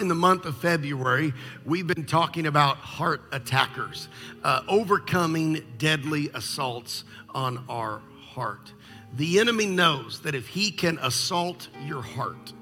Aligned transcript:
in 0.00 0.08
the 0.08 0.14
month 0.14 0.46
of 0.46 0.56
February, 0.56 1.32
we've 1.64 1.86
been 1.86 2.06
talking 2.06 2.46
about 2.46 2.78
heart 2.78 3.22
attackers, 3.32 4.08
uh, 4.42 4.62
overcoming 4.66 5.62
deadly 5.76 6.30
assaults 6.34 7.04
on 7.34 7.64
our 7.68 8.00
heart. 8.18 8.72
The 9.14 9.38
enemy 9.38 9.66
knows 9.66 10.20
that 10.20 10.34
if 10.34 10.48
he 10.48 10.70
can 10.70 10.98
assault 11.02 11.68
your 11.84 12.02
heart, 12.02 12.52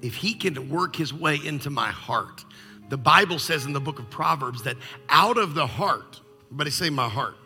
if 0.00 0.14
he 0.14 0.32
can 0.32 0.70
work 0.70 0.96
his 0.96 1.12
way 1.12 1.38
into 1.44 1.70
my 1.70 1.88
heart, 1.88 2.44
the 2.88 2.96
Bible 2.96 3.38
says 3.38 3.66
in 3.66 3.72
the 3.72 3.80
book 3.80 3.98
of 3.98 4.08
Proverbs 4.08 4.62
that 4.62 4.76
out 5.10 5.36
of 5.36 5.54
the 5.54 5.66
heart, 5.66 6.20
everybody 6.46 6.70
say 6.70 6.88
my 6.88 7.08
heart, 7.08 7.36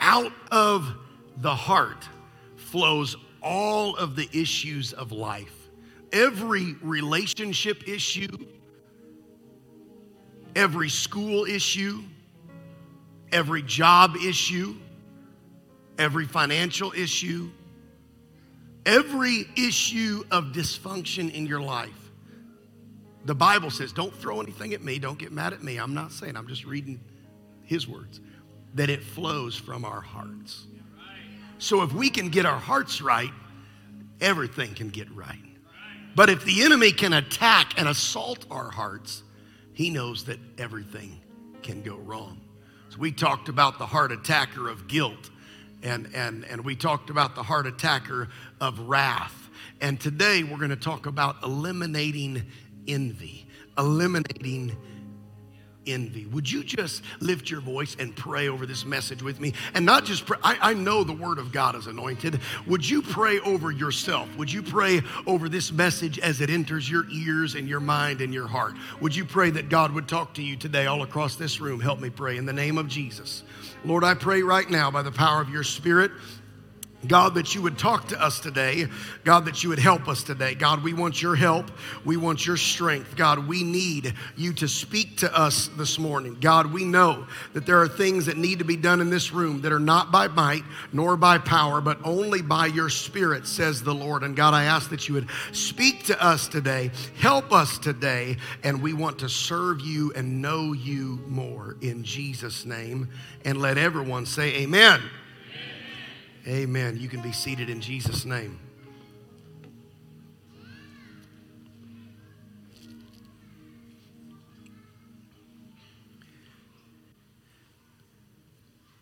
out 0.00 0.32
of 0.50 0.94
the 1.36 1.54
heart 1.54 2.08
flows 2.56 3.16
all 3.42 3.94
of 3.96 4.16
the 4.16 4.28
issues 4.32 4.92
of 4.94 5.12
life. 5.12 5.68
Every 6.12 6.76
relationship 6.80 7.88
issue, 7.88 8.28
every 10.56 10.88
school 10.88 11.44
issue, 11.44 12.02
every 13.32 13.62
job 13.62 14.16
issue, 14.16 14.74
every 15.98 16.26
financial 16.26 16.92
issue, 16.92 17.50
every 18.86 19.46
issue 19.56 20.22
of 20.30 20.46
dysfunction 20.46 21.32
in 21.32 21.46
your 21.46 21.60
life. 21.60 21.90
The 23.24 23.34
Bible 23.34 23.70
says, 23.70 23.92
don't 23.92 24.14
throw 24.14 24.40
anything 24.40 24.74
at 24.74 24.82
me, 24.82 24.98
don't 24.98 25.18
get 25.18 25.32
mad 25.32 25.52
at 25.52 25.62
me. 25.62 25.78
I'm 25.78 25.94
not 25.94 26.12
saying, 26.12 26.36
I'm 26.36 26.46
just 26.46 26.64
reading 26.64 27.00
his 27.64 27.88
words, 27.88 28.20
that 28.74 28.90
it 28.90 29.02
flows 29.02 29.56
from 29.56 29.84
our 29.84 30.02
hearts. 30.02 30.66
So 31.58 31.82
if 31.82 31.92
we 31.92 32.10
can 32.10 32.28
get 32.28 32.44
our 32.44 32.58
hearts 32.58 33.00
right, 33.00 33.30
everything 34.20 34.74
can 34.74 34.90
get 34.90 35.10
right. 35.12 35.38
But 36.14 36.30
if 36.30 36.44
the 36.44 36.62
enemy 36.62 36.92
can 36.92 37.12
attack 37.12 37.74
and 37.78 37.88
assault 37.88 38.44
our 38.50 38.70
hearts, 38.70 39.23
he 39.74 39.90
knows 39.90 40.24
that 40.24 40.38
everything 40.56 41.20
can 41.62 41.82
go 41.82 41.96
wrong. 41.96 42.40
So 42.90 42.98
we 42.98 43.12
talked 43.12 43.48
about 43.48 43.78
the 43.78 43.86
heart 43.86 44.12
attacker 44.12 44.68
of 44.68 44.86
guilt, 44.86 45.30
and, 45.82 46.08
and, 46.14 46.44
and 46.44 46.64
we 46.64 46.76
talked 46.76 47.10
about 47.10 47.34
the 47.34 47.42
heart 47.42 47.66
attacker 47.66 48.28
of 48.60 48.78
wrath. 48.78 49.50
And 49.80 50.00
today 50.00 50.44
we're 50.44 50.58
going 50.58 50.70
to 50.70 50.76
talk 50.76 51.06
about 51.06 51.42
eliminating 51.42 52.42
envy, 52.86 53.46
eliminating 53.76 54.76
envy. 55.86 56.26
Would 56.26 56.50
you 56.50 56.64
just 56.64 57.02
lift 57.20 57.50
your 57.50 57.60
voice 57.60 57.96
and 57.98 58.14
pray 58.14 58.48
over 58.48 58.66
this 58.66 58.84
message 58.84 59.22
with 59.22 59.40
me? 59.40 59.54
And 59.74 59.84
not 59.84 60.04
just 60.04 60.26
pray, 60.26 60.38
I, 60.42 60.70
I, 60.70 60.74
know 60.74 61.04
the 61.04 61.12
word 61.12 61.38
of 61.38 61.52
God 61.52 61.76
is 61.76 61.86
anointed. 61.86 62.40
Would 62.66 62.88
you 62.88 63.02
pray 63.02 63.40
over 63.40 63.70
yourself? 63.70 64.28
Would 64.36 64.52
you 64.52 64.62
pray 64.62 65.02
over 65.26 65.48
this 65.48 65.72
message 65.72 66.18
as 66.18 66.40
it 66.40 66.50
enters 66.50 66.90
your 66.90 67.04
ears 67.10 67.54
and 67.54 67.68
your 67.68 67.80
mind 67.80 68.20
and 68.20 68.32
your 68.32 68.46
heart? 68.46 68.74
Would 69.00 69.14
you 69.14 69.24
pray 69.24 69.50
that 69.50 69.68
God 69.68 69.92
would 69.92 70.08
talk 70.08 70.34
to 70.34 70.42
you 70.42 70.56
today 70.56 70.86
all 70.86 71.02
across 71.02 71.36
this 71.36 71.60
room? 71.60 71.80
Help 71.80 72.00
me 72.00 72.10
pray 72.10 72.36
in 72.36 72.46
the 72.46 72.52
name 72.52 72.78
of 72.78 72.88
Jesus. 72.88 73.42
Lord, 73.84 74.04
I 74.04 74.14
pray 74.14 74.42
right 74.42 74.68
now 74.68 74.90
by 74.90 75.02
the 75.02 75.12
power 75.12 75.40
of 75.40 75.50
your 75.50 75.64
spirit 75.64 76.10
God, 77.06 77.34
that 77.34 77.54
you 77.54 77.62
would 77.62 77.78
talk 77.78 78.08
to 78.08 78.22
us 78.22 78.40
today. 78.40 78.86
God, 79.24 79.44
that 79.44 79.62
you 79.62 79.68
would 79.68 79.78
help 79.78 80.08
us 80.08 80.22
today. 80.22 80.54
God, 80.54 80.82
we 80.82 80.94
want 80.94 81.20
your 81.20 81.34
help. 81.34 81.70
We 82.04 82.16
want 82.16 82.46
your 82.46 82.56
strength. 82.56 83.16
God, 83.16 83.46
we 83.46 83.62
need 83.62 84.14
you 84.36 84.52
to 84.54 84.68
speak 84.68 85.18
to 85.18 85.36
us 85.36 85.68
this 85.76 85.98
morning. 85.98 86.38
God, 86.40 86.72
we 86.72 86.84
know 86.84 87.26
that 87.52 87.66
there 87.66 87.80
are 87.80 87.88
things 87.88 88.26
that 88.26 88.36
need 88.36 88.58
to 88.58 88.64
be 88.64 88.76
done 88.76 89.00
in 89.00 89.10
this 89.10 89.32
room 89.32 89.60
that 89.62 89.72
are 89.72 89.80
not 89.80 90.10
by 90.10 90.28
might 90.28 90.62
nor 90.92 91.16
by 91.16 91.38
power, 91.38 91.80
but 91.80 91.98
only 92.04 92.42
by 92.42 92.66
your 92.66 92.88
spirit, 92.88 93.46
says 93.46 93.82
the 93.82 93.94
Lord. 93.94 94.22
And 94.22 94.36
God, 94.36 94.54
I 94.54 94.64
ask 94.64 94.90
that 94.90 95.08
you 95.08 95.14
would 95.14 95.28
speak 95.52 96.04
to 96.04 96.24
us 96.24 96.48
today, 96.48 96.90
help 97.18 97.52
us 97.52 97.78
today, 97.78 98.36
and 98.62 98.82
we 98.82 98.92
want 98.92 99.18
to 99.18 99.28
serve 99.28 99.80
you 99.80 100.12
and 100.14 100.40
know 100.40 100.72
you 100.72 101.20
more 101.26 101.76
in 101.80 102.04
Jesus' 102.04 102.64
name. 102.64 103.08
And 103.44 103.60
let 103.60 103.78
everyone 103.78 104.26
say, 104.26 104.54
Amen. 104.62 105.02
Amen. 106.46 106.98
You 107.00 107.08
can 107.08 107.22
be 107.22 107.32
seated 107.32 107.70
in 107.70 107.80
Jesus' 107.80 108.26
name. 108.26 108.58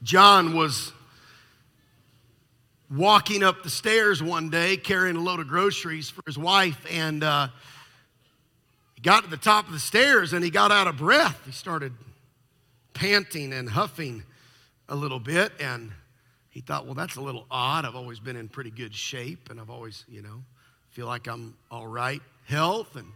John 0.04 0.54
was 0.54 0.92
walking 2.88 3.42
up 3.42 3.64
the 3.64 3.70
stairs 3.70 4.22
one 4.22 4.48
day 4.48 4.76
carrying 4.76 5.16
a 5.16 5.20
load 5.20 5.40
of 5.40 5.48
groceries 5.48 6.10
for 6.10 6.22
his 6.26 6.38
wife, 6.38 6.84
and 6.92 7.24
uh, 7.24 7.48
he 8.94 9.00
got 9.00 9.24
to 9.24 9.30
the 9.30 9.36
top 9.36 9.66
of 9.66 9.72
the 9.72 9.80
stairs 9.80 10.32
and 10.32 10.44
he 10.44 10.50
got 10.50 10.70
out 10.70 10.86
of 10.86 10.98
breath. 10.98 11.40
He 11.44 11.50
started 11.50 11.92
panting 12.94 13.52
and 13.52 13.68
huffing 13.68 14.22
a 14.88 14.94
little 14.94 15.20
bit, 15.20 15.52
and 15.58 15.92
he 16.52 16.60
thought, 16.60 16.84
well, 16.84 16.94
that's 16.94 17.16
a 17.16 17.20
little 17.20 17.46
odd. 17.50 17.86
I've 17.86 17.96
always 17.96 18.20
been 18.20 18.36
in 18.36 18.46
pretty 18.46 18.70
good 18.70 18.94
shape 18.94 19.48
and 19.50 19.58
I've 19.58 19.70
always, 19.70 20.04
you 20.06 20.20
know, 20.20 20.42
feel 20.90 21.06
like 21.06 21.26
I'm 21.26 21.56
all 21.70 21.86
right, 21.86 22.20
health. 22.44 22.94
And 22.94 23.06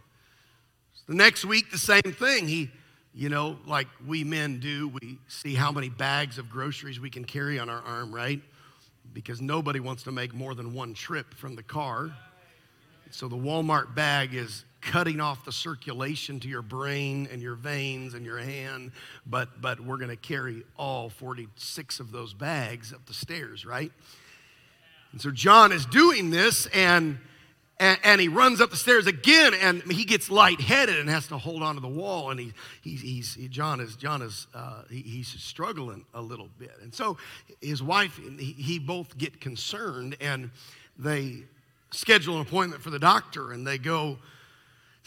the 1.07 1.13
next 1.13 1.45
week, 1.45 1.69
the 1.69 1.77
same 1.77 2.01
thing. 2.01 2.47
He, 2.47 2.71
you 3.13 3.29
know, 3.29 3.59
like 3.67 3.87
we 4.07 4.23
men 4.23 4.59
do, 4.59 4.87
we 4.87 5.19
see 5.27 5.53
how 5.53 5.71
many 5.71 5.87
bags 5.87 6.39
of 6.39 6.49
groceries 6.49 6.99
we 6.99 7.11
can 7.11 7.23
carry 7.23 7.59
on 7.59 7.69
our 7.69 7.81
arm, 7.83 8.13
right? 8.13 8.41
Because 9.13 9.39
nobody 9.39 9.79
wants 9.79 10.01
to 10.03 10.11
make 10.11 10.33
more 10.33 10.55
than 10.55 10.73
one 10.73 10.95
trip 10.95 11.35
from 11.35 11.55
the 11.55 11.63
car. 11.63 12.11
So 13.11 13.27
the 13.27 13.37
Walmart 13.37 13.93
bag 13.93 14.33
is 14.33 14.65
cutting 14.87 15.19
off 15.19 15.43
the 15.45 15.51
circulation 15.51 16.39
to 16.39 16.47
your 16.47 16.61
brain 16.61 17.27
and 17.31 17.41
your 17.41 17.55
veins 17.55 18.13
and 18.13 18.25
your 18.25 18.39
hand, 18.39 18.91
but, 19.25 19.61
but 19.61 19.79
we're 19.79 19.97
going 19.97 20.09
to 20.09 20.15
carry 20.15 20.63
all 20.77 21.09
46 21.09 21.99
of 21.99 22.11
those 22.11 22.33
bags 22.33 22.93
up 22.93 23.05
the 23.05 23.13
stairs, 23.13 23.65
right? 23.65 23.91
And 25.11 25.21
so 25.21 25.29
John 25.29 25.71
is 25.71 25.85
doing 25.85 26.29
this, 26.29 26.67
and, 26.67 27.19
and, 27.79 27.99
and, 28.03 28.21
he 28.21 28.29
runs 28.29 28.61
up 28.61 28.71
the 28.71 28.77
stairs 28.77 29.07
again, 29.07 29.53
and 29.53 29.83
he 29.91 30.05
gets 30.05 30.29
lightheaded 30.29 30.97
and 30.97 31.09
has 31.09 31.27
to 31.27 31.37
hold 31.37 31.63
onto 31.63 31.81
the 31.81 31.87
wall. 31.87 32.31
And 32.31 32.39
he, 32.39 32.53
he 32.81 32.95
he's, 32.95 33.33
he, 33.35 33.47
John 33.47 33.79
is, 33.79 33.95
John 33.97 34.21
is 34.21 34.47
uh, 34.53 34.83
he, 34.89 35.01
he's 35.01 35.27
struggling 35.27 36.05
a 36.13 36.21
little 36.21 36.49
bit. 36.57 36.73
And 36.81 36.93
so 36.93 37.17
his 37.61 37.83
wife, 37.83 38.19
he, 38.39 38.53
he 38.53 38.79
both 38.79 39.17
get 39.17 39.41
concerned, 39.41 40.15
and 40.21 40.49
they 40.97 41.43
schedule 41.91 42.35
an 42.35 42.41
appointment 42.41 42.81
for 42.81 42.89
the 42.89 42.99
doctor, 42.99 43.51
and 43.51 43.67
they 43.67 43.77
go 43.77 44.17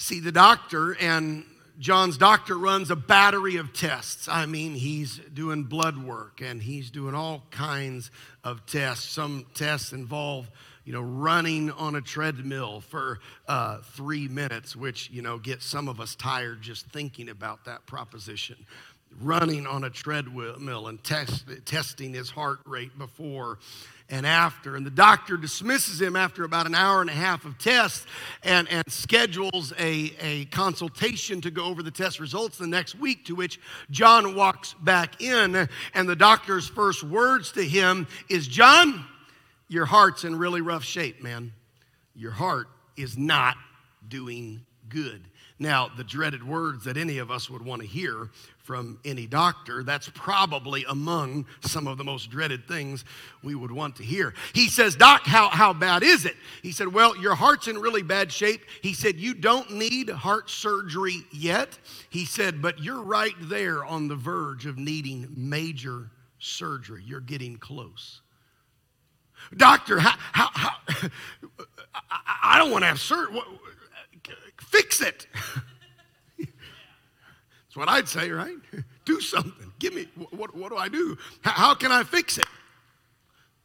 see 0.01 0.19
the 0.19 0.33
doctor, 0.33 0.97
and 0.99 1.45
John's 1.79 2.17
doctor 2.17 2.57
runs 2.59 2.91
a 2.91 2.97
battery 2.97 3.57
of 3.57 3.73
tests. 3.73 4.29
I 4.29 4.47
mean, 4.47 4.75
he's 4.75 5.19
doing 5.33 5.65
blood 5.65 6.03
work 6.03 6.41
and 6.43 6.63
he's 6.63 6.91
doing 6.91 7.15
all 7.15 7.45
kinds 7.51 8.11
of 8.45 8.67
tests. 8.67 9.09
Some 9.09 9.47
tests 9.55 9.93
involve, 9.93 10.51
you 10.85 10.93
know, 10.93 11.01
running 11.01 11.71
on 11.71 11.95
a 11.95 12.01
treadmill 12.03 12.81
for 12.83 13.21
uh, 13.49 13.79
three 13.95 14.29
minutes, 14.29 14.77
which, 14.77 15.11
you 15.11 15.23
know, 15.23 15.39
gets 15.39 15.65
some 15.65 15.89
of 15.89 16.01
us 16.01 16.15
tired 16.15 16.61
just 16.61 16.87
thinking 16.87 17.29
about 17.31 17.65
that 17.65 17.87
proposition. 17.87 18.57
Running 19.21 19.67
on 19.67 19.85
a 19.85 19.91
treadmill 19.91 20.87
and 20.87 21.03
test, 21.03 21.45
testing 21.67 22.15
his 22.15 22.31
heart 22.31 22.61
rate 22.65 22.97
before 22.97 23.59
and 24.09 24.27
after. 24.27 24.77
And 24.77 24.85
the 24.85 24.91
doctor 24.91 25.37
dismisses 25.37 26.01
him 26.01 26.17
after 26.17 26.45
about 26.45 26.67
an 26.67 26.75
hour 26.75 27.01
and 27.01 27.09
a 27.09 27.15
half 27.15 27.45
of 27.45 27.59
tests 27.59 28.07
and, 28.43 28.69
and 28.69 28.85
schedules 28.91 29.73
a, 29.79 30.13
a 30.21 30.45
consultation 30.47 31.41
to 31.43 31.51
go 31.51 31.65
over 31.65 31.83
the 31.83 31.91
test 31.91 32.19
results 32.21 32.59
the 32.59 32.67
next 32.67 32.95
week, 32.95 33.27
to 33.27 33.35
which 33.35 33.61
John 33.91 34.35
walks 34.35 34.75
back 34.75 35.21
in. 35.21 35.69
And 35.95 36.09
the 36.09 36.17
doctor's 36.17 36.69
first 36.69 37.03
words 37.03 37.53
to 37.53 37.63
him 37.63 38.07
is 38.29 38.47
John, 38.47 39.05
your 39.69 39.87
heart's 39.87 40.25
in 40.25 40.37
really 40.37 40.61
rough 40.61 40.85
shape, 40.85 41.23
man. 41.23 41.53
Your 42.15 42.33
heart 42.33 42.69
is 42.97 43.17
not 43.17 43.57
doing 44.09 44.67
good. 44.89 45.23
Now, 45.63 45.91
the 45.95 46.05
dreaded 46.05 46.43
words 46.43 46.85
that 46.85 46.97
any 46.97 47.19
of 47.19 47.31
us 47.31 47.51
would 47.51 47.63
want 47.63 47.83
to 47.83 47.87
hear 47.87 48.31
from 48.57 48.99
any 49.05 49.27
doctor, 49.27 49.83
that's 49.83 50.09
probably 50.15 50.87
among 50.89 51.45
some 51.61 51.87
of 51.87 51.99
the 51.99 52.05
most 52.05 52.31
dreaded 52.31 52.67
things 52.67 53.05
we 53.43 53.55
would 53.55 53.71
want 53.71 53.97
to 53.97 54.03
hear. 54.03 54.33
He 54.55 54.69
says, 54.69 54.97
Doc, 54.97 55.27
how, 55.27 55.51
how 55.51 55.75
bad 55.75 56.03
is 56.03 56.25
it? 56.25 56.35
He 56.63 56.73
said, 56.73 56.89
Well, 56.89 57.15
your 57.19 57.35
heart's 57.35 57.69
in 57.69 57.77
really 57.77 58.03
bad 58.03 58.33
shape. 58.33 58.63
He 58.81 58.95
said, 58.95 59.17
You 59.17 59.35
don't 59.35 59.73
need 59.73 60.09
heart 60.09 60.49
surgery 60.49 61.27
yet. 61.31 61.79
He 62.09 62.25
said, 62.25 62.63
But 62.63 62.83
you're 62.83 63.03
right 63.03 63.35
there 63.43 63.85
on 63.85 64.09
the 64.09 64.17
verge 64.17 64.65
of 64.65 64.79
needing 64.79 65.29
major 65.37 66.11
surgery. 66.39 67.03
You're 67.05 67.21
getting 67.21 67.59
close. 67.59 68.23
Doctor, 69.55 69.99
how, 69.99 70.17
how, 70.33 70.49
how 70.55 71.09
I 72.43 72.59
don't 72.59 72.71
want 72.71 72.83
to 72.83 72.87
have 72.87 73.01
surgery 73.01 73.43
Fix 74.59 75.01
it. 75.01 75.27
That's 76.39 77.77
what 77.77 77.89
I'd 77.89 78.09
say, 78.09 78.31
right? 78.31 78.57
Do 79.05 79.21
something. 79.21 79.73
Give 79.79 79.95
me, 79.95 80.09
what, 80.31 80.55
what 80.57 80.71
do 80.71 80.77
I 80.77 80.89
do? 80.89 81.17
How, 81.43 81.53
how 81.53 81.75
can 81.75 81.93
I 81.93 82.03
fix 82.03 82.39
it? 82.39 82.47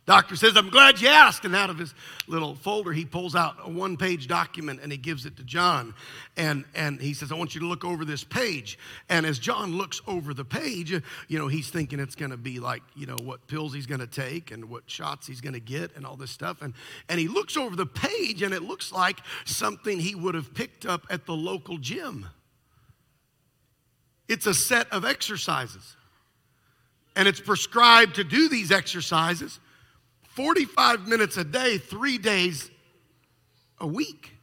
Doctor 0.05 0.35
says, 0.35 0.55
I'm 0.55 0.69
glad 0.69 1.01
you 1.01 1.07
asked. 1.07 1.45
And 1.45 1.55
out 1.55 1.71
of 1.71 1.79
his 1.79 1.95
little 2.27 2.53
folder, 2.53 2.93
he 2.93 3.05
pulls 3.05 3.35
out 3.35 3.55
a 3.63 3.69
one 3.69 3.97
page 3.97 4.27
document 4.27 4.81
and 4.83 4.91
he 4.91 4.99
gives 4.99 5.25
it 5.25 5.35
to 5.37 5.43
John. 5.43 5.95
And, 6.37 6.63
and 6.75 7.01
he 7.01 7.15
says, 7.15 7.31
I 7.31 7.35
want 7.35 7.55
you 7.55 7.61
to 7.61 7.67
look 7.67 7.83
over 7.83 8.05
this 8.05 8.23
page. 8.23 8.77
And 9.09 9.25
as 9.25 9.39
John 9.39 9.75
looks 9.75 10.01
over 10.05 10.35
the 10.35 10.45
page, 10.45 10.91
you 10.91 11.39
know, 11.39 11.47
he's 11.47 11.71
thinking 11.71 11.99
it's 11.99 12.15
going 12.15 12.29
to 12.29 12.37
be 12.37 12.59
like, 12.59 12.83
you 12.95 13.07
know, 13.07 13.17
what 13.23 13.47
pills 13.47 13.73
he's 13.73 13.87
going 13.87 13.99
to 13.99 14.07
take 14.07 14.51
and 14.51 14.69
what 14.69 14.83
shots 14.85 15.25
he's 15.25 15.41
going 15.41 15.53
to 15.53 15.59
get 15.59 15.95
and 15.95 16.05
all 16.05 16.15
this 16.15 16.31
stuff. 16.31 16.61
And, 16.61 16.75
and 17.09 17.19
he 17.19 17.27
looks 17.27 17.57
over 17.57 17.75
the 17.75 17.87
page 17.87 18.43
and 18.43 18.53
it 18.53 18.61
looks 18.61 18.91
like 18.91 19.19
something 19.45 19.99
he 19.99 20.13
would 20.13 20.35
have 20.35 20.53
picked 20.53 20.85
up 20.85 21.07
at 21.09 21.25
the 21.25 21.33
local 21.33 21.79
gym. 21.79 22.27
It's 24.27 24.45
a 24.45 24.53
set 24.53 24.91
of 24.91 25.03
exercises. 25.03 25.95
And 27.15 27.27
it's 27.27 27.39
prescribed 27.39 28.15
to 28.15 28.23
do 28.23 28.49
these 28.49 28.71
exercises 28.71 29.59
45 30.35 31.07
minutes 31.07 31.37
a 31.37 31.43
day, 31.43 31.77
three 31.77 32.17
days 32.17 32.69
a 33.79 33.87
week. 33.87 34.33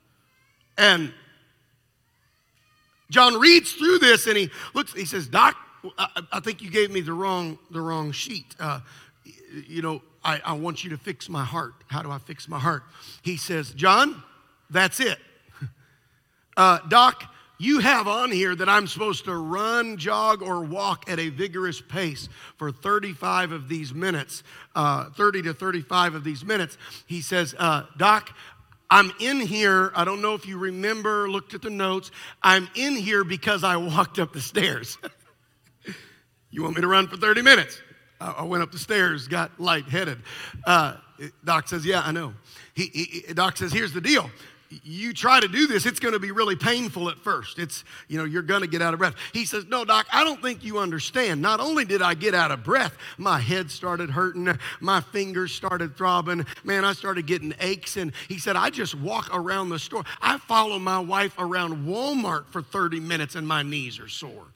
And 0.78 1.12
John 3.10 3.38
reads 3.38 3.72
through 3.72 3.98
this 3.98 4.26
and 4.26 4.36
he 4.36 4.50
looks, 4.74 4.94
he 4.94 5.04
says, 5.04 5.28
Doc, 5.28 5.56
I, 5.98 6.22
I 6.32 6.40
think 6.40 6.62
you 6.62 6.70
gave 6.70 6.90
me 6.90 7.02
the 7.02 7.12
wrong, 7.12 7.58
the 7.70 7.80
wrong 7.80 8.10
sheet. 8.12 8.56
Uh, 8.58 8.80
you 9.68 9.82
know, 9.82 10.02
I, 10.24 10.40
I 10.44 10.52
want 10.54 10.82
you 10.82 10.90
to 10.90 10.96
fix 10.96 11.28
my 11.28 11.44
heart. 11.44 11.74
How 11.88 12.02
do 12.02 12.10
I 12.10 12.18
fix 12.18 12.48
my 12.48 12.58
heart? 12.58 12.84
He 13.22 13.36
says, 13.36 13.72
John, 13.72 14.22
that's 14.70 15.00
it. 15.00 15.18
Uh, 16.54 16.78
Doc, 16.88 17.24
you 17.62 17.78
have 17.78 18.08
on 18.08 18.32
here 18.32 18.56
that 18.56 18.68
I'm 18.68 18.88
supposed 18.88 19.24
to 19.26 19.36
run, 19.36 19.96
jog, 19.96 20.42
or 20.42 20.64
walk 20.64 21.08
at 21.08 21.20
a 21.20 21.28
vigorous 21.28 21.80
pace 21.80 22.28
for 22.56 22.72
35 22.72 23.52
of 23.52 23.68
these 23.68 23.94
minutes, 23.94 24.42
uh, 24.74 25.10
30 25.10 25.42
to 25.42 25.54
35 25.54 26.16
of 26.16 26.24
these 26.24 26.44
minutes. 26.44 26.76
He 27.06 27.20
says, 27.20 27.54
uh, 27.56 27.84
Doc, 27.96 28.34
I'm 28.90 29.12
in 29.20 29.38
here. 29.38 29.92
I 29.94 30.04
don't 30.04 30.20
know 30.20 30.34
if 30.34 30.44
you 30.44 30.58
remember, 30.58 31.30
looked 31.30 31.54
at 31.54 31.62
the 31.62 31.70
notes. 31.70 32.10
I'm 32.42 32.68
in 32.74 32.96
here 32.96 33.22
because 33.22 33.62
I 33.62 33.76
walked 33.76 34.18
up 34.18 34.32
the 34.32 34.40
stairs. 34.40 34.98
you 36.50 36.64
want 36.64 36.74
me 36.74 36.82
to 36.82 36.88
run 36.88 37.06
for 37.06 37.16
30 37.16 37.42
minutes? 37.42 37.80
I 38.20 38.42
went 38.42 38.62
up 38.62 38.72
the 38.72 38.78
stairs, 38.78 39.28
got 39.28 39.58
lightheaded. 39.60 40.18
Uh, 40.64 40.96
Doc 41.44 41.68
says, 41.68 41.84
Yeah, 41.84 42.02
I 42.04 42.12
know. 42.12 42.34
He, 42.74 43.22
he, 43.26 43.32
Doc 43.34 43.56
says, 43.56 43.72
Here's 43.72 43.92
the 43.92 44.00
deal 44.00 44.30
you 44.84 45.12
try 45.12 45.40
to 45.40 45.48
do 45.48 45.66
this, 45.66 45.86
it's 45.86 46.00
going 46.00 46.14
to 46.14 46.18
be 46.18 46.30
really 46.30 46.56
painful 46.56 47.08
at 47.08 47.18
first. 47.18 47.58
It's, 47.58 47.84
you 48.08 48.18
know, 48.18 48.24
you're 48.24 48.42
going 48.42 48.62
to 48.62 48.66
get 48.66 48.82
out 48.82 48.94
of 48.94 48.98
breath. 48.98 49.14
He 49.32 49.44
says, 49.44 49.66
No, 49.66 49.84
doc, 49.84 50.06
I 50.12 50.24
don't 50.24 50.40
think 50.40 50.64
you 50.64 50.78
understand. 50.78 51.42
Not 51.42 51.60
only 51.60 51.84
did 51.84 52.02
I 52.02 52.14
get 52.14 52.34
out 52.34 52.50
of 52.50 52.64
breath, 52.64 52.96
my 53.18 53.38
head 53.38 53.70
started 53.70 54.10
hurting, 54.10 54.58
my 54.80 55.00
fingers 55.00 55.52
started 55.52 55.96
throbbing. 55.96 56.46
Man, 56.64 56.84
I 56.84 56.92
started 56.92 57.26
getting 57.26 57.54
aches. 57.60 57.96
And 57.96 58.12
he 58.28 58.38
said, 58.38 58.56
I 58.56 58.70
just 58.70 58.94
walk 58.94 59.28
around 59.32 59.68
the 59.68 59.78
store. 59.78 60.04
I 60.20 60.38
follow 60.38 60.78
my 60.78 60.98
wife 60.98 61.34
around 61.38 61.86
Walmart 61.86 62.46
for 62.50 62.62
30 62.62 63.00
minutes 63.00 63.34
and 63.34 63.46
my 63.46 63.62
knees 63.62 63.98
are 63.98 64.08
sore. 64.08 64.46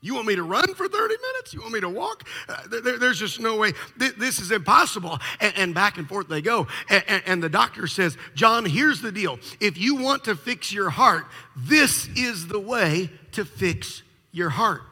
You 0.00 0.14
want 0.14 0.28
me 0.28 0.36
to 0.36 0.44
run 0.44 0.74
for 0.74 0.86
30 0.86 1.14
minutes? 1.20 1.52
You 1.52 1.60
want 1.60 1.72
me 1.72 1.80
to 1.80 1.88
walk? 1.88 2.28
Uh, 2.48 2.56
there, 2.68 2.98
there's 2.98 3.18
just 3.18 3.40
no 3.40 3.56
way. 3.56 3.72
This 3.96 4.38
is 4.38 4.52
impossible. 4.52 5.18
And, 5.40 5.52
and 5.56 5.74
back 5.74 5.98
and 5.98 6.08
forth 6.08 6.28
they 6.28 6.40
go. 6.40 6.68
And, 6.88 7.22
and 7.26 7.42
the 7.42 7.48
doctor 7.48 7.88
says, 7.88 8.16
John, 8.34 8.64
here's 8.64 9.00
the 9.00 9.10
deal. 9.10 9.40
If 9.60 9.76
you 9.76 9.96
want 9.96 10.24
to 10.24 10.36
fix 10.36 10.72
your 10.72 10.90
heart, 10.90 11.26
this 11.56 12.08
is 12.16 12.46
the 12.46 12.60
way 12.60 13.10
to 13.32 13.44
fix 13.44 14.02
your 14.30 14.50
heart. 14.50 14.82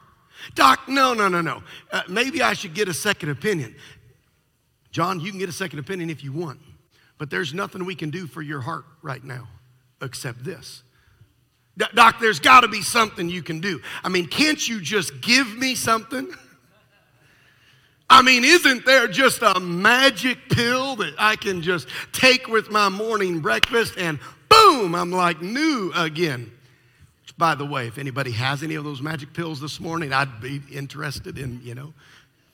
Doc, 0.55 0.89
no, 0.89 1.15
no, 1.15 1.29
no, 1.29 1.41
no. 1.41 1.63
Uh, 1.93 2.03
maybe 2.09 2.43
I 2.43 2.55
should 2.55 2.75
get 2.75 2.89
a 2.89 2.95
second 2.95 3.31
opinion. 3.31 3.77
John, 4.91 5.21
you 5.21 5.31
can 5.31 5.39
get 5.39 5.49
a 5.49 5.53
second 5.53 5.79
opinion 5.79 6.11
if 6.11 6.25
you 6.25 6.33
want, 6.33 6.59
but 7.19 7.31
there's 7.31 7.55
nothing 7.55 7.85
we 7.85 7.95
can 7.95 8.11
do 8.11 8.27
for 8.27 8.43
your 8.43 8.61
heart 8.61 8.85
right 9.03 9.23
now 9.23 9.49
except 10.03 10.45
this. 10.45 10.83
Doc, 11.77 12.21
there's 12.21 12.41
got 12.41 12.61
to 12.61 12.69
be 12.69 12.81
something 12.81 13.29
you 13.29 13.43
can 13.43 13.61
do. 13.61 13.81
I 14.03 14.09
mean, 14.09 14.27
can't 14.27 14.67
you 14.67 14.81
just 14.81 15.21
give 15.21 15.57
me 15.57 15.75
something? 15.75 16.33
I 18.09 18.23
mean, 18.23 18.45
isn't 18.45 18.87
there 18.87 19.09
just 19.09 19.43
a 19.43 19.59
magic 19.59 20.39
pill 20.49 20.97
that 20.97 21.15
I 21.19 21.37
can 21.37 21.61
just 21.61 21.89
take 22.13 22.47
with 22.47 22.71
my 22.71 22.89
morning 22.89 23.41
breakfast 23.41 23.95
and 23.99 24.19
boom, 24.49 24.95
I'm 24.95 25.11
like 25.11 25.43
new 25.43 25.93
again? 25.95 26.51
Which, 27.23 27.37
by 27.37 27.55
the 27.57 27.67
way, 27.67 27.89
if 27.89 27.99
anybody 27.99 28.31
has 28.31 28.63
any 28.63 28.77
of 28.77 28.85
those 28.85 29.03
magic 29.03 29.33
pills 29.33 29.61
this 29.61 29.81
morning, 29.81 30.13
I'd 30.13 30.41
be 30.41 30.63
interested 30.73 31.37
in, 31.39 31.61
you 31.63 31.75
know. 31.75 31.93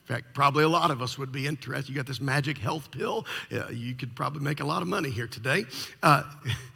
In 0.09 0.17
fact, 0.17 0.35
probably 0.35 0.65
a 0.65 0.69
lot 0.69 0.91
of 0.91 1.01
us 1.01 1.17
would 1.17 1.31
be 1.31 1.47
interested. 1.47 1.91
You 1.91 1.95
got 1.95 2.07
this 2.07 2.21
magic 2.21 2.59
health 2.59 2.91
pill. 2.91 3.25
Uh, 3.53 3.69
you 3.69 3.95
could 3.95 4.17
probably 4.17 4.43
make 4.43 4.61
a 4.61 4.65
lot 4.65 4.83
of 4.83 4.89
money 4.89 5.11
here 5.11 5.29
today. 5.29 5.65
Uh, 6.03 6.25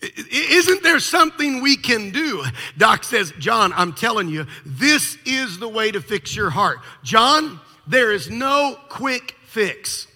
Isn't 0.00 0.82
there 0.82 0.98
something 0.98 1.62
we 1.62 1.76
can 1.76 2.10
do? 2.10 2.44
Doc 2.76 3.04
says, 3.04 3.32
John, 3.38 3.72
I'm 3.74 3.92
telling 3.92 4.28
you, 4.28 4.46
this 4.66 5.16
is 5.24 5.58
the 5.58 5.68
way 5.68 5.90
to 5.90 6.00
fix 6.00 6.36
your 6.36 6.50
heart. 6.50 6.78
John, 7.02 7.60
there 7.86 8.12
is 8.12 8.28
no 8.30 8.78
quick 8.88 9.36
fix, 9.46 10.06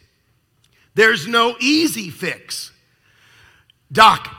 there's 0.94 1.26
no 1.26 1.56
easy 1.60 2.10
fix. 2.10 2.72
Doc, 3.90 4.34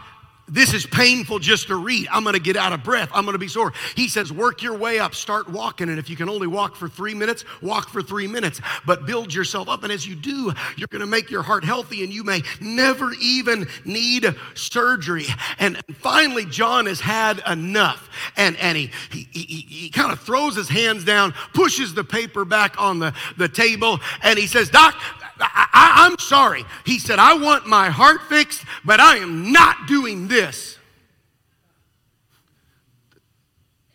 this 0.49 0.73
is 0.73 0.85
painful 0.85 1.39
just 1.39 1.67
to 1.67 1.75
read. 1.75 2.07
I'm 2.11 2.23
going 2.23 2.33
to 2.33 2.41
get 2.41 2.55
out 2.55 2.73
of 2.73 2.83
breath. 2.83 3.09
I'm 3.13 3.23
going 3.23 3.33
to 3.33 3.39
be 3.39 3.47
sore. 3.47 3.73
He 3.95 4.07
says, 4.07 4.31
work 4.31 4.61
your 4.61 4.77
way 4.77 4.99
up. 4.99 5.15
Start 5.15 5.49
walking. 5.49 5.89
And 5.89 5.99
if 5.99 6.09
you 6.09 6.15
can 6.15 6.29
only 6.29 6.47
walk 6.47 6.75
for 6.75 6.89
three 6.89 7.13
minutes, 7.13 7.45
walk 7.61 7.89
for 7.89 8.01
three 8.01 8.27
minutes. 8.27 8.61
But 8.85 9.05
build 9.05 9.33
yourself 9.33 9.69
up. 9.69 9.83
And 9.83 9.91
as 9.91 10.07
you 10.07 10.15
do, 10.15 10.53
you're 10.75 10.87
going 10.89 11.01
to 11.01 11.07
make 11.07 11.29
your 11.29 11.43
heart 11.43 11.63
healthy 11.63 12.03
and 12.03 12.11
you 12.11 12.23
may 12.23 12.41
never 12.59 13.11
even 13.21 13.67
need 13.85 14.35
surgery. 14.55 15.25
And 15.59 15.81
finally, 15.95 16.45
John 16.45 16.85
has 16.87 16.99
had 16.99 17.41
enough. 17.47 18.09
And, 18.35 18.57
and 18.57 18.77
he, 18.77 18.91
he, 19.11 19.27
he, 19.31 19.45
he 19.45 19.89
kind 19.89 20.11
of 20.11 20.19
throws 20.19 20.55
his 20.55 20.69
hands 20.69 21.03
down, 21.03 21.33
pushes 21.53 21.93
the 21.93 22.03
paper 22.03 22.45
back 22.45 22.79
on 22.81 22.99
the, 22.99 23.13
the 23.37 23.47
table, 23.47 23.99
and 24.23 24.37
he 24.37 24.47
says, 24.47 24.69
Doc, 24.69 24.95
I, 25.39 26.07
am 26.11 26.17
sorry. 26.19 26.65
He 26.85 26.99
said, 26.99 27.19
I 27.19 27.33
want 27.33 27.65
my 27.65 27.89
heart 27.89 28.21
fixed, 28.23 28.63
but 28.83 28.99
I 28.99 29.17
am 29.17 29.51
not 29.51 29.87
doing 29.87 30.27
this. 30.27 30.77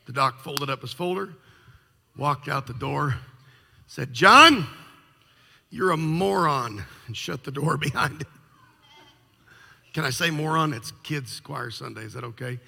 The 0.06 0.12
doc 0.12 0.40
folded 0.40 0.70
up 0.70 0.82
his 0.82 0.92
folder, 0.92 1.34
walked 2.16 2.48
out 2.48 2.66
the 2.66 2.74
door, 2.74 3.16
said, 3.86 4.12
John, 4.12 4.66
you're 5.70 5.90
a 5.90 5.96
moron, 5.96 6.84
and 7.06 7.16
shut 7.16 7.44
the 7.44 7.50
door 7.50 7.76
behind 7.78 8.22
him. 8.22 8.28
Can 9.92 10.04
I 10.04 10.10
say 10.10 10.30
moron? 10.30 10.72
It's 10.72 10.92
kids' 11.02 11.40
choir 11.40 11.70
Sunday. 11.70 12.02
Is 12.02 12.14
that 12.14 12.24
okay? 12.24 12.58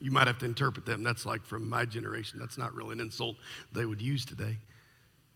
You 0.00 0.10
might 0.10 0.26
have 0.26 0.38
to 0.38 0.46
interpret 0.46 0.86
them. 0.86 1.02
That's 1.02 1.26
like 1.26 1.44
from 1.44 1.68
my 1.68 1.84
generation. 1.84 2.38
That's 2.38 2.58
not 2.58 2.74
really 2.74 2.92
an 2.92 3.00
insult 3.00 3.36
they 3.72 3.84
would 3.84 4.00
use 4.00 4.24
today. 4.24 4.56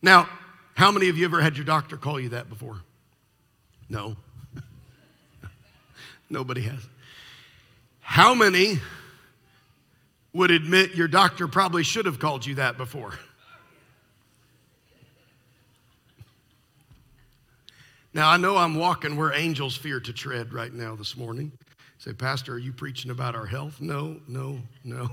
Now, 0.03 0.29
how 0.75 0.91
many 0.91 1.09
of 1.09 1.19
you 1.19 1.25
ever 1.25 1.41
had 1.41 1.57
your 1.57 1.67
doctor 1.67 1.97
call 1.97 2.19
you 2.19 2.31
that 2.31 2.49
before? 2.49 2.81
No. 3.89 4.17
Nobody 6.31 6.62
has. 6.62 6.81
How 8.00 8.35
many 8.35 8.79
would 10.33 10.50
admit 10.50 10.95
your 10.95 11.09
doctor 11.09 11.49
probably 11.49 11.83
should 11.83 12.07
have 12.07 12.19
called 12.19 12.47
you 12.47 12.57
that 12.57 12.77
before? 12.77 13.15
Now, 18.12 18.29
I 18.29 18.37
know 18.37 18.57
I'm 18.57 18.75
walking 18.75 19.17
where 19.17 19.33
angels 19.33 19.77
fear 19.77 20.00
to 20.00 20.12
tread 20.12 20.53
right 20.53 20.73
now 20.73 20.97
this 20.97 21.17
morning. 21.17 21.53
Say, 21.99 22.12
Pastor, 22.12 22.55
are 22.55 22.59
you 22.59 22.73
preaching 22.73 23.11
about 23.11 23.37
our 23.37 23.47
health? 23.47 23.81
No, 23.81 24.17
no, 24.27 24.59
no. 24.83 25.09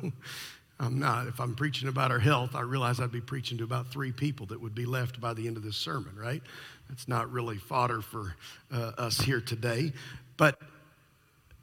I'm 0.80 1.00
not. 1.00 1.28
If 1.28 1.40
I'm 1.40 1.56
preaching 1.56 1.90
about 1.90 2.12
our 2.12 2.20
health, 2.20 2.56
I 2.56 2.62
realize 2.62 3.00
I'd 3.00 3.12
be 3.12 3.22
preaching 3.22 3.58
to 3.58 3.64
about 3.64 3.88
three 3.88 4.12
people 4.12 4.46
that 4.48 4.62
would 4.62 4.76
be 4.76 4.86
left 4.86 5.20
by 5.20 5.34
the 5.34 5.48
end 5.48 5.58
of 5.58 5.64
this 5.64 5.76
sermon, 5.76 6.16
right? 6.16 6.42
That's 6.90 7.08
not 7.08 7.32
really 7.32 7.58
fodder 7.58 8.02
for 8.02 8.36
uh, 8.72 8.92
us 8.98 9.20
here 9.20 9.42
today. 9.42 9.94
But 10.38 10.60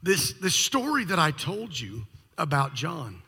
this, 0.03 0.33
this 0.33 0.53
story 0.53 1.05
that 1.05 1.17
I 1.17 1.31
told 1.31 1.79
you 1.79 2.05
about 2.37 2.73
John, 2.73 3.21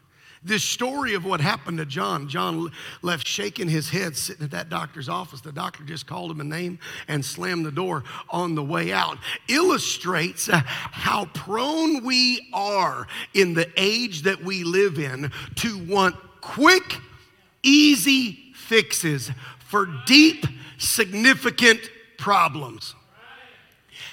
this 0.44 0.64
story 0.64 1.14
of 1.14 1.26
what 1.26 1.42
happened 1.42 1.78
to 1.80 1.86
John. 1.86 2.30
John 2.30 2.72
left 3.02 3.28
shaking 3.28 3.68
his 3.68 3.90
head 3.90 4.16
sitting 4.16 4.44
at 4.44 4.52
that 4.52 4.70
doctor's 4.70 5.10
office. 5.10 5.42
The 5.42 5.52
doctor 5.52 5.84
just 5.84 6.08
called 6.08 6.32
him 6.32 6.42
a 6.42 6.44
name 6.44 6.80
and 7.08 7.24
slammed 7.24 7.66
the 7.66 7.72
door 7.72 8.04
on 8.30 8.56
the 8.56 8.64
way 8.64 8.92
out. 8.92 9.18
Illustrates 9.48 10.50
uh, 10.50 10.62
how 10.66 11.26
prone 11.34 12.04
we 12.04 12.50
are 12.54 13.08
in 13.34 13.54
the 13.54 13.70
age 13.78 14.24
that 14.24 14.44
we 14.44 14.64
live 14.64 15.00
in 15.00 15.32
to 15.56 15.86
want 15.86 16.16
quick, 16.42 16.98
easy 17.64 18.54
fixes 18.54 19.32
for 19.60 19.88
deep, 20.06 20.46
significant 20.78 21.80
problems. 22.18 22.96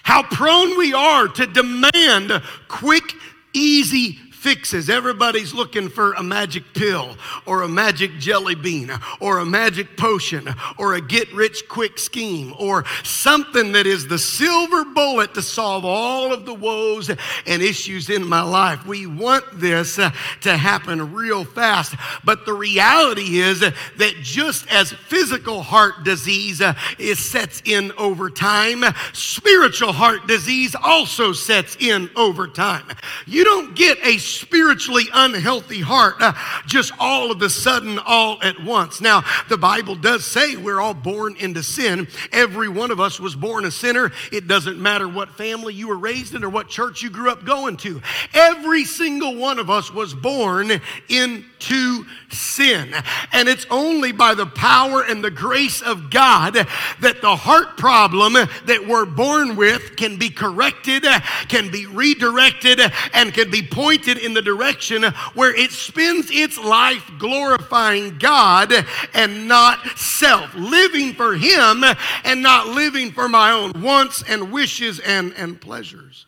How 0.02 0.22
prone 0.22 0.76
we 0.76 0.92
are 0.92 1.28
to 1.28 1.46
demand 1.46 2.42
quick, 2.68 3.14
easy 3.52 4.18
fixes. 4.44 4.90
Everybody's 4.90 5.54
looking 5.54 5.88
for 5.88 6.12
a 6.12 6.22
magic 6.22 6.64
pill 6.74 7.16
or 7.46 7.62
a 7.62 7.68
magic 7.68 8.18
jelly 8.18 8.54
bean 8.54 8.90
or 9.18 9.38
a 9.38 9.44
magic 9.46 9.96
potion 9.96 10.54
or 10.76 10.92
a 10.92 11.00
get 11.00 11.32
rich 11.32 11.66
quick 11.66 11.98
scheme 11.98 12.54
or 12.58 12.84
something 13.04 13.72
that 13.72 13.86
is 13.86 14.06
the 14.06 14.18
silver 14.18 14.84
bullet 14.84 15.32
to 15.32 15.40
solve 15.40 15.86
all 15.86 16.30
of 16.30 16.44
the 16.44 16.52
woes 16.52 17.08
and 17.08 17.62
issues 17.62 18.10
in 18.10 18.22
my 18.22 18.42
life. 18.42 18.84
We 18.84 19.06
want 19.06 19.46
this 19.58 19.96
to 19.96 20.56
happen 20.58 21.14
real 21.14 21.46
fast. 21.46 21.94
But 22.22 22.44
the 22.44 22.52
reality 22.52 23.38
is 23.40 23.60
that 23.60 24.14
just 24.20 24.70
as 24.70 24.92
physical 24.92 25.62
heart 25.62 26.04
disease 26.04 26.60
uh, 26.60 26.74
is 26.98 27.18
sets 27.18 27.62
in 27.64 27.92
over 27.92 28.28
time, 28.28 28.84
spiritual 29.14 29.92
heart 29.94 30.26
disease 30.26 30.76
also 30.84 31.32
sets 31.32 31.78
in 31.80 32.10
over 32.14 32.46
time. 32.46 32.84
You 33.24 33.44
don't 33.44 33.74
get 33.74 33.96
a 34.04 34.18
spiritually 34.34 35.04
unhealthy 35.12 35.80
heart 35.80 36.16
uh, 36.20 36.32
just 36.66 36.92
all 36.98 37.30
of 37.30 37.40
a 37.42 37.50
sudden, 37.50 37.98
all 37.98 38.38
at 38.42 38.62
once. 38.62 39.00
Now, 39.00 39.22
the 39.48 39.56
Bible 39.56 39.94
does 39.94 40.24
say 40.24 40.56
we're 40.56 40.80
all 40.80 40.94
born 40.94 41.36
into 41.36 41.62
sin. 41.62 42.08
Every 42.32 42.68
one 42.68 42.90
of 42.90 43.00
us 43.00 43.20
was 43.20 43.34
born 43.34 43.64
a 43.64 43.70
sinner. 43.70 44.12
It 44.32 44.48
doesn't 44.48 44.80
matter 44.80 45.08
what 45.08 45.30
family 45.30 45.74
you 45.74 45.88
were 45.88 45.98
raised 45.98 46.34
in 46.34 46.44
or 46.44 46.48
what 46.48 46.68
church 46.68 47.02
you 47.02 47.10
grew 47.10 47.30
up 47.30 47.44
going 47.44 47.76
to. 47.78 48.00
Every 48.32 48.84
single 48.84 49.36
one 49.36 49.58
of 49.58 49.70
us 49.70 49.92
was 49.92 50.14
born 50.14 50.70
into 51.08 52.04
sin. 52.30 52.94
And 53.32 53.48
it's 53.48 53.66
only 53.70 54.12
by 54.12 54.34
the 54.34 54.46
power 54.46 55.02
and 55.02 55.22
the 55.22 55.30
grace 55.30 55.82
of 55.82 56.10
God 56.10 56.54
that 56.54 57.20
the 57.20 57.36
heart 57.36 57.76
problem 57.76 58.32
that 58.32 58.86
we're 58.86 59.06
born 59.06 59.56
with 59.56 59.96
can 59.96 60.18
be 60.18 60.30
corrected, 60.30 61.04
can 61.48 61.70
be 61.70 61.86
redirected, 61.86 62.80
and 63.12 63.32
can 63.32 63.50
be 63.50 63.62
pointed 63.62 64.18
in 64.24 64.34
the 64.34 64.42
direction 64.42 65.02
where 65.34 65.54
it 65.54 65.70
spends 65.70 66.30
its 66.30 66.58
life 66.58 67.10
glorifying 67.18 68.18
God 68.18 68.72
and 69.12 69.46
not 69.46 69.86
self, 69.96 70.54
living 70.54 71.14
for 71.14 71.34
Him 71.34 71.84
and 72.24 72.42
not 72.42 72.68
living 72.68 73.12
for 73.12 73.28
my 73.28 73.52
own 73.52 73.82
wants 73.82 74.22
and 74.28 74.52
wishes 74.52 75.00
and, 75.00 75.32
and 75.36 75.60
pleasures. 75.60 76.26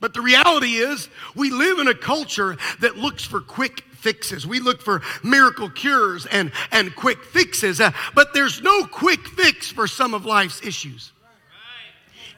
But 0.00 0.14
the 0.14 0.22
reality 0.22 0.76
is, 0.76 1.08
we 1.34 1.50
live 1.50 1.78
in 1.78 1.88
a 1.88 1.94
culture 1.94 2.56
that 2.80 2.96
looks 2.96 3.22
for 3.22 3.40
quick 3.40 3.82
fixes. 3.92 4.46
We 4.46 4.60
look 4.60 4.80
for 4.80 5.02
miracle 5.22 5.68
cures 5.68 6.24
and, 6.26 6.52
and 6.72 6.94
quick 6.96 7.22
fixes, 7.22 7.80
uh, 7.80 7.92
but 8.14 8.32
there's 8.32 8.62
no 8.62 8.86
quick 8.86 9.26
fix 9.28 9.70
for 9.70 9.86
some 9.86 10.14
of 10.14 10.24
life's 10.24 10.62
issues. 10.62 11.12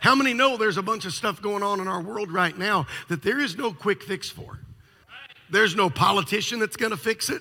How 0.03 0.17
many 0.17 0.35
know 0.35 0.57
there's 0.57 0.79
a 0.79 0.83
bunch 0.83 1.05
of 1.05 1.15
stuff 1.15 1.41
going 1.41 1.63
on 1.63 1.79
in 1.79 1.87
our 1.87 2.01
world 2.01 2.33
right 2.33 2.59
now 2.59 2.89
that 3.09 3.23
there 3.23 3.41
is 3.41 3.57
no 3.57 3.73
quick 3.73 4.03
fix 4.03 4.29
for? 4.29 4.59
There's 5.49 5.77
no 5.77 5.89
politician 5.89 6.59
that's 6.59 6.77
going 6.77 6.91
to 6.91 6.97
fix 6.97 7.31
it. 7.31 7.41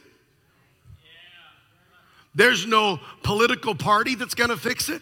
There's 2.36 2.68
no 2.68 3.00
political 3.24 3.74
party 3.74 4.14
that's 4.14 4.36
going 4.36 4.52
to 4.52 4.58
fix 4.58 4.90
it. 4.90 5.02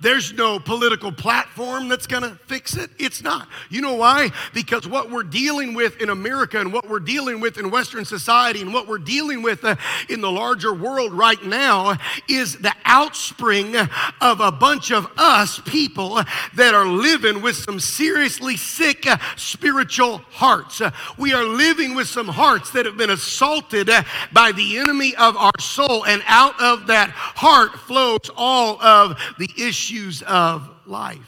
There's 0.00 0.32
no 0.32 0.58
political 0.58 1.12
platform 1.12 1.88
that's 1.88 2.06
going 2.06 2.22
to 2.22 2.34
fix 2.46 2.74
it. 2.76 2.90
It's 2.98 3.22
not. 3.22 3.48
You 3.68 3.82
know 3.82 3.94
why? 3.96 4.30
Because 4.54 4.88
what 4.88 5.10
we're 5.10 5.22
dealing 5.22 5.74
with 5.74 6.00
in 6.00 6.08
America 6.08 6.58
and 6.58 6.72
what 6.72 6.88
we're 6.88 7.00
dealing 7.00 7.40
with 7.40 7.58
in 7.58 7.70
Western 7.70 8.06
society 8.06 8.62
and 8.62 8.72
what 8.72 8.88
we're 8.88 8.98
dealing 8.98 9.42
with 9.42 9.62
uh, 9.62 9.76
in 10.08 10.22
the 10.22 10.30
larger 10.30 10.72
world 10.72 11.12
right 11.12 11.42
now 11.44 11.98
is 12.28 12.56
the 12.58 12.74
outspring 12.86 13.90
of 14.22 14.40
a 14.40 14.50
bunch 14.50 14.90
of 14.90 15.06
us 15.18 15.60
people 15.66 16.22
that 16.54 16.74
are 16.74 16.86
living 16.86 17.42
with 17.42 17.56
some 17.56 17.78
seriously 17.78 18.56
sick 18.56 19.06
uh, 19.06 19.18
spiritual 19.36 20.18
hearts. 20.30 20.80
Uh, 20.80 20.90
we 21.18 21.34
are 21.34 21.44
living 21.44 21.94
with 21.94 22.08
some 22.08 22.28
hearts 22.28 22.70
that 22.70 22.86
have 22.86 22.96
been 22.96 23.10
assaulted 23.10 23.90
by 24.32 24.50
the 24.52 24.78
enemy 24.78 25.14
of 25.16 25.36
our 25.36 25.58
soul, 25.60 26.06
and 26.06 26.22
out 26.26 26.58
of 26.60 26.86
that 26.86 27.10
heart 27.10 27.72
flows 27.80 28.30
all 28.34 28.80
of 28.80 29.18
the 29.38 29.50
issues 29.58 29.89
issues 29.90 30.22
of 30.22 30.68
life. 30.86 31.18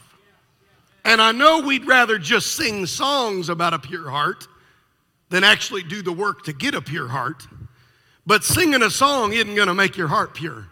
And 1.05 1.21
I 1.21 1.33
know 1.33 1.61
we'd 1.61 1.87
rather 1.87 2.19
just 2.19 2.53
sing 2.53 2.87
songs 2.87 3.49
about 3.49 3.75
a 3.75 3.79
pure 3.79 4.09
heart 4.09 4.47
than 5.31 5.43
actually 5.43 5.83
do 5.83 6.03
the 6.03 6.13
work 6.13 6.45
to 6.45 6.53
get 6.53 6.75
a 6.75 6.81
pure 6.81 7.09
heart. 7.09 7.47
But 8.25 8.45
singing 8.45 8.83
a 8.83 8.91
song 8.91 9.33
isn't 9.33 9.55
going 9.55 9.67
to 9.67 9.75
make 9.75 9.97
your 9.97 10.07
heart 10.07 10.35
pure. 10.35 10.67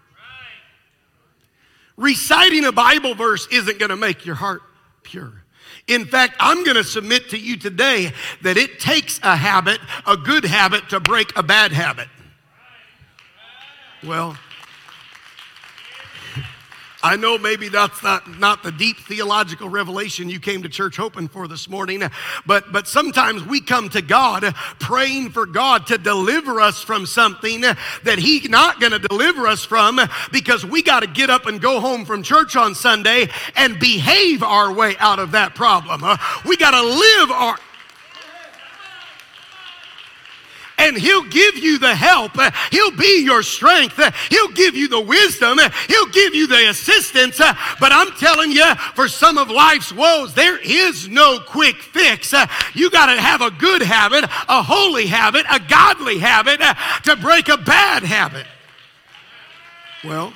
Reciting 1.96 2.64
a 2.64 2.72
Bible 2.72 3.14
verse 3.14 3.48
isn't 3.50 3.78
going 3.78 3.90
to 3.90 3.96
make 3.96 4.24
your 4.24 4.36
heart 4.36 4.62
pure. 5.02 5.32
In 5.88 6.04
fact, 6.06 6.36
I'm 6.38 6.62
going 6.62 6.76
to 6.76 6.84
submit 6.84 7.30
to 7.30 7.38
you 7.38 7.56
today 7.56 8.12
that 8.42 8.56
it 8.56 8.78
takes 8.78 9.18
a 9.24 9.34
habit, 9.34 9.80
a 10.06 10.16
good 10.16 10.44
habit, 10.44 10.88
to 10.90 11.00
break 11.00 11.36
a 11.36 11.42
bad 11.42 11.72
habit. 11.72 12.06
Well, 14.04 14.36
I 17.02 17.16
know 17.16 17.38
maybe 17.38 17.68
that's 17.68 18.02
not, 18.02 18.38
not 18.38 18.62
the 18.62 18.72
deep 18.72 18.98
theological 18.98 19.68
revelation 19.68 20.28
you 20.28 20.38
came 20.38 20.62
to 20.62 20.68
church 20.68 20.96
hoping 20.96 21.28
for 21.28 21.48
this 21.48 21.68
morning, 21.68 22.02
but, 22.46 22.72
but 22.72 22.86
sometimes 22.86 23.44
we 23.44 23.60
come 23.60 23.88
to 23.90 24.02
God 24.02 24.54
praying 24.78 25.30
for 25.30 25.46
God 25.46 25.86
to 25.86 25.96
deliver 25.98 26.60
us 26.60 26.82
from 26.82 27.06
something 27.06 27.62
that 27.62 28.18
He's 28.18 28.48
not 28.48 28.80
going 28.80 28.92
to 28.92 28.98
deliver 28.98 29.46
us 29.46 29.64
from 29.64 29.98
because 30.30 30.64
we 30.64 30.82
got 30.82 31.00
to 31.00 31.06
get 31.06 31.30
up 31.30 31.46
and 31.46 31.60
go 31.60 31.80
home 31.80 32.04
from 32.04 32.22
church 32.22 32.54
on 32.54 32.74
Sunday 32.74 33.28
and 33.56 33.78
behave 33.78 34.42
our 34.42 34.72
way 34.72 34.94
out 34.98 35.18
of 35.18 35.32
that 35.32 35.54
problem. 35.54 36.02
We 36.44 36.56
got 36.56 36.72
to 36.72 36.82
live 36.82 37.30
our 37.30 37.56
and 40.80 40.96
He'll 40.96 41.24
give 41.24 41.56
you 41.56 41.78
the 41.78 41.94
help. 41.94 42.32
He'll 42.70 42.96
be 42.96 43.22
your 43.22 43.42
strength. 43.42 44.00
He'll 44.30 44.52
give 44.52 44.74
you 44.74 44.88
the 44.88 45.00
wisdom. 45.00 45.58
He'll 45.88 46.06
give 46.08 46.34
you 46.34 46.46
the 46.46 46.70
assistance. 46.70 47.38
But 47.38 47.92
I'm 47.92 48.10
telling 48.12 48.50
you, 48.50 48.74
for 48.94 49.08
some 49.08 49.38
of 49.38 49.50
life's 49.50 49.92
woes, 49.92 50.34
there 50.34 50.58
is 50.58 51.08
no 51.08 51.38
quick 51.38 51.76
fix. 51.76 52.34
You 52.74 52.90
got 52.90 53.14
to 53.14 53.20
have 53.20 53.42
a 53.42 53.50
good 53.50 53.82
habit, 53.82 54.24
a 54.24 54.62
holy 54.62 55.06
habit, 55.06 55.44
a 55.50 55.60
godly 55.60 56.18
habit 56.18 56.60
to 57.04 57.16
break 57.16 57.48
a 57.48 57.58
bad 57.58 58.02
habit. 58.02 58.46
Well, 60.02 60.32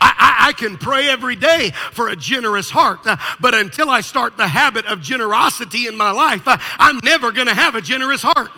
I, 0.00 0.48
I, 0.48 0.52
can 0.54 0.76
pray 0.76 1.08
every 1.08 1.36
day 1.36 1.70
for 1.92 2.08
a 2.08 2.16
generous 2.16 2.68
heart, 2.68 3.06
but 3.38 3.54
until 3.54 3.88
I 3.88 4.00
start 4.00 4.36
the 4.36 4.48
habit 4.48 4.84
of 4.86 5.00
generosity 5.00 5.86
in 5.86 5.96
my 5.96 6.10
life, 6.10 6.42
I'm 6.44 6.98
never 7.04 7.30
going 7.30 7.46
to 7.46 7.54
have 7.54 7.76
a 7.76 7.80
generous 7.80 8.22
heart. 8.22 8.50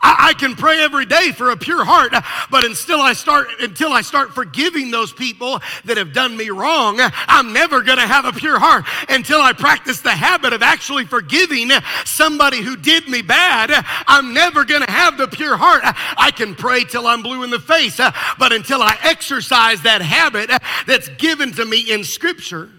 I, 0.00 0.28
I, 0.30 0.32
can 0.34 0.54
pray 0.54 0.82
every 0.82 1.06
day 1.06 1.32
for 1.32 1.50
a 1.50 1.56
pure 1.56 1.84
heart, 1.84 2.12
but 2.50 2.64
until 2.64 3.00
I 3.00 3.12
start 3.12 3.48
until 3.60 3.92
I 3.92 4.02
start 4.02 4.34
forgiving 4.34 4.90
those 4.90 5.12
people 5.12 5.60
that 5.84 5.96
have 5.96 6.12
done 6.12 6.36
me 6.36 6.50
wrong, 6.50 6.98
I'm 7.00 7.52
never 7.52 7.82
going 7.82 7.98
to 7.98 8.06
have 8.06 8.24
a 8.24 8.32
pure 8.32 8.58
heart 8.58 8.84
until 9.08 9.40
I 9.40 9.52
practice 9.52 10.00
the 10.00 10.10
habit 10.10 10.52
of 10.52 10.62
actually 10.62 11.04
forgiving 11.04 11.70
somebody 12.04 12.62
who 12.62 12.76
did 12.76 13.08
me 13.08 13.22
bad. 13.22 13.84
I'm 14.06 14.34
never 14.34 14.64
going 14.64 14.84
to 14.84 14.90
have 14.90 15.16
the 15.18 15.28
pure 15.28 15.56
heart. 15.56 15.82
I 15.84 16.30
can 16.30 16.54
pray 16.54 16.84
till 16.84 17.06
I'm 17.06 17.22
blue 17.22 17.42
in 17.42 17.50
the 17.50 17.60
face, 17.60 17.96
but 17.96 18.52
until 18.52 18.82
I 18.82 18.98
exercise 19.02 19.82
that 19.82 20.02
habit 20.02 20.50
that's 20.86 21.08
given 21.10 21.52
to 21.52 21.64
me 21.64 21.92
in 21.92 22.04
Scripture. 22.04 22.70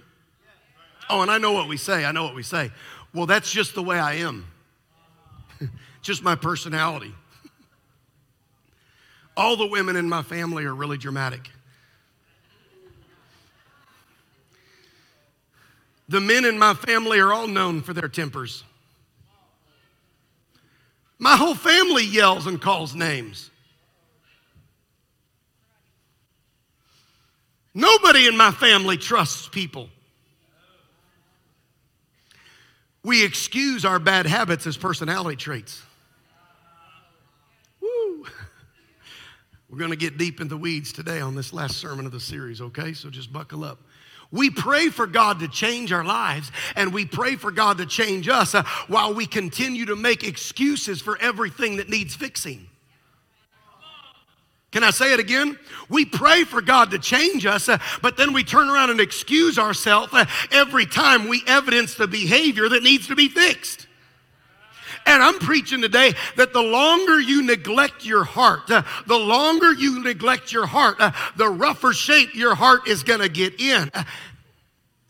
Oh, 1.10 1.22
and 1.22 1.32
I 1.32 1.38
know 1.38 1.54
what 1.54 1.68
we 1.68 1.78
say. 1.78 2.06
I 2.06 2.12
know 2.12 2.24
what 2.24 2.36
we 2.36 2.44
say. 2.44 2.72
Well, 3.14 3.26
that's 3.26 3.52
just 3.52 3.76
the 3.76 3.84
way 3.84 3.98
I 3.98 4.16
am 4.16 4.46
just 6.08 6.24
my 6.24 6.36
personality. 6.36 7.14
All 9.36 9.58
the 9.58 9.68
women 9.68 9.98
in 9.98 10.08
my 10.08 10.24
family 10.24 10.64
are 10.64 10.74
really 10.74 10.98
dramatic. 10.98 11.50
The 16.08 16.22
men 16.22 16.46
in 16.46 16.58
my 16.58 16.74
family 16.76 17.20
are 17.20 17.34
all 17.34 17.46
known 17.46 17.82
for 17.82 17.94
their 17.94 18.08
tempers. 18.08 18.64
My 21.20 21.36
whole 21.36 21.56
family 21.56 22.06
yells 22.06 22.48
and 22.48 22.62
calls 22.62 22.96
names. 22.96 23.52
Nobody 27.74 28.28
in 28.28 28.38
my 28.38 28.52
family 28.52 28.96
trusts 28.96 29.50
people. 29.50 29.90
We 33.04 33.26
excuse 33.26 33.84
our 33.84 34.00
bad 34.00 34.26
habits 34.26 34.66
as 34.66 34.78
personality 34.78 35.36
traits. 35.36 35.82
We're 39.70 39.80
going 39.80 39.92
to 39.92 39.98
get 39.98 40.18
deep 40.18 40.40
in 40.40 40.48
the 40.48 40.58
weeds 40.58 40.94
today 40.94 41.20
on 41.20 41.36
this 41.36 41.52
last 41.52 41.78
sermon 41.78 42.06
of 42.06 42.12
the 42.12 42.20
series, 42.20 42.62
okay? 42.62 42.94
So 42.94 43.10
just 43.10 43.34
buckle 43.34 43.64
up. 43.64 43.80
We 44.32 44.50
pray 44.50 44.90
for 44.90 45.08
God 45.08 45.40
to 45.40 45.48
change 45.48 45.92
our 45.92 46.04
lives 46.04 46.52
and 46.76 46.94
we 46.94 47.06
pray 47.06 47.36
for 47.36 47.52
God 47.52 47.78
to 47.78 47.86
change 47.86 48.28
us 48.28 48.56
uh, 48.56 48.64
while 48.88 49.14
we 49.14 49.26
continue 49.26 49.86
to 49.86 49.96
make 49.96 50.24
excuses 50.24 51.02
for 51.02 51.18
everything 51.20 51.78
that 51.78 51.90
needs 51.90 52.16
fixing. 52.16 52.68
Can 54.72 54.84
I 54.84 54.92
say 54.92 55.14
it 55.14 55.20
again? 55.20 55.58
We 55.90 56.04
pray 56.04 56.44
for 56.44 56.62
God 56.62 56.92
to 56.92 57.00
change 57.00 57.46
us, 57.46 57.70
uh, 57.70 57.78
but 58.02 58.18
then 58.18 58.34
we 58.34 58.44
turn 58.44 58.70
around 58.70 58.90
and 58.90 59.00
excuse 59.00 59.58
ourselves 59.58 60.14
uh, 60.14 60.26
every 60.52 60.86
time 60.86 61.30
we 61.30 61.42
evidence 61.48 61.96
the 61.96 62.08
behavior 62.08 62.68
that 62.68 62.84
needs 62.84 63.08
to 63.08 63.16
be 63.16 63.30
fixed. 63.30 63.87
And 65.08 65.24
I'm 65.24 65.40
preaching 65.40 65.82
today 65.82 66.14
that 66.36 66.52
the 66.52 66.62
longer 66.62 67.20
you 67.20 67.42
neglect 67.42 68.06
your 68.06 68.26
heart, 68.26 68.70
uh, 68.70 68.84
the 69.08 69.18
longer 69.18 69.74
you 69.74 70.04
neglect 70.04 70.52
your 70.52 70.66
heart, 70.66 70.98
uh, 71.00 71.12
the 71.38 71.48
rougher 71.48 71.94
shape 71.94 72.36
your 72.36 72.56
heart 72.56 72.90
is 72.90 73.04
going 73.04 73.22
to 73.22 73.30
get 73.30 73.60
in. 73.60 73.90
Uh, 73.94 74.04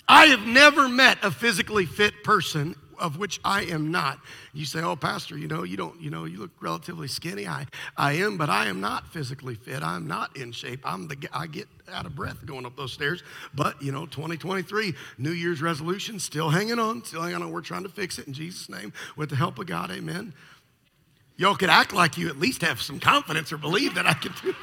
I 0.08 0.28
have 0.28 0.46
never 0.46 0.88
met 0.88 1.18
a 1.24 1.32
physically 1.32 1.88
fit 1.88 2.24
person 2.24 2.76
of 3.00 3.18
which 3.18 3.40
I 3.44 3.64
am 3.64 3.92
not. 3.92 4.20
You 4.54 4.66
say, 4.66 4.82
"Oh, 4.82 4.96
pastor, 4.96 5.38
you 5.38 5.48
know, 5.48 5.64
you 5.64 5.78
don't, 5.78 6.00
you 6.02 6.10
know, 6.10 6.26
you 6.26 6.40
look 6.40 6.52
relatively 6.60 7.08
skinny." 7.08 7.48
I, 7.48 7.66
I 7.96 8.14
am, 8.14 8.38
but 8.38 8.50
I 8.50 8.68
am 8.68 8.82
not 8.82 9.08
physically 9.08 9.56
fit. 9.56 9.84
I'm 9.84 10.08
not 10.08 10.36
in 10.38 10.52
shape. 10.52 10.82
I'm 10.84 11.08
the, 11.08 11.18
I 11.34 11.48
get 11.48 11.68
out 11.92 12.06
of 12.06 12.16
breath 12.16 12.46
going 12.46 12.66
up 12.66 12.76
those 12.76 12.94
stairs. 12.94 13.24
But 13.54 13.82
you 13.82 13.92
know, 13.92 14.06
2023, 14.06 14.94
New 15.18 15.32
Year's 15.32 15.62
resolution, 15.62 16.20
still 16.20 16.50
hanging 16.50 16.80
on, 16.80 17.04
still 17.04 17.22
hanging 17.22 17.42
on. 17.42 17.52
We're 17.52 17.62
trying 17.62 17.84
to 17.84 17.90
fix 17.90 18.20
it 18.20 18.28
in 18.28 18.34
Jesus' 18.34 18.70
name 18.70 18.94
with 19.16 19.30
the 19.30 19.36
help 19.36 19.60
of 19.60 19.68
God. 19.68 19.92
Amen. 19.92 20.34
Y'all 21.38 21.56
could 21.56 21.70
act 21.70 21.94
like 21.94 22.18
you 22.18 22.30
at 22.30 22.40
least 22.40 22.64
have 22.64 22.82
some 22.82 23.00
confidence 23.00 23.52
or 23.54 23.58
believe 23.58 23.96
that 23.96 24.08
I 24.08 24.14
can 24.14 24.34
do 24.42 24.50
it. 24.50 24.56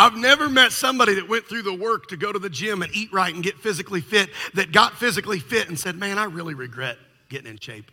I've 0.00 0.16
never 0.16 0.48
met 0.48 0.72
somebody 0.72 1.12
that 1.16 1.28
went 1.28 1.44
through 1.44 1.60
the 1.60 1.74
work 1.74 2.08
to 2.08 2.16
go 2.16 2.32
to 2.32 2.38
the 2.38 2.48
gym 2.48 2.80
and 2.80 2.90
eat 2.96 3.12
right 3.12 3.34
and 3.34 3.44
get 3.44 3.58
physically 3.58 4.00
fit 4.00 4.30
that 4.54 4.72
got 4.72 4.94
physically 4.94 5.38
fit 5.38 5.68
and 5.68 5.78
said, 5.78 5.94
Man, 5.94 6.18
I 6.18 6.24
really 6.24 6.54
regret 6.54 6.96
getting 7.28 7.50
in 7.50 7.58
shape. 7.58 7.90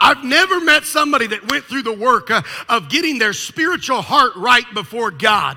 I've 0.00 0.24
never 0.24 0.60
met 0.60 0.82
somebody 0.82 1.28
that 1.28 1.48
went 1.48 1.64
through 1.66 1.84
the 1.84 1.92
work 1.92 2.32
uh, 2.32 2.42
of 2.68 2.88
getting 2.88 3.20
their 3.20 3.32
spiritual 3.32 4.02
heart 4.02 4.34
right 4.34 4.64
before 4.74 5.12
God 5.12 5.56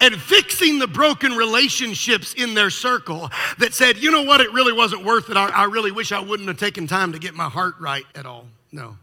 and 0.00 0.14
fixing 0.14 0.78
the 0.78 0.86
broken 0.86 1.32
relationships 1.32 2.34
in 2.34 2.54
their 2.54 2.70
circle 2.70 3.28
that 3.58 3.74
said, 3.74 3.98
you 3.98 4.12
know 4.12 4.22
what, 4.22 4.40
it 4.40 4.52
really 4.52 4.72
wasn't 4.72 5.04
worth 5.04 5.28
it. 5.28 5.36
I, 5.36 5.48
I 5.48 5.64
really 5.64 5.90
wish 5.90 6.12
I 6.12 6.20
wouldn't 6.20 6.46
have 6.46 6.58
taken 6.58 6.86
time 6.86 7.14
to 7.14 7.18
get 7.18 7.34
my 7.34 7.48
heart 7.48 7.74
right 7.80 8.04
at 8.14 8.26
all. 8.26 8.46
No. 8.70 8.96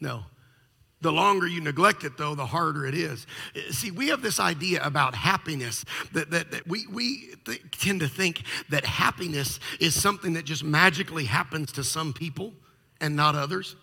No. 0.00 0.24
The 1.02 1.12
longer 1.12 1.46
you 1.46 1.60
neglect 1.60 2.04
it, 2.04 2.18
though, 2.18 2.34
the 2.34 2.46
harder 2.46 2.86
it 2.86 2.94
is. 2.94 3.26
See, 3.70 3.90
we 3.90 4.08
have 4.08 4.20
this 4.20 4.38
idea 4.38 4.82
about 4.84 5.14
happiness 5.14 5.84
that, 6.12 6.30
that, 6.30 6.50
that 6.50 6.66
we, 6.68 6.86
we 6.88 7.34
th- 7.46 7.62
tend 7.72 8.00
to 8.00 8.08
think 8.08 8.42
that 8.68 8.84
happiness 8.84 9.60
is 9.80 9.98
something 10.00 10.34
that 10.34 10.44
just 10.44 10.62
magically 10.62 11.24
happens 11.24 11.72
to 11.72 11.84
some 11.84 12.12
people 12.12 12.52
and 13.00 13.16
not 13.16 13.34
others 13.34 13.76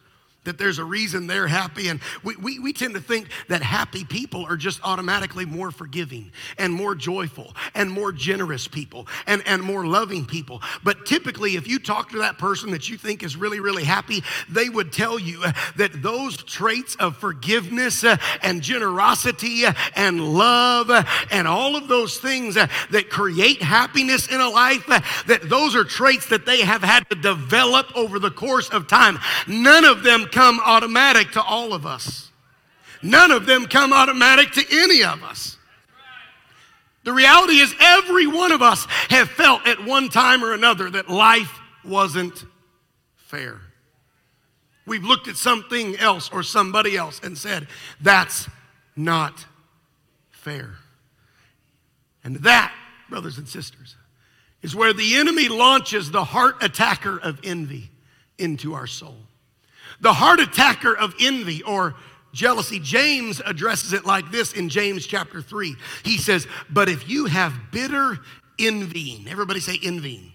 that 0.48 0.58
there's 0.58 0.80
a 0.80 0.86
reason 0.86 1.28
they're 1.28 1.48
happy. 1.48 1.90
And 1.90 2.00
we, 2.24 2.36
we, 2.38 2.60
we 2.60 2.74
tend 2.74 2.96
to 2.96 3.02
think 3.02 3.28
that 3.50 3.62
happy 3.62 4.04
people 4.04 4.46
are 4.46 4.58
just 4.58 4.80
automatically 4.84 5.46
more 5.46 5.72
forgiving 5.72 6.32
and 6.58 6.74
more 6.74 6.96
joyful 6.96 7.54
and 7.76 7.92
more 7.92 8.12
generous 8.12 8.68
people 8.68 9.08
and, 9.28 9.44
and 9.46 9.62
more 9.62 9.86
loving 9.86 10.26
people. 10.26 10.62
But 10.84 11.06
typically, 11.06 11.56
if 11.56 11.68
you 11.68 11.80
talk 11.80 12.10
to 12.12 12.20
that 12.20 12.38
person 12.38 12.72
that 12.72 12.90
you 12.90 12.98
think 12.98 13.24
is 13.24 13.36
really, 13.36 13.60
really 13.60 13.84
happy, 13.84 14.24
they 14.50 14.70
would 14.70 14.92
tell 14.92 15.20
you 15.20 15.44
uh, 15.44 15.52
that 15.76 16.02
those 16.02 16.38
traits 16.38 16.96
of 16.96 17.18
forgiveness 17.18 18.04
uh, 18.04 18.18
and 18.42 18.62
generosity 18.62 19.66
uh, 19.66 19.74
and 19.96 20.22
love 20.22 20.90
and 21.30 21.48
all 21.48 21.76
of 21.76 21.88
those 21.88 22.18
things 22.18 22.56
that 22.56 23.10
create 23.10 23.62
happiness 23.62 24.28
in 24.28 24.40
a 24.40 24.50
life, 24.50 24.86
that 24.88 25.42
those 25.44 25.76
are 25.76 25.84
traits 25.84 26.28
that 26.30 26.46
they 26.46 26.62
have 26.62 26.82
had 26.82 27.10
to 27.10 27.16
develop 27.16 27.96
over 27.96 28.18
the 28.20 28.32
course 28.32 28.70
of 28.70 28.88
time. 28.88 29.20
None 29.48 29.86
of 29.86 30.04
them 30.04 30.26
come 30.38 30.60
automatic 30.64 31.32
to 31.32 31.42
all 31.42 31.74
of 31.74 31.88
us. 31.88 32.30
None 33.02 33.32
of 33.32 33.48
them 33.48 33.66
come 33.66 33.92
automatic 33.92 34.52
to 34.52 34.64
any 34.72 35.04
of 35.04 35.24
us. 35.24 35.58
The 37.04 37.12
reality 37.12 37.54
is, 37.54 37.74
every 37.80 38.28
one 38.28 38.52
of 38.52 38.62
us 38.62 38.86
have 39.10 39.30
felt 39.30 39.66
at 39.66 39.84
one 39.84 40.10
time 40.10 40.44
or 40.44 40.54
another 40.54 40.92
that 40.92 41.10
life 41.10 41.60
wasn't 41.84 42.46
fair. 43.16 43.60
We've 44.86 45.04
looked 45.04 45.28
at 45.28 45.38
something 45.38 45.96
else 45.96 46.30
or 46.32 46.44
somebody 46.44 46.96
else 46.96 47.20
and 47.24 47.36
said, 47.36 47.68
that's 48.00 48.48
not 48.96 49.44
fair. 50.30 50.76
And 52.24 52.36
that, 52.38 52.72
brothers 53.10 53.40
and 53.40 53.48
sisters, 53.48 53.96
is 54.62 54.76
where 54.76 54.94
the 54.94 55.16
enemy 55.16 55.48
launches 55.50 56.12
the 56.12 56.26
heart 56.26 56.62
attacker 56.62 57.18
of 57.18 57.40
envy 57.44 57.90
into 58.38 58.76
our 58.76 58.86
soul. 58.86 59.27
The 60.02 60.14
heart 60.14 60.40
attacker 60.40 60.96
of 60.96 61.16
envy 61.20 61.64
or 61.64 61.96
jealousy. 62.34 62.80
James 62.80 63.42
addresses 63.46 63.94
it 63.94 64.06
like 64.06 64.32
this 64.32 64.54
in 64.54 64.70
James 64.70 65.06
chapter 65.06 65.42
3. 65.42 65.76
He 66.04 66.18
says, 66.18 66.48
But 66.70 66.90
if 66.90 67.10
you 67.10 67.26
have 67.26 67.54
bitter 67.72 68.20
envying, 68.60 69.28
everybody 69.28 69.60
say 69.60 69.80
envying, 69.84 70.32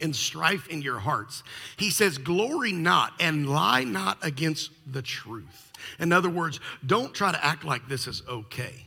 and 0.00 0.16
strife 0.16 0.68
in 0.68 0.82
your 0.82 0.98
hearts, 0.98 1.42
he 1.76 1.90
says, 1.90 2.16
Glory 2.16 2.72
not 2.72 3.12
and 3.20 3.48
lie 3.48 3.84
not 3.84 4.18
against 4.22 4.70
the 4.90 5.02
truth. 5.02 5.72
In 5.98 6.12
other 6.12 6.30
words, 6.30 6.60
don't 6.86 7.14
try 7.14 7.32
to 7.32 7.44
act 7.44 7.64
like 7.64 7.88
this 7.88 8.06
is 8.06 8.22
okay. 8.28 8.86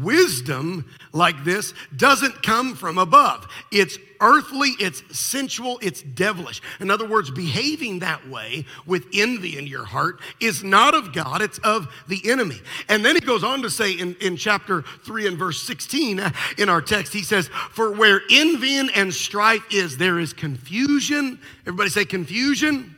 Wisdom 0.00 0.88
like 1.12 1.44
this 1.44 1.74
doesn't 1.96 2.42
come 2.42 2.74
from 2.74 2.96
above. 2.96 3.46
It's 3.70 3.98
earthly, 4.20 4.70
it's 4.78 5.02
sensual, 5.18 5.78
it's 5.82 6.00
devilish. 6.00 6.62
In 6.80 6.90
other 6.90 7.06
words, 7.06 7.30
behaving 7.30 7.98
that 7.98 8.26
way 8.28 8.64
with 8.86 9.06
envy 9.12 9.58
in 9.58 9.66
your 9.66 9.84
heart 9.84 10.20
is 10.40 10.64
not 10.64 10.94
of 10.94 11.12
God, 11.12 11.42
it's 11.42 11.58
of 11.58 11.88
the 12.08 12.30
enemy. 12.30 12.60
And 12.88 13.04
then 13.04 13.16
he 13.16 13.20
goes 13.20 13.44
on 13.44 13.62
to 13.62 13.70
say 13.70 13.92
in, 13.92 14.14
in 14.20 14.36
chapter 14.36 14.82
3 15.04 15.26
and 15.26 15.36
verse 15.36 15.62
16 15.62 16.20
uh, 16.20 16.30
in 16.56 16.68
our 16.68 16.80
text, 16.80 17.12
he 17.12 17.22
says, 17.22 17.48
For 17.48 17.92
where 17.92 18.22
envy 18.30 18.78
and 18.78 19.12
strife 19.12 19.64
is, 19.70 19.98
there 19.98 20.18
is 20.18 20.32
confusion. 20.32 21.38
Everybody 21.66 21.90
say 21.90 22.04
confusion 22.04 22.91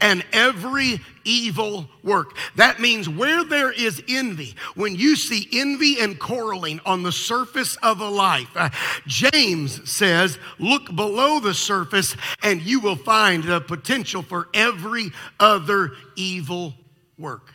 and 0.00 0.24
every 0.32 1.00
evil 1.24 1.88
work. 2.02 2.36
That 2.56 2.80
means 2.80 3.08
where 3.08 3.44
there 3.44 3.72
is 3.72 4.02
envy, 4.08 4.54
when 4.74 4.94
you 4.94 5.16
see 5.16 5.48
envy 5.52 6.00
and 6.00 6.18
quarreling 6.18 6.80
on 6.84 7.02
the 7.02 7.12
surface 7.12 7.76
of 7.76 8.00
a 8.00 8.08
life, 8.08 8.50
uh, 8.54 8.70
James 9.06 9.88
says, 9.90 10.38
look 10.58 10.94
below 10.94 11.40
the 11.40 11.54
surface 11.54 12.16
and 12.42 12.60
you 12.62 12.80
will 12.80 12.96
find 12.96 13.44
the 13.44 13.60
potential 13.60 14.22
for 14.22 14.48
every 14.54 15.10
other 15.40 15.92
evil 16.16 16.74
work 17.18 17.54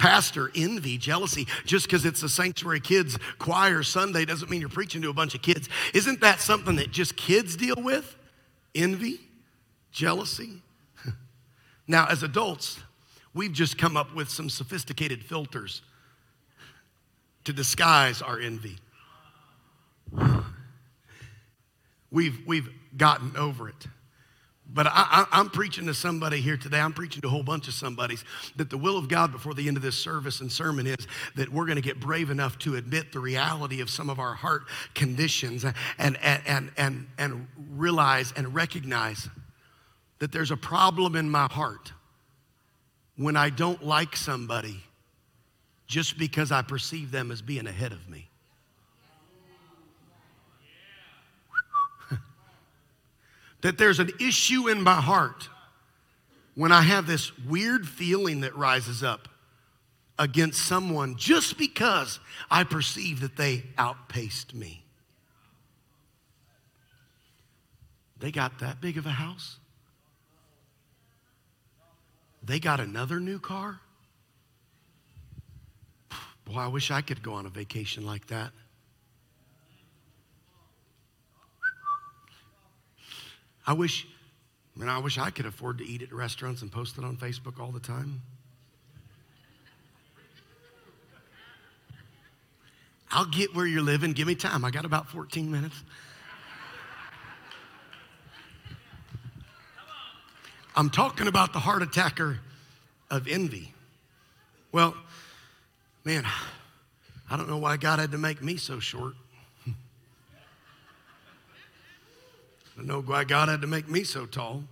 pastor 0.00 0.50
envy, 0.56 0.96
jealousy, 0.96 1.46
just 1.66 1.86
because 1.86 2.06
it's 2.06 2.22
a 2.22 2.28
sanctuary 2.28 2.80
kids 2.80 3.18
choir 3.38 3.82
Sunday 3.82 4.24
doesn't 4.24 4.50
mean 4.50 4.60
you're 4.60 4.70
preaching 4.70 5.02
to 5.02 5.10
a 5.10 5.12
bunch 5.12 5.34
of 5.34 5.42
kids. 5.42 5.68
Isn't 5.92 6.22
that 6.22 6.40
something 6.40 6.76
that 6.76 6.90
just 6.90 7.16
kids 7.16 7.54
deal 7.54 7.76
with? 7.76 8.16
Envy, 8.74 9.20
jealousy, 9.92 10.62
now, 11.90 12.06
as 12.06 12.22
adults, 12.22 12.78
we've 13.34 13.52
just 13.52 13.76
come 13.76 13.96
up 13.96 14.14
with 14.14 14.30
some 14.30 14.48
sophisticated 14.48 15.24
filters 15.24 15.82
to 17.44 17.52
disguise 17.52 18.22
our 18.22 18.38
envy. 18.38 18.78
We've, 22.12 22.38
we've 22.46 22.68
gotten 22.96 23.36
over 23.36 23.68
it. 23.68 23.86
But 24.72 24.86
I, 24.88 25.26
am 25.32 25.50
preaching 25.50 25.86
to 25.86 25.94
somebody 25.94 26.40
here 26.40 26.56
today. 26.56 26.78
I'm 26.78 26.92
preaching 26.92 27.22
to 27.22 27.26
a 27.26 27.30
whole 27.30 27.42
bunch 27.42 27.66
of 27.66 27.74
somebodies 27.74 28.24
that 28.54 28.70
the 28.70 28.78
will 28.78 28.96
of 28.96 29.08
God 29.08 29.32
before 29.32 29.52
the 29.52 29.66
end 29.66 29.76
of 29.76 29.82
this 29.82 29.96
service 29.96 30.40
and 30.40 30.50
sermon 30.50 30.86
is 30.86 31.08
that 31.34 31.48
we're 31.48 31.66
going 31.66 31.76
to 31.76 31.82
get 31.82 31.98
brave 31.98 32.30
enough 32.30 32.56
to 32.60 32.76
admit 32.76 33.12
the 33.12 33.18
reality 33.18 33.80
of 33.80 33.90
some 33.90 34.08
of 34.08 34.20
our 34.20 34.34
heart 34.34 34.62
conditions 34.94 35.64
and, 35.64 35.74
and, 35.98 36.16
and, 36.46 36.70
and, 36.76 37.06
and 37.18 37.48
realize 37.72 38.32
and 38.36 38.54
recognize 38.54 39.28
that 40.20 40.30
there's 40.32 40.50
a 40.50 40.56
problem 40.56 41.16
in 41.16 41.28
my 41.28 41.46
heart 41.50 41.92
when 43.16 43.36
I 43.36 43.50
don't 43.50 43.84
like 43.84 44.16
somebody 44.16 44.80
just 45.86 46.16
because 46.18 46.52
I 46.52 46.62
perceive 46.62 47.10
them 47.10 47.30
as 47.32 47.42
being 47.42 47.66
ahead 47.66 47.92
of 47.92 48.08
me. 48.08 48.30
that 53.62 53.76
there's 53.76 53.98
an 53.98 54.10
issue 54.20 54.68
in 54.68 54.80
my 54.82 55.00
heart 55.00 55.48
when 56.54 56.70
I 56.70 56.82
have 56.82 57.06
this 57.06 57.36
weird 57.38 57.88
feeling 57.88 58.42
that 58.42 58.54
rises 58.54 59.02
up 59.02 59.28
against 60.18 60.62
someone 60.66 61.16
just 61.16 61.56
because 61.56 62.20
I 62.50 62.64
perceive 62.64 63.20
that 63.20 63.36
they 63.36 63.64
outpaced 63.78 64.54
me. 64.54 64.84
They 68.18 68.30
got 68.30 68.58
that 68.58 68.82
big 68.82 68.98
of 68.98 69.06
a 69.06 69.10
house? 69.10 69.59
They 72.42 72.58
got 72.58 72.80
another 72.80 73.20
new 73.20 73.38
car? 73.38 73.80
Boy, 76.44 76.58
I 76.58 76.68
wish 76.68 76.90
I 76.90 77.00
could 77.00 77.22
go 77.22 77.34
on 77.34 77.46
a 77.46 77.50
vacation 77.50 78.04
like 78.04 78.26
that. 78.28 78.50
I 83.66 83.72
wish, 83.72 84.06
I 84.74 84.80
mean, 84.80 84.88
I 84.88 84.98
wish 84.98 85.18
I 85.18 85.30
could 85.30 85.46
afford 85.46 85.78
to 85.78 85.86
eat 85.86 86.02
at 86.02 86.12
restaurants 86.12 86.62
and 86.62 86.72
post 86.72 86.98
it 86.98 87.04
on 87.04 87.16
Facebook 87.16 87.60
all 87.60 87.70
the 87.70 87.80
time. 87.80 88.22
I'll 93.12 93.26
get 93.26 93.54
where 93.54 93.66
you're 93.66 93.82
living. 93.82 94.12
Give 94.12 94.26
me 94.26 94.34
time. 94.34 94.64
I 94.64 94.70
got 94.70 94.84
about 94.84 95.08
14 95.08 95.50
minutes. 95.50 95.82
I'm 100.76 100.90
talking 100.90 101.26
about 101.26 101.52
the 101.52 101.58
heart 101.58 101.82
attacker 101.82 102.38
of 103.10 103.26
envy. 103.26 103.72
Well, 104.72 104.94
man, 106.04 106.24
I 107.30 107.36
don't 107.36 107.48
know 107.48 107.58
why 107.58 107.76
God 107.76 107.98
had 107.98 108.12
to 108.12 108.18
make 108.18 108.42
me 108.42 108.56
so 108.56 108.78
short. 108.78 109.14
I 109.66 109.72
don't 112.76 112.86
know 112.86 113.02
why 113.02 113.24
God 113.24 113.48
had 113.48 113.60
to 113.62 113.66
make 113.66 113.88
me 113.88 114.04
so 114.04 114.26
tall. 114.26 114.64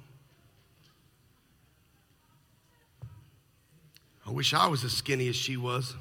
I 4.26 4.30
wish 4.30 4.54
I 4.54 4.66
was 4.66 4.84
as 4.84 4.92
skinny 4.92 5.28
as 5.28 5.36
she 5.36 5.56
was. 5.56 5.94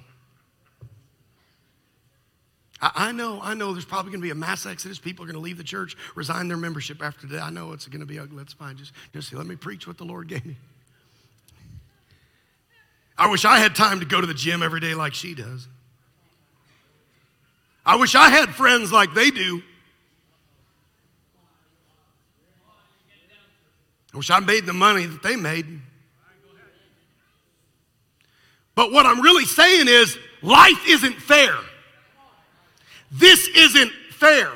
I, 2.82 2.92
I 2.96 3.12
know, 3.12 3.40
I 3.42 3.54
know 3.54 3.74
there's 3.74 3.86
probably 3.86 4.12
going 4.12 4.22
to 4.22 4.26
be 4.26 4.32
a 4.32 4.36
mass 4.36 4.66
exodus. 4.66 5.00
People 5.00 5.24
are 5.24 5.28
going 5.28 5.36
to 5.36 5.42
leave 5.42 5.58
the 5.58 5.64
church, 5.64 5.96
resign 6.16 6.48
their 6.48 6.58
membership 6.58 7.04
after 7.04 7.28
today. 7.28 7.40
I 7.40 7.50
know 7.50 7.72
it's 7.72 7.88
going 7.88 8.02
to 8.02 8.06
be 8.06 8.20
ugly. 8.20 8.38
That's 8.38 8.54
fine. 8.54 8.78
Just, 8.78 8.94
just 9.14 9.34
let 9.34 9.46
me 9.46 9.56
preach 9.56 9.88
what 9.88 9.98
the 9.98 10.06
Lord 10.06 10.28
gave 10.28 10.46
me. 10.46 10.56
I 13.18 13.30
wish 13.30 13.46
I 13.46 13.58
had 13.58 13.76
time 13.76 14.00
to 14.02 14.06
go 14.06 14.22
to 14.22 14.28
the 14.28 14.34
gym 14.34 14.62
every 14.62 14.80
day 14.80 14.94
like 14.94 15.14
she 15.14 15.34
does. 15.34 15.68
I 17.86 17.96
wish 17.96 18.16
I 18.16 18.30
had 18.30 18.50
friends 18.50 18.92
like 18.92 19.14
they 19.14 19.32
do. 19.32 19.62
I 24.14 24.18
wish 24.18 24.30
I 24.30 24.40
made 24.40 24.66
the 24.66 24.74
money 24.74 25.06
that 25.06 25.24
they 25.24 25.36
made. 25.36 25.66
But 28.76 28.92
what 28.92 29.06
I'm 29.06 29.22
really 29.22 29.46
saying 29.46 29.88
is 29.88 30.18
life 30.44 30.88
isn't 30.88 31.16
fair. 31.16 31.56
This 33.12 33.48
isn't 33.48 33.92
fair. 34.12 34.52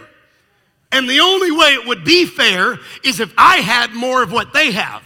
And 0.92 1.10
the 1.10 1.22
only 1.22 1.52
way 1.52 1.74
it 1.74 1.88
would 1.88 2.04
be 2.04 2.26
fair 2.26 2.78
is 3.04 3.20
if 3.20 3.34
I 3.38 3.58
had 3.58 3.94
more 3.94 4.22
of 4.22 4.32
what 4.32 4.54
they 4.54 4.72
have. 4.72 5.04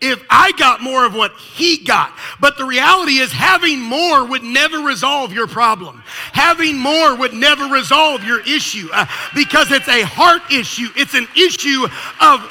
If 0.00 0.24
I 0.30 0.52
got 0.52 0.80
more 0.80 1.04
of 1.04 1.14
what 1.14 1.32
he 1.32 1.84
got. 1.84 2.14
But 2.40 2.56
the 2.56 2.64
reality 2.64 3.18
is, 3.18 3.30
having 3.30 3.80
more 3.80 4.24
would 4.24 4.42
never 4.42 4.78
resolve 4.78 5.30
your 5.30 5.46
problem. 5.46 6.02
Having 6.32 6.78
more 6.78 7.14
would 7.14 7.34
never 7.34 7.66
resolve 7.66 8.24
your 8.24 8.40
issue 8.40 8.88
uh, 8.94 9.04
because 9.34 9.70
it's 9.70 9.88
a 9.88 10.00
heart 10.00 10.40
issue. 10.50 10.88
It's 10.96 11.12
an 11.12 11.28
issue 11.36 11.86
of 12.18 12.50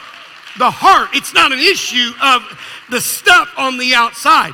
the 0.59 0.69
heart, 0.69 1.09
it's 1.13 1.33
not 1.33 1.51
an 1.51 1.59
issue 1.59 2.11
of 2.21 2.43
the 2.89 3.01
stuff 3.01 3.51
on 3.57 3.77
the 3.77 3.95
outside. 3.95 4.53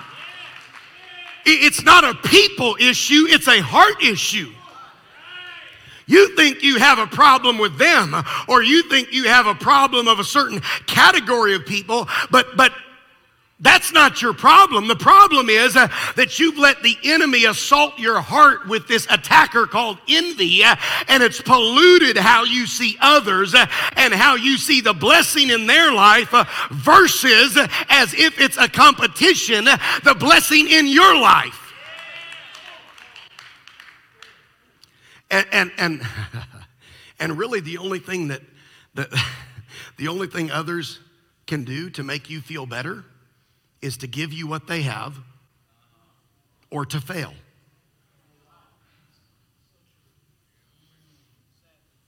It's 1.45 1.83
not 1.83 2.03
a 2.03 2.13
people 2.13 2.77
issue, 2.79 3.25
it's 3.27 3.47
a 3.47 3.59
heart 3.59 4.01
issue. 4.01 4.51
You 6.07 6.35
think 6.35 6.61
you 6.63 6.77
have 6.77 6.99
a 6.99 7.07
problem 7.07 7.57
with 7.57 7.77
them, 7.77 8.15
or 8.47 8.61
you 8.61 8.83
think 8.89 9.11
you 9.11 9.25
have 9.25 9.47
a 9.47 9.55
problem 9.55 10.07
of 10.07 10.19
a 10.19 10.23
certain 10.23 10.61
category 10.85 11.55
of 11.55 11.65
people, 11.65 12.07
but, 12.29 12.55
but 12.55 12.71
that's 13.61 13.93
not 13.93 14.21
your 14.21 14.33
problem. 14.33 14.87
The 14.87 14.97
problem 14.97 15.49
is 15.49 15.77
uh, 15.77 15.87
that 16.17 16.39
you've 16.39 16.57
let 16.57 16.83
the 16.83 16.97
enemy 17.05 17.45
assault 17.45 17.97
your 17.97 18.19
heart 18.19 18.67
with 18.67 18.85
this 18.87 19.07
attacker 19.09 19.65
called 19.65 19.97
envy, 20.09 20.63
uh, 20.63 20.75
and 21.07 21.23
it's 21.23 21.41
polluted 21.41 22.17
how 22.17 22.43
you 22.43 22.67
see 22.67 22.97
others 22.99 23.55
uh, 23.55 23.65
and 23.95 24.13
how 24.13 24.35
you 24.35 24.57
see 24.57 24.81
the 24.81 24.93
blessing 24.93 25.49
in 25.49 25.67
their 25.67 25.93
life 25.93 26.33
uh, 26.33 26.43
versus 26.71 27.55
uh, 27.55 27.67
as 27.87 28.13
if 28.13 28.41
it's 28.41 28.57
a 28.57 28.67
competition, 28.67 29.69
uh, 29.69 29.77
the 30.03 30.13
blessing 30.13 30.69
in 30.69 30.85
your 30.85 31.19
life. 31.19 31.64
And, 35.35 35.47
and, 35.51 35.71
and, 35.77 36.01
and 37.19 37.37
really, 37.37 37.59
the 37.59 37.77
only 37.77 37.99
thing 37.99 38.29
that, 38.29 38.41
that 38.93 39.09
the 39.97 40.07
only 40.07 40.27
thing 40.27 40.49
others 40.49 40.99
can 41.45 41.65
do 41.65 41.89
to 41.89 42.03
make 42.03 42.29
you 42.29 42.39
feel 42.39 42.65
better 42.65 43.03
is 43.81 43.97
to 43.97 44.07
give 44.07 44.31
you 44.31 44.47
what 44.47 44.67
they 44.67 44.83
have 44.83 45.17
or 46.71 46.85
to 46.85 47.01
fail. 47.01 47.33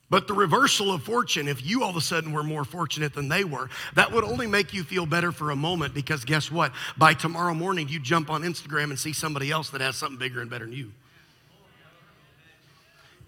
But 0.10 0.28
the 0.28 0.34
reversal 0.34 0.94
of 0.94 1.04
fortune, 1.04 1.50
if 1.50 1.66
you 1.66 1.84
all 1.84 1.90
of 1.90 1.98
a 1.98 2.02
sudden 2.02 2.32
were 2.32 2.44
more 2.44 2.64
fortunate 2.64 3.14
than 3.14 3.28
they 3.28 3.44
were, 3.44 3.70
that 3.96 4.14
would 4.14 4.24
only 4.24 4.48
make 4.48 4.74
you 4.74 4.86
feel 4.86 5.06
better 5.06 5.34
for 5.34 5.52
a 5.52 5.56
moment 5.56 5.94
because 5.94 6.24
guess 6.24 6.50
what? 6.50 6.72
By 6.98 7.14
tomorrow 7.14 7.54
morning, 7.54 7.90
you 7.90 8.00
jump 8.00 8.30
on 8.30 8.44
Instagram 8.44 8.86
and 8.86 8.98
see 8.98 9.12
somebody 9.12 9.52
else 9.52 9.70
that 9.72 9.82
has 9.82 9.98
something 9.98 10.18
bigger 10.18 10.40
and 10.40 10.50
better 10.50 10.64
than 10.64 10.74
you. 10.74 10.94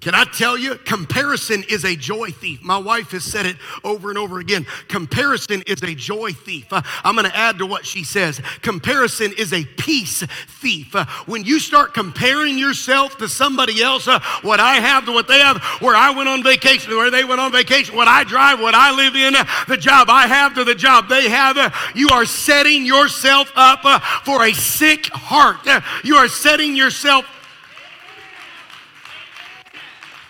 Can 0.02 0.16
I 0.16 0.24
tell 0.24 0.58
you, 0.58 0.76
comparison 0.76 1.66
is 1.68 1.84
a 1.84 1.94
joy 1.94 2.30
thief. 2.32 2.64
My 2.64 2.78
wife 2.78 3.12
has 3.12 3.26
said 3.26 3.46
it 3.46 3.58
over 3.84 4.08
and 4.08 4.18
over 4.18 4.40
again. 4.40 4.66
Comparison 4.88 5.62
is 5.68 5.84
a 5.84 5.94
joy 5.94 6.32
thief. 6.32 6.72
Uh, 6.72 6.82
I'm 7.04 7.16
going 7.16 7.30
to 7.30 7.36
add 7.36 7.58
to 7.58 7.66
what 7.66 7.86
she 7.86 8.06
says. 8.06 8.42
Comparison 8.62 9.34
is 9.38 9.52
a 9.52 9.66
peace 9.66 10.24
thief. 10.62 10.96
Uh, 10.96 11.06
when 11.26 11.44
you 11.44 11.60
start 11.60 11.94
comparing 11.94 12.58
yourself 12.58 13.18
to 13.18 13.28
somebody 13.28 13.84
else, 13.84 14.08
uh, 14.08 14.22
what 14.42 14.62
I 14.62 14.76
have 14.76 15.06
to 15.06 15.12
what 15.12 15.28
they 15.28 15.40
have, 15.40 15.62
where 15.82 15.98
I 15.98 16.12
went 16.12 16.30
on 16.30 16.44
vacation, 16.44 16.96
where 16.96 17.12
they 17.12 17.26
went 17.26 17.42
on 17.42 17.52
vacation, 17.52 17.94
what 17.94 18.08
I 18.08 18.24
drive, 18.24 18.62
what 18.62 18.76
I 18.76 18.96
live 18.96 19.18
in, 19.18 19.34
the 19.68 19.78
job 19.78 20.08
I 20.10 20.28
have 20.28 20.54
to 20.56 20.64
the 20.64 20.76
job 20.76 21.10
they 21.10 21.28
have, 21.28 21.76
you 21.94 22.08
are 22.14 22.26
setting 22.26 22.86
yourself 22.86 23.52
up 23.58 24.02
for 24.24 24.46
a 24.46 24.54
sick 24.54 25.08
heart. 25.08 25.68
you 26.06 26.16
are 26.16 26.30
setting 26.30 26.78
yourself 26.78 27.26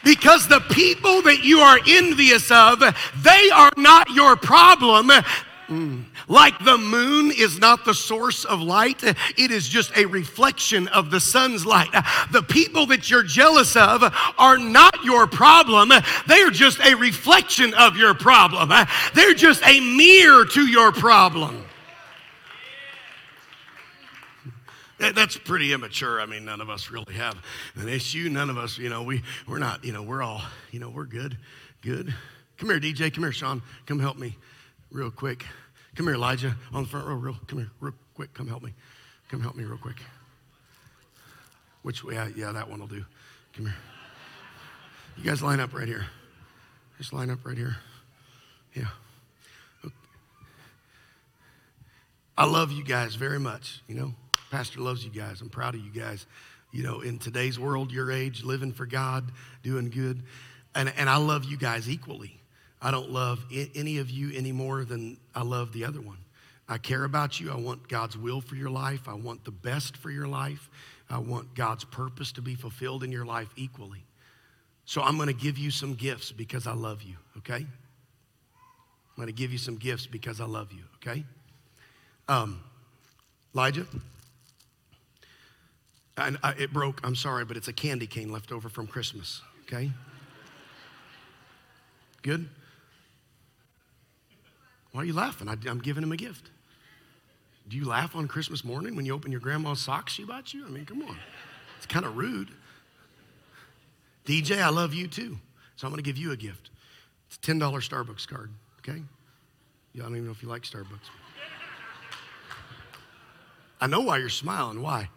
because 0.03 0.47
the 0.47 0.61
people 0.71 1.21
that 1.23 1.43
you 1.43 1.59
are 1.59 1.79
envious 1.87 2.51
of, 2.51 2.79
they 3.21 3.49
are 3.53 3.71
not 3.77 4.09
your 4.11 4.35
problem. 4.35 5.11
Mm. 5.67 6.03
Like 6.27 6.57
the 6.63 6.77
moon 6.77 7.31
is 7.31 7.59
not 7.59 7.85
the 7.85 7.93
source 7.93 8.43
of 8.45 8.61
light, 8.61 9.03
it 9.03 9.51
is 9.51 9.67
just 9.67 9.95
a 9.95 10.05
reflection 10.05 10.87
of 10.89 11.11
the 11.11 11.19
sun's 11.19 11.65
light. 11.65 11.91
The 12.31 12.41
people 12.41 12.87
that 12.87 13.09
you're 13.09 13.23
jealous 13.23 13.75
of 13.75 14.03
are 14.37 14.57
not 14.57 15.03
your 15.03 15.27
problem, 15.27 15.91
they 16.27 16.41
are 16.41 16.51
just 16.51 16.79
a 16.79 16.95
reflection 16.95 17.73
of 17.75 17.97
your 17.97 18.13
problem. 18.13 18.69
They're 19.13 19.33
just 19.33 19.65
a 19.65 19.79
mirror 19.79 20.45
to 20.45 20.67
your 20.67 20.91
problem. 20.91 21.65
That's 24.99 25.37
pretty 25.37 25.71
immature. 25.71 26.19
I 26.19 26.25
mean, 26.25 26.43
none 26.43 26.59
of 26.59 26.69
us 26.69 26.91
really 26.91 27.13
have 27.13 27.37
an 27.75 27.87
issue. 27.87 28.29
None 28.29 28.49
of 28.49 28.57
us, 28.57 28.77
you 28.77 28.89
know, 28.89 29.03
we, 29.03 29.23
we're 29.47 29.59
not, 29.59 29.85
you 29.85 29.93
know, 29.93 30.03
we're 30.03 30.21
all, 30.21 30.41
you 30.71 30.79
know, 30.79 30.89
we're 30.89 31.05
good. 31.05 31.37
Good. 31.81 32.13
Come 32.57 32.69
here, 32.69 32.79
DJ. 32.81 33.13
Come 33.13 33.23
here, 33.23 33.31
Sean. 33.31 33.61
Come 33.85 33.99
help 33.99 34.17
me 34.17 34.35
real 34.91 35.09
quick. 35.09 35.45
Come 35.95 36.05
here, 36.05 36.15
Elijah, 36.15 36.55
on 36.73 36.83
the 36.83 36.89
front 36.89 37.07
row. 37.07 37.15
Real, 37.15 37.37
come 37.47 37.59
here, 37.59 37.71
real 37.79 37.93
quick. 38.13 38.33
Come 38.33 38.47
help 38.47 38.61
me. 38.61 38.73
Come 39.29 39.41
help 39.41 39.55
me 39.55 39.63
real 39.63 39.77
quick. 39.77 39.97
Which 41.81 42.03
way? 42.03 42.15
Yeah, 42.15 42.27
yeah, 42.35 42.51
that 42.51 42.69
one 42.69 42.79
will 42.81 42.87
do. 42.87 43.05
Come 43.53 43.67
here. 43.67 43.75
You 45.15 45.23
guys 45.23 45.41
line 45.41 45.61
up 45.61 45.73
right 45.73 45.87
here. 45.87 46.07
Just 46.97 47.13
line 47.13 47.29
up 47.29 47.45
right 47.45 47.57
here. 47.57 47.77
Yeah. 48.73 48.87
I 52.37 52.45
love 52.45 52.71
you 52.71 52.83
guys 52.83 53.15
very 53.15 53.39
much, 53.39 53.81
you 53.87 53.95
know. 53.95 54.13
Pastor 54.51 54.81
loves 54.81 55.03
you 55.03 55.11
guys. 55.11 55.41
I'm 55.41 55.49
proud 55.49 55.75
of 55.75 55.81
you 55.81 55.91
guys. 55.91 56.25
You 56.71 56.83
know, 56.83 57.01
in 57.01 57.17
today's 57.17 57.59
world, 57.59 57.91
your 57.91 58.11
age, 58.11 58.43
living 58.43 58.71
for 58.71 58.85
God, 58.85 59.31
doing 59.63 59.89
good. 59.89 60.21
And, 60.75 60.91
and 60.97 61.09
I 61.09 61.17
love 61.17 61.45
you 61.45 61.57
guys 61.57 61.89
equally. 61.89 62.39
I 62.81 62.91
don't 62.91 63.11
love 63.11 63.43
any 63.75 63.97
of 63.97 64.09
you 64.09 64.31
any 64.35 64.51
more 64.51 64.85
than 64.85 65.17
I 65.35 65.43
love 65.43 65.73
the 65.73 65.85
other 65.85 65.99
one. 65.99 66.17
I 66.67 66.77
care 66.77 67.03
about 67.03 67.39
you. 67.39 67.51
I 67.51 67.55
want 67.55 67.87
God's 67.87 68.15
will 68.15 68.41
for 68.41 68.55
your 68.55 68.69
life. 68.69 69.07
I 69.07 69.15
want 69.15 69.43
the 69.43 69.51
best 69.51 69.97
for 69.97 70.11
your 70.11 70.27
life. 70.27 70.69
I 71.09 71.17
want 71.17 71.55
God's 71.55 71.83
purpose 71.83 72.31
to 72.33 72.41
be 72.41 72.53
fulfilled 72.53 73.03
in 73.03 73.11
your 73.11 73.25
life 73.25 73.49
equally. 73.55 74.05
So 74.85 75.01
I'm 75.01 75.17
going 75.17 75.27
to 75.27 75.33
give 75.33 75.57
you 75.57 75.71
some 75.71 75.95
gifts 75.95 76.31
because 76.31 76.67
I 76.67 76.73
love 76.73 77.01
you, 77.01 77.15
okay? 77.39 77.55
I'm 77.55 79.15
going 79.15 79.27
to 79.27 79.33
give 79.33 79.51
you 79.51 79.57
some 79.57 79.75
gifts 79.75 80.05
because 80.05 80.39
I 80.39 80.45
love 80.45 80.71
you, 80.71 80.83
okay? 80.97 81.23
Um, 82.27 82.61
Elijah? 83.53 83.85
And 86.19 86.37
I, 86.43 86.51
it 86.51 86.73
broke, 86.73 86.99
I'm 87.03 87.15
sorry, 87.15 87.45
but 87.45 87.55
it's 87.55 87.67
a 87.67 87.73
candy 87.73 88.07
cane 88.07 88.31
left 88.31 88.51
over 88.51 88.67
from 88.67 88.87
Christmas, 88.87 89.41
okay? 89.63 89.91
Good? 92.21 92.49
Why 94.91 95.01
are 95.01 95.05
you 95.05 95.13
laughing? 95.13 95.47
I, 95.47 95.55
am 95.67 95.79
giving 95.79 96.03
him 96.03 96.11
a 96.11 96.17
gift. 96.17 96.49
Do 97.69 97.77
you 97.77 97.85
laugh 97.85 98.15
on 98.15 98.27
Christmas 98.27 98.65
morning 98.65 98.95
when 98.95 99.05
you 99.05 99.13
open 99.13 99.31
your 99.31 99.39
grandma's 99.39 99.79
socks 99.79 100.13
she 100.13 100.23
bought 100.23 100.53
you? 100.53 100.65
I 100.65 100.69
mean, 100.69 100.85
come 100.85 101.03
on. 101.03 101.17
It's 101.77 101.85
kind 101.85 102.05
of 102.05 102.17
rude. 102.17 102.49
DJ, 104.25 104.61
I 104.61 104.69
love 104.69 104.93
you 104.93 105.07
too. 105.07 105.37
So 105.75 105.87
I'm 105.87 105.91
going 105.93 106.03
to 106.03 106.07
give 106.07 106.17
you 106.17 106.31
a 106.31 106.37
gift. 106.37 106.71
It's 107.27 107.37
a 107.37 107.51
$10 107.51 107.59
Starbucks 107.59 108.27
card, 108.27 108.51
okay? 108.79 109.01
Yeah, 109.93 110.03
I 110.03 110.05
don't 110.07 110.15
even 110.15 110.25
know 110.25 110.31
if 110.31 110.41
you 110.41 110.49
like 110.49 110.63
Starbucks. 110.63 111.09
I 113.79 113.87
know 113.87 114.01
why 114.01 114.17
you're 114.17 114.29
smiling. 114.29 114.81
Why? 114.81 115.09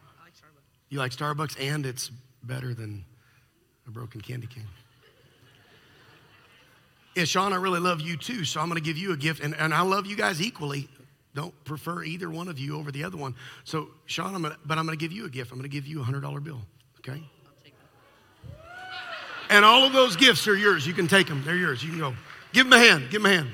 You 0.92 0.98
like 0.98 1.12
Starbucks, 1.12 1.56
and 1.58 1.86
it's 1.86 2.10
better 2.42 2.74
than 2.74 3.02
a 3.86 3.90
broken 3.90 4.20
candy 4.20 4.46
cane. 4.46 4.66
Yeah, 7.16 7.24
Sean, 7.24 7.54
I 7.54 7.56
really 7.56 7.80
love 7.80 8.02
you 8.02 8.18
too, 8.18 8.44
so 8.44 8.60
I'm 8.60 8.68
going 8.68 8.76
to 8.76 8.84
give 8.84 8.98
you 8.98 9.12
a 9.12 9.16
gift, 9.16 9.42
and, 9.42 9.56
and 9.56 9.72
I 9.72 9.80
love 9.80 10.04
you 10.04 10.16
guys 10.16 10.42
equally. 10.42 10.90
don't 11.34 11.54
prefer 11.64 12.04
either 12.04 12.28
one 12.28 12.46
of 12.46 12.58
you 12.58 12.76
over 12.76 12.92
the 12.92 13.04
other 13.04 13.16
one. 13.16 13.34
So, 13.64 13.88
Sean, 14.04 14.34
I'm 14.34 14.42
gonna, 14.42 14.58
but 14.66 14.76
I'm 14.76 14.84
going 14.84 14.98
to 14.98 15.02
give 15.02 15.12
you 15.12 15.24
a 15.24 15.30
gift. 15.30 15.50
I'm 15.50 15.56
going 15.56 15.70
to 15.70 15.74
give 15.74 15.86
you 15.86 16.02
a 16.02 16.04
$100 16.04 16.44
bill, 16.44 16.60
okay? 16.98 17.22
And 19.48 19.64
all 19.64 19.84
of 19.84 19.94
those 19.94 20.14
gifts 20.14 20.46
are 20.46 20.56
yours. 20.56 20.86
You 20.86 20.92
can 20.92 21.08
take 21.08 21.26
them. 21.26 21.42
They're 21.42 21.56
yours. 21.56 21.82
You 21.82 21.88
can 21.88 22.00
go. 22.00 22.14
Give 22.52 22.68
them 22.68 22.74
a 22.74 22.78
hand. 22.78 23.08
Give 23.08 23.22
them 23.22 23.32
a 23.32 23.34
hand. 23.34 23.48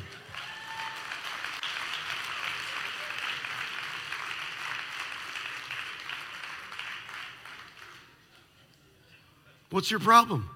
What's 9.79 9.93
your 9.93 10.01
problem? 10.01 10.51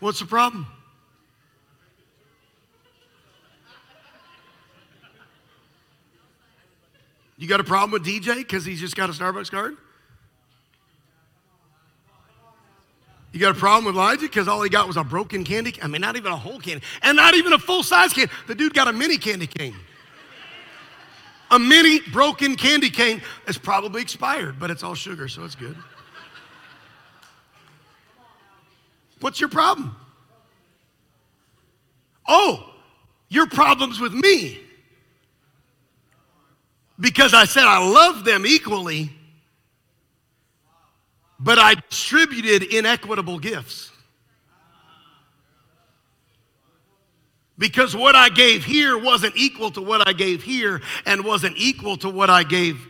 What's 0.00 0.18
the 0.18 0.24
problem? 0.24 0.66
You 7.36 7.46
got 7.46 7.60
a 7.60 7.64
problem 7.64 7.90
with 7.90 8.02
DJ 8.06 8.36
because 8.36 8.64
he's 8.64 8.80
just 8.80 8.96
got 8.96 9.10
a 9.10 9.12
Starbucks 9.12 9.50
card? 9.50 9.76
You 13.32 13.40
got 13.40 13.54
a 13.54 13.58
problem 13.58 13.84
with 13.84 13.96
Elijah 13.96 14.22
because 14.22 14.48
all 14.48 14.62
he 14.62 14.70
got 14.70 14.86
was 14.86 14.96
a 14.96 15.04
broken 15.04 15.44
candy? 15.44 15.74
I 15.82 15.86
mean, 15.86 16.00
not 16.00 16.16
even 16.16 16.32
a 16.32 16.36
whole 16.36 16.58
candy, 16.58 16.82
and 17.02 17.18
not 17.18 17.34
even 17.34 17.52
a 17.52 17.58
full 17.58 17.82
size 17.82 18.14
candy. 18.14 18.32
The 18.46 18.54
dude 18.54 18.72
got 18.72 18.88
a 18.88 18.94
mini 18.94 19.18
candy 19.18 19.46
cane. 19.46 19.76
A 21.50 21.58
mini 21.58 22.00
broken 22.14 22.56
candy 22.56 22.88
cane 22.88 23.20
is 23.46 23.58
probably 23.58 24.00
expired, 24.00 24.58
but 24.58 24.70
it's 24.70 24.82
all 24.82 24.94
sugar, 24.94 25.28
so 25.28 25.44
it's 25.44 25.54
good. 25.54 25.76
What's 29.20 29.40
your 29.40 29.48
problem? 29.48 29.96
Oh, 32.26 32.70
your 33.28 33.46
problem's 33.46 34.00
with 34.00 34.12
me. 34.12 34.60
Because 36.98 37.34
I 37.34 37.44
said 37.44 37.64
I 37.64 37.78
love 37.86 38.24
them 38.24 38.46
equally 38.46 39.10
but 41.44 41.58
I 41.58 41.74
distributed 41.74 42.62
inequitable 42.74 43.38
gifts. 43.38 43.90
Because 47.56 47.94
what 47.94 48.16
I 48.16 48.30
gave 48.30 48.64
here 48.64 48.98
wasn't 48.98 49.36
equal 49.36 49.70
to 49.72 49.82
what 49.82 50.08
I 50.08 50.12
gave 50.14 50.42
here 50.42 50.80
and 51.06 51.24
wasn't 51.24 51.56
equal 51.56 51.96
to 51.98 52.08
what 52.08 52.30
I 52.30 52.42
gave 52.42 52.84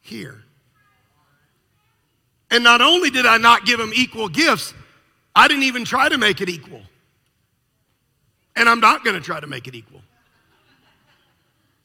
here. 0.00 0.42
And 2.50 2.64
not 2.64 2.80
only 2.80 3.10
did 3.10 3.26
I 3.26 3.38
not 3.38 3.64
give 3.64 3.78
them 3.78 3.92
equal 3.94 4.28
gifts, 4.28 4.74
I 5.38 5.46
didn't 5.46 5.62
even 5.62 5.84
try 5.84 6.08
to 6.08 6.18
make 6.18 6.40
it 6.40 6.48
equal. 6.48 6.82
And 8.56 8.68
I'm 8.68 8.80
not 8.80 9.04
going 9.04 9.14
to 9.14 9.22
try 9.22 9.38
to 9.38 9.46
make 9.46 9.68
it 9.68 9.74
equal. 9.76 10.02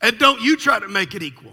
And 0.02 0.18
don't 0.18 0.42
you 0.42 0.58
try 0.58 0.80
to 0.80 0.88
make 0.88 1.14
it 1.14 1.22
equal. 1.22 1.52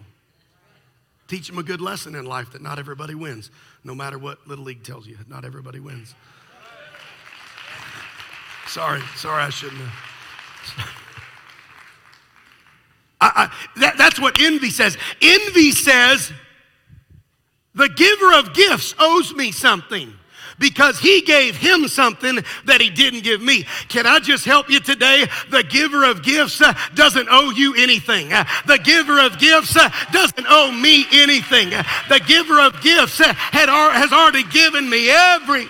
Teach 1.28 1.46
them 1.46 1.58
a 1.58 1.62
good 1.62 1.82
lesson 1.82 2.14
in 2.14 2.24
life 2.24 2.52
that 2.52 2.62
not 2.62 2.78
everybody 2.78 3.14
wins 3.14 3.50
no 3.84 3.94
matter 3.94 4.18
what 4.18 4.38
Little 4.48 4.64
League 4.64 4.82
tells 4.82 5.06
you. 5.06 5.18
Not 5.28 5.44
everybody 5.44 5.78
wins. 5.78 6.14
Sorry, 8.66 9.02
sorry, 9.14 9.42
I 9.42 9.50
shouldn't 9.50 9.82
have. 9.82 10.86
I, 13.20 13.30
I, 13.36 13.80
that, 13.80 13.98
that's 13.98 14.18
what 14.18 14.40
envy 14.40 14.70
says. 14.70 14.96
Envy 15.20 15.70
says, 15.72 16.32
the 17.74 17.90
giver 17.90 18.32
of 18.38 18.54
gifts 18.54 18.94
owes 18.98 19.34
me 19.34 19.52
something 19.52 20.14
because 20.61 21.01
he 21.01 21.23
gave 21.23 21.57
him 21.57 21.88
something 21.88 22.38
that 22.66 22.81
he 22.81 22.90
didn't 22.90 23.25
give 23.25 23.40
me. 23.40 23.66
Can 23.88 24.07
I 24.07 24.20
just 24.20 24.44
help 24.44 24.70
you 24.70 24.79
today? 24.79 25.27
The 25.49 25.64
giver 25.64 26.05
of 26.05 26.23
gifts 26.23 26.61
uh, 26.61 26.75
doesn't 26.94 27.27
owe 27.29 27.51
you 27.51 27.75
anything. 27.77 28.33
Uh, 28.33 28.44
the 28.66 28.79
giver 28.79 29.18
of 29.18 29.38
gifts 29.38 29.77
uh, 29.77 29.90
doesn't 30.12 30.46
owe 30.49 30.70
me 30.70 31.07
anything. 31.12 31.70
The 32.09 32.20
giver 32.25 32.61
of 32.61 32.81
gifts 32.83 33.18
had, 33.18 33.68
has 33.68 34.12
already 34.12 34.44
given 34.44 34.88
me 34.88 35.11
every 35.11 35.68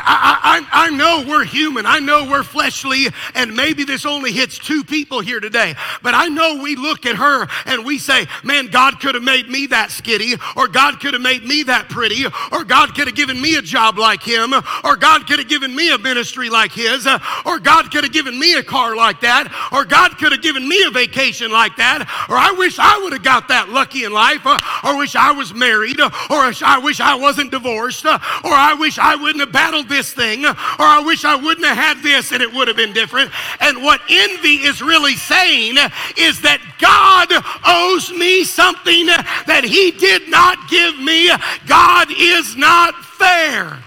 I, 0.00 0.64
I, 0.72 0.86
I, 0.86 0.90
know 0.90 1.24
we're 1.26 1.44
human. 1.44 1.86
I 1.86 1.98
know 1.98 2.28
we're 2.28 2.42
fleshly, 2.42 3.06
and 3.34 3.54
maybe 3.54 3.84
this 3.84 4.06
only 4.06 4.32
hits 4.32 4.58
two 4.58 4.84
people 4.84 5.20
here 5.20 5.40
today. 5.40 5.74
But 6.02 6.14
I 6.14 6.28
know 6.28 6.62
we 6.62 6.76
look 6.76 7.06
at 7.06 7.16
her 7.16 7.48
and 7.66 7.84
we 7.84 7.98
say, 7.98 8.26
man, 8.44 8.68
God 8.68 9.00
could 9.00 9.14
have 9.14 9.24
made 9.24 9.48
me 9.48 9.66
that 9.68 9.90
skitty, 9.90 10.40
or 10.56 10.68
God 10.68 11.00
could 11.00 11.14
have 11.14 11.22
made 11.22 11.44
me 11.44 11.62
that 11.64 11.88
pretty, 11.88 12.26
or 12.52 12.64
God 12.64 12.94
could 12.94 13.06
have 13.06 13.16
given 13.16 13.40
me 13.40 13.56
a 13.56 13.62
job 13.62 13.98
like 13.98 14.22
him, 14.22 14.52
or 14.84 14.96
God 14.96 15.26
could 15.26 15.38
have 15.38 15.48
given 15.48 15.74
me 15.74 15.92
a 15.92 15.98
ministry 15.98 16.50
like 16.50 16.72
his, 16.72 17.06
or 17.44 17.58
God 17.58 17.90
could 17.90 18.04
have 18.04 18.12
given 18.12 18.38
me 18.38 18.54
a 18.56 18.62
car 18.62 18.96
like 18.96 19.20
that, 19.20 19.52
or 19.72 19.84
God 19.84 20.18
could 20.18 20.32
have 20.32 20.42
given 20.42 20.68
me 20.68 20.82
a 20.84 20.90
vacation 20.90 21.50
like 21.50 21.76
that, 21.76 22.02
or 22.28 22.36
I 22.36 22.52
wish 22.52 22.78
I 22.78 22.98
would 23.02 23.12
have 23.12 23.22
got 23.22 23.48
that 23.48 23.68
lucky 23.68 24.04
in 24.04 24.12
life, 24.12 24.44
or, 24.46 24.58
or 24.84 24.98
wish 24.98 25.16
I 25.16 25.32
was 25.32 25.54
married, 25.54 26.00
or 26.00 26.10
I 26.30 26.80
wish 26.82 27.00
I 27.00 27.14
wasn't 27.14 27.50
divorced, 27.50 28.04
or 28.04 28.18
I 28.44 28.74
wish 28.78 28.98
I 28.98 29.16
wouldn't 29.16 29.40
have 29.40 29.52
battled 29.52 29.81
this 29.88 30.12
thing, 30.12 30.44
or 30.44 30.54
I 30.78 31.02
wish 31.04 31.24
I 31.24 31.36
wouldn't 31.36 31.66
have 31.66 31.76
had 31.76 32.02
this 32.02 32.32
and 32.32 32.42
it 32.42 32.52
would 32.52 32.68
have 32.68 32.76
been 32.76 32.92
different. 32.92 33.30
And 33.60 33.82
what 33.82 34.00
envy 34.08 34.64
is 34.64 34.82
really 34.82 35.16
saying 35.16 35.76
is 36.16 36.40
that 36.42 36.60
God 36.78 37.28
owes 37.66 38.10
me 38.10 38.44
something 38.44 39.06
that 39.06 39.64
He 39.64 39.92
did 39.92 40.28
not 40.28 40.58
give 40.68 40.98
me. 40.98 41.30
God 41.66 42.08
is 42.10 42.56
not 42.56 42.94
fair. 43.04 43.78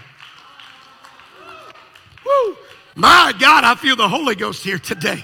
Woo. 2.24 2.56
My 2.94 3.32
God, 3.38 3.64
I 3.64 3.74
feel 3.74 3.96
the 3.96 4.08
Holy 4.08 4.34
Ghost 4.34 4.64
here 4.64 4.78
today. 4.78 5.22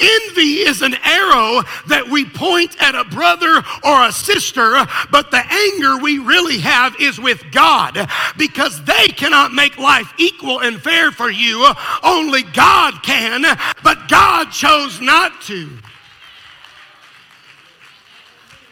Envy 0.00 0.60
is 0.60 0.82
an 0.82 0.94
arrow 0.94 1.62
that 1.88 2.08
we 2.10 2.24
point 2.24 2.80
at 2.80 2.94
a 2.94 3.04
brother 3.04 3.62
or 3.84 4.04
a 4.06 4.12
sister, 4.12 4.86
but 5.10 5.30
the 5.30 5.42
anger 5.44 5.98
we 5.98 6.18
really 6.18 6.58
have 6.58 6.94
is 7.00 7.18
with 7.18 7.42
God 7.50 8.08
because 8.36 8.82
they 8.84 9.08
cannot 9.08 9.52
make 9.52 9.78
life 9.78 10.12
equal 10.18 10.60
and 10.60 10.80
fair 10.80 11.10
for 11.10 11.30
you. 11.30 11.72
Only 12.02 12.42
God 12.42 13.02
can, 13.02 13.42
but 13.82 14.08
God 14.08 14.50
chose 14.50 15.00
not 15.00 15.40
to. 15.42 15.68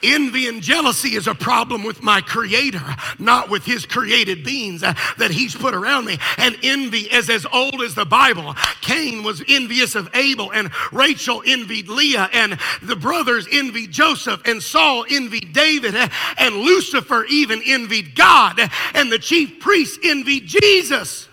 Envy 0.02 0.48
and 0.48 0.62
jealousy 0.62 1.14
is 1.14 1.26
a 1.26 1.34
problem 1.34 1.82
with 1.82 2.02
my 2.02 2.20
creator, 2.20 2.82
not 3.18 3.48
with 3.48 3.64
his 3.64 3.86
created 3.86 4.44
beings 4.44 4.82
uh, 4.82 4.94
that 5.18 5.30
he's 5.30 5.54
put 5.54 5.74
around 5.74 6.04
me. 6.04 6.18
And 6.38 6.56
envy 6.62 7.00
is 7.00 7.30
as 7.30 7.46
old 7.52 7.82
as 7.82 7.94
the 7.94 8.04
Bible. 8.04 8.54
Cain 8.80 9.22
was 9.22 9.42
envious 9.48 9.94
of 9.94 10.08
Abel, 10.14 10.52
and 10.52 10.70
Rachel 10.92 11.42
envied 11.46 11.88
Leah, 11.88 12.28
and 12.32 12.58
the 12.82 12.96
brothers 12.96 13.46
envied 13.50 13.90
Joseph, 13.90 14.42
and 14.44 14.62
Saul 14.62 15.04
envied 15.08 15.52
David, 15.52 15.94
uh, 15.96 16.08
and 16.38 16.56
Lucifer 16.56 17.24
even 17.26 17.62
envied 17.64 18.14
God, 18.14 18.60
and 18.94 19.10
the 19.10 19.18
chief 19.18 19.60
priests 19.60 19.98
envied 20.04 20.46
Jesus. 20.46 21.28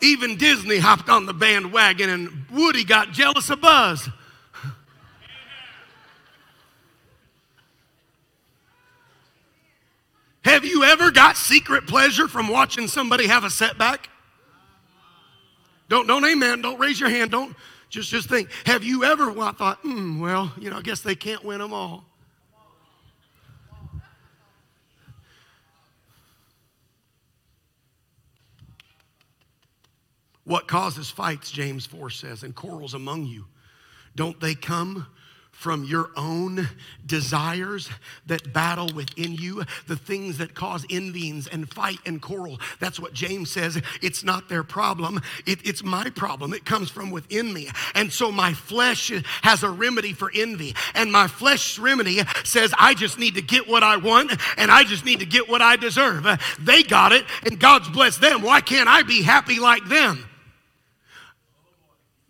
Even 0.00 0.36
Disney 0.36 0.78
hopped 0.78 1.08
on 1.08 1.26
the 1.26 1.34
bandwagon, 1.34 2.08
and 2.08 2.46
Woody 2.52 2.84
got 2.84 3.12
jealous 3.12 3.50
of 3.50 3.60
Buzz. 3.60 4.08
Have 10.48 10.64
you 10.64 10.82
ever 10.82 11.10
got 11.10 11.36
secret 11.36 11.86
pleasure 11.86 12.26
from 12.26 12.48
watching 12.48 12.88
somebody 12.88 13.26
have 13.26 13.44
a 13.44 13.50
setback? 13.50 14.08
Don't, 15.90 16.06
don't 16.06 16.24
amen. 16.24 16.62
Don't 16.62 16.80
raise 16.80 16.98
your 16.98 17.10
hand. 17.10 17.30
Don't 17.30 17.54
just, 17.90 18.08
just 18.08 18.30
think. 18.30 18.48
Have 18.64 18.82
you 18.82 19.04
ever 19.04 19.30
well, 19.30 19.52
thought, 19.52 19.76
hmm, 19.80 20.18
well, 20.18 20.50
you 20.58 20.70
know, 20.70 20.78
I 20.78 20.80
guess 20.80 21.02
they 21.02 21.14
can't 21.14 21.44
win 21.44 21.58
them 21.58 21.74
all. 21.74 22.06
What 30.44 30.66
causes 30.66 31.10
fights, 31.10 31.50
James 31.50 31.84
4 31.84 32.08
says, 32.08 32.42
and 32.42 32.54
quarrels 32.54 32.94
among 32.94 33.26
you? 33.26 33.44
Don't 34.16 34.40
they 34.40 34.54
come 34.54 35.08
from 35.58 35.82
your 35.82 36.08
own 36.16 36.68
desires 37.04 37.90
that 38.26 38.52
battle 38.52 38.88
within 38.94 39.34
you, 39.34 39.64
the 39.88 39.96
things 39.96 40.38
that 40.38 40.54
cause 40.54 40.86
envyings 40.88 41.48
and 41.48 41.68
fight 41.68 41.98
and 42.06 42.22
quarrel. 42.22 42.60
That's 42.78 43.00
what 43.00 43.12
James 43.12 43.50
says. 43.50 43.82
It's 44.00 44.22
not 44.22 44.48
their 44.48 44.62
problem, 44.62 45.20
it, 45.46 45.58
it's 45.66 45.82
my 45.82 46.10
problem. 46.10 46.52
It 46.52 46.64
comes 46.64 46.90
from 46.90 47.10
within 47.10 47.52
me. 47.52 47.70
And 47.96 48.12
so 48.12 48.30
my 48.30 48.54
flesh 48.54 49.10
has 49.42 49.64
a 49.64 49.70
remedy 49.70 50.12
for 50.12 50.30
envy. 50.32 50.76
And 50.94 51.10
my 51.10 51.26
flesh 51.26 51.76
remedy 51.76 52.20
says, 52.44 52.72
I 52.78 52.94
just 52.94 53.18
need 53.18 53.34
to 53.34 53.42
get 53.42 53.66
what 53.66 53.82
I 53.82 53.96
want 53.96 54.30
and 54.56 54.70
I 54.70 54.84
just 54.84 55.04
need 55.04 55.18
to 55.18 55.26
get 55.26 55.48
what 55.48 55.60
I 55.60 55.74
deserve. 55.74 56.24
They 56.60 56.84
got 56.84 57.10
it 57.10 57.24
and 57.44 57.58
God's 57.58 57.88
blessed 57.88 58.20
them. 58.20 58.42
Why 58.42 58.60
can't 58.60 58.88
I 58.88 59.02
be 59.02 59.22
happy 59.22 59.58
like 59.58 59.84
them? 59.88 60.27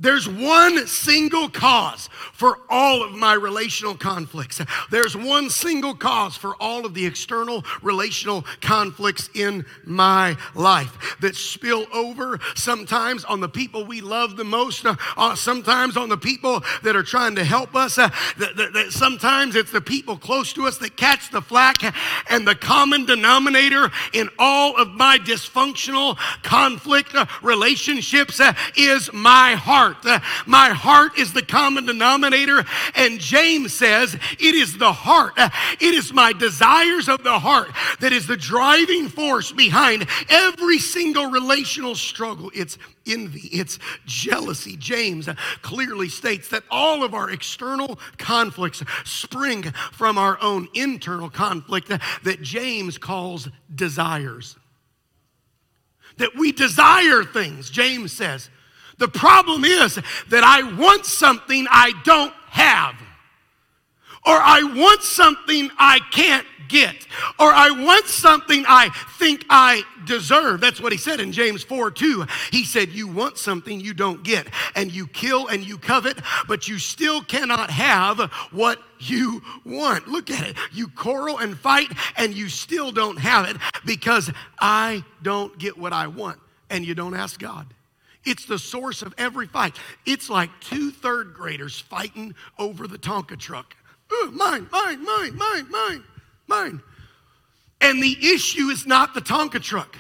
There's 0.01 0.29
one 0.29 0.87
single 0.87 1.49
cause 1.49 2.09
for 2.33 2.61
all 2.71 3.03
of 3.03 3.17
my 3.17 3.35
relational 3.35 3.97
conflicts. 3.97 4.61
There's 4.93 5.17
one 5.17 5.51
single 5.51 5.93
cause 5.93 6.37
for 6.37 6.55
all 6.61 6.87
of 6.87 6.95
the 6.95 7.05
external 7.05 7.65
relational 7.83 8.45
conflicts 8.61 9.29
in 9.35 9.67
my 9.85 10.37
life 10.55 11.17
that 11.21 11.35
spill 11.35 11.87
over 11.93 12.39
sometimes 12.55 13.25
on 13.25 13.41
the 13.41 13.49
people 13.49 13.85
we 13.85 14.01
love 14.01 14.37
the 14.37 14.45
most, 14.45 14.87
uh, 14.87 14.95
uh 15.17 15.35
sometimes 15.35 15.97
on 15.97 16.09
the 16.09 16.17
people 16.17 16.63
that 16.85 16.95
are 16.95 17.03
trying 17.03 17.35
to 17.35 17.43
help 17.43 17.75
us. 17.75 17.99
Uh, 17.99 18.09
that, 18.39 18.57
that, 18.57 18.73
that 18.75 18.93
sometimes 18.93 19.57
it's 19.57 19.73
the 19.73 19.81
people 19.81 20.17
close 20.17 20.53
to 20.53 20.69
us 20.69 20.79
that 20.79 20.97
catch 20.97 21.33
the 21.33 21.43
flack. 21.43 21.83
And 22.31 22.47
the 22.47 22.55
common 22.55 23.05
denominator 23.05 23.91
in 24.13 24.29
all 24.39 24.77
of 24.77 24.91
my 24.91 25.19
dysfunctional 25.19 26.17
conflict 26.45 27.17
uh, 27.17 27.27
relationships 27.43 28.39
uh, 28.39 28.53
is 28.77 29.13
my 29.13 29.55
heart 29.55 29.88
heart. 29.95 30.23
My 30.47 30.71
heart 30.71 31.19
is 31.19 31.33
the 31.33 31.43
common 31.43 31.87
denominator. 31.87 32.65
And 32.95 33.19
James 33.21 33.73
says 33.73 34.15
it 34.15 34.55
is 34.55 34.79
the 34.79 34.93
heart, 34.93 35.35
it 35.37 35.95
is 35.95 36.13
my 36.13 36.33
desires 36.33 37.09
of 37.09 37.23
the 37.23 37.39
heart 37.39 37.71
that 38.01 38.13
is 38.13 38.27
the 38.27 38.37
driving 38.37 39.09
force 39.09 39.53
behind 39.53 40.07
every 40.29 40.79
single 40.79 41.31
relational 41.31 41.95
struggle. 41.95 42.51
It's 42.55 42.79
envy, 43.07 43.49
it's 43.49 43.79
jealousy. 44.07 44.77
James 44.77 45.29
clearly 45.63 46.09
states 46.09 46.49
that 46.49 46.65
all 46.71 47.03
of 47.03 47.15
our 47.15 47.31
external 47.31 47.99
conflicts 48.19 48.83
spring 49.05 49.63
from 49.93 50.19
our 50.19 50.39
own 50.43 50.69
internal 50.75 51.31
conflict 51.31 51.89
that 51.89 52.43
James 52.43 52.99
calls 52.99 53.49
desires. 53.75 54.57
That 56.19 56.35
we 56.37 56.51
desire 56.51 57.23
things, 57.23 57.71
James 57.71 58.13
says. 58.13 58.51
The 58.99 59.09
problem 59.09 59.65
is 59.65 59.95
that 60.29 60.45
I 60.45 60.75
want 60.77 61.07
something 61.07 61.67
I 61.71 61.93
don't 62.05 62.33
have, 62.51 62.95
or 64.27 64.35
I 64.35 64.63
want 64.63 65.03
something 65.03 65.71
I 65.79 66.01
can't 66.11 66.47
get, 66.69 67.07
or 67.39 67.53
I 67.53 67.71
want 67.71 68.07
something 68.07 68.65
I 68.69 68.91
think 69.19 69.45
I 69.49 69.83
deserve. 70.05 70.61
That's 70.61 70.81
what 70.81 70.93
he 70.93 70.99
said 70.99 71.21
in 71.21 71.33
James 71.33 71.63
4 71.63 71.93
2. 71.93 72.27
He 72.51 72.65
said, 72.65 72.91
You 72.91 73.07
want 73.07 73.39
something 73.39 73.81
you 73.81 73.95
don't 73.95 74.23
get, 74.25 74.49
and 74.75 74.93
you 74.93 75.07
kill 75.07 75.47
and 75.47 75.65
you 75.65 75.79
covet, 75.79 76.19
but 76.49 76.69
you 76.69 76.79
still 76.79 77.23
cannot 77.23 77.71
have 77.71 78.19
what 78.51 78.81
you 78.99 79.43
want. 79.65 80.09
Look 80.09 80.31
at 80.31 80.47
it. 80.47 80.57
You 80.73 80.89
quarrel 80.89 81.39
and 81.39 81.57
fight, 81.57 81.93
and 82.17 82.35
you 82.35 82.49
still 82.49 82.91
don't 82.91 83.19
have 83.19 83.49
it 83.49 83.57
because 83.87 84.31
I 84.59 85.05
don't 85.23 85.57
get 85.59 85.79
what 85.79 85.93
I 85.93 86.09
want, 86.09 86.39
and 86.69 86.85
you 86.85 86.95
don't 86.95 87.15
ask 87.15 87.39
God. 87.39 87.67
It's 88.29 88.45
the 88.45 88.59
source 88.59 89.01
of 89.01 89.15
every 89.17 89.47
fight. 89.47 89.75
It's 90.05 90.29
like 90.29 90.51
two 90.61 90.91
third 90.91 91.33
graders 91.33 91.81
fighting 91.81 92.35
over 92.59 92.87
the 92.87 92.99
Tonka 92.99 93.39
truck. 93.39 93.75
mine, 94.33 94.69
mine, 94.71 95.03
mine, 95.03 95.35
mine, 95.35 95.71
mine, 95.71 96.05
mine. 96.47 96.83
And 97.81 98.03
the 98.03 98.17
issue 98.21 98.69
is 98.69 98.87
not 98.87 99.15
the 99.15 99.23
Tonka 99.23 99.63
truck. 99.63 99.97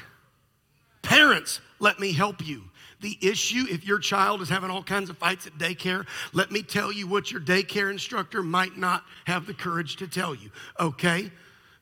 Parents, 1.01 1.63
let 1.79 1.99
me 1.99 2.13
help 2.13 2.47
you. 2.47 2.65
The 3.01 3.17
issue, 3.23 3.65
if 3.71 3.87
your 3.87 3.99
child 3.99 4.43
is 4.43 4.49
having 4.51 4.71
all 4.71 4.83
kinds 4.83 5.09
of 5.09 5.17
fights 5.17 5.47
at 5.47 5.57
daycare, 5.57 6.07
let 6.35 6.51
me 6.51 6.63
tell 6.63 6.93
you 6.93 7.07
what 7.07 7.31
your 7.31 7.41
daycare 7.41 7.91
instructor 7.91 8.43
might 8.43 8.77
not 8.77 9.05
have 9.25 9.47
the 9.47 9.55
courage 9.55 9.97
to 9.97 10.09
tell 10.09 10.35
you, 10.35 10.51
okay? 10.79 11.31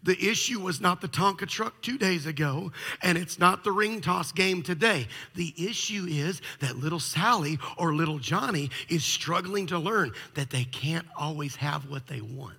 The 0.06 0.30
issue 0.30 0.60
was 0.60 0.80
not 0.80 1.00
the 1.00 1.08
Tonka 1.08 1.48
truck 1.48 1.82
two 1.82 1.98
days 1.98 2.26
ago, 2.26 2.70
and 3.02 3.18
it's 3.18 3.40
not 3.40 3.64
the 3.64 3.72
ring 3.72 4.00
toss 4.00 4.30
game 4.30 4.62
today. 4.62 5.08
The 5.34 5.52
issue 5.58 6.06
is 6.08 6.40
that 6.60 6.76
little 6.76 7.00
Sally 7.00 7.58
or 7.76 7.92
little 7.92 8.20
Johnny 8.20 8.70
is 8.88 9.04
struggling 9.04 9.66
to 9.66 9.80
learn 9.80 10.12
that 10.34 10.50
they 10.50 10.62
can't 10.62 11.06
always 11.16 11.56
have 11.56 11.90
what 11.90 12.06
they 12.06 12.20
want. 12.20 12.54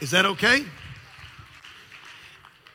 Is 0.00 0.10
that 0.10 0.26
okay? 0.26 0.64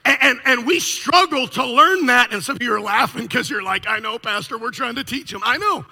And, 0.06 0.40
and, 0.46 0.66
we 0.66 0.80
struggle 0.80 1.50
to 1.50 1.66
learn 1.66 2.06
that. 2.06 2.32
And 2.32 2.42
some 2.42 2.56
of 2.56 2.62
you 2.62 2.74
are 2.74 2.80
laughing 2.80 3.24
because 3.24 3.50
you're 3.50 3.62
like, 3.62 3.86
I 3.88 4.00
know, 4.00 4.18
Pastor, 4.18 4.58
we're 4.58 4.72
trying 4.72 4.96
to 4.96 5.04
teach 5.04 5.32
them. 5.32 5.42
I 5.44 5.58
know. 5.58 5.86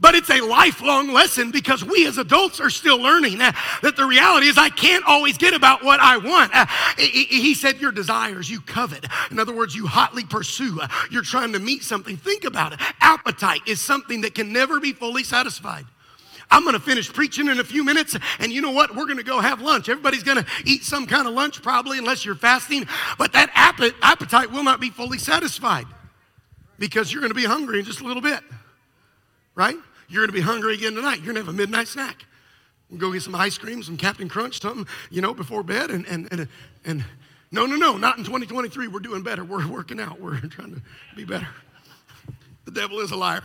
But 0.00 0.16
it's 0.16 0.30
a 0.30 0.40
lifelong 0.40 1.12
lesson 1.12 1.50
because 1.52 1.84
we 1.84 2.06
as 2.06 2.18
adults 2.18 2.60
are 2.60 2.70
still 2.70 3.00
learning 3.00 3.40
uh, 3.40 3.52
that 3.82 3.96
the 3.96 4.04
reality 4.04 4.48
is 4.48 4.58
I 4.58 4.68
can't 4.68 5.04
always 5.06 5.38
get 5.38 5.54
about 5.54 5.84
what 5.84 6.00
I 6.00 6.16
want. 6.16 6.50
Uh, 6.52 6.66
he, 6.98 7.54
said, 7.54 7.80
Your 7.80 7.92
desires, 7.92 8.50
you 8.50 8.60
covet. 8.60 9.06
In 9.30 9.38
other 9.38 9.54
words, 9.54 9.74
you 9.74 9.86
hotly 9.86 10.24
pursue. 10.24 10.80
Uh, 10.80 10.88
you're 11.10 11.22
trying 11.22 11.52
to 11.52 11.60
meet 11.60 11.84
something. 11.84 12.16
Think 12.16 12.44
about 12.44 12.72
it. 12.72 12.80
Appetite 13.00 13.60
is 13.66 13.80
something 13.80 14.22
that 14.22 14.34
can 14.34 14.52
never 14.52 14.80
be 14.80 14.92
fully 14.92 15.22
satisfied. 15.22 15.84
I'm 16.50 16.62
going 16.62 16.74
to 16.74 16.80
finish 16.80 17.10
preaching 17.10 17.48
in 17.48 17.58
a 17.58 17.64
few 17.64 17.84
minutes, 17.84 18.16
and 18.38 18.52
you 18.52 18.60
know 18.60 18.72
what? 18.72 18.94
We're 18.94 19.06
going 19.06 19.16
to 19.16 19.24
go 19.24 19.40
have 19.40 19.60
lunch. 19.62 19.88
Everybody's 19.88 20.22
going 20.24 20.38
to 20.38 20.46
eat 20.64 20.84
some 20.84 21.06
kind 21.06 21.26
of 21.26 21.34
lunch, 21.34 21.62
probably, 21.62 21.98
unless 21.98 22.24
you're 22.24 22.34
fasting. 22.34 22.86
But 23.16 23.32
that 23.32 23.50
appetite 23.54 24.50
will 24.50 24.64
not 24.64 24.80
be 24.80 24.90
fully 24.90 25.18
satisfied 25.18 25.86
because 26.78 27.12
you're 27.12 27.22
going 27.22 27.30
to 27.30 27.36
be 27.36 27.46
hungry 27.46 27.78
in 27.78 27.84
just 27.84 28.00
a 28.00 28.04
little 28.04 28.22
bit 28.22 28.42
right? 29.54 29.76
You're 30.08 30.22
going 30.22 30.28
to 30.28 30.34
be 30.34 30.40
hungry 30.40 30.74
again 30.74 30.94
tonight. 30.94 31.16
You're 31.16 31.32
going 31.32 31.36
to 31.36 31.40
have 31.42 31.48
a 31.48 31.52
midnight 31.52 31.88
snack. 31.88 32.24
We'll 32.90 33.00
go 33.00 33.12
get 33.12 33.22
some 33.22 33.34
ice 33.34 33.58
cream, 33.58 33.82
some 33.82 33.96
Captain 33.96 34.28
Crunch, 34.28 34.60
something, 34.60 34.86
you 35.10 35.20
know, 35.20 35.34
before 35.34 35.62
bed. 35.62 35.90
And, 35.90 36.06
and, 36.06 36.28
and, 36.30 36.48
and 36.84 37.04
no, 37.50 37.66
no, 37.66 37.76
no, 37.76 37.96
not 37.96 38.18
in 38.18 38.24
2023. 38.24 38.88
We're 38.88 39.00
doing 39.00 39.22
better. 39.22 39.44
We're 39.44 39.66
working 39.66 40.00
out. 40.00 40.20
We're 40.20 40.38
trying 40.48 40.74
to 40.74 40.82
be 41.16 41.24
better. 41.24 41.48
The 42.64 42.70
devil 42.70 43.00
is 43.00 43.10
a 43.10 43.16
liar. 43.16 43.42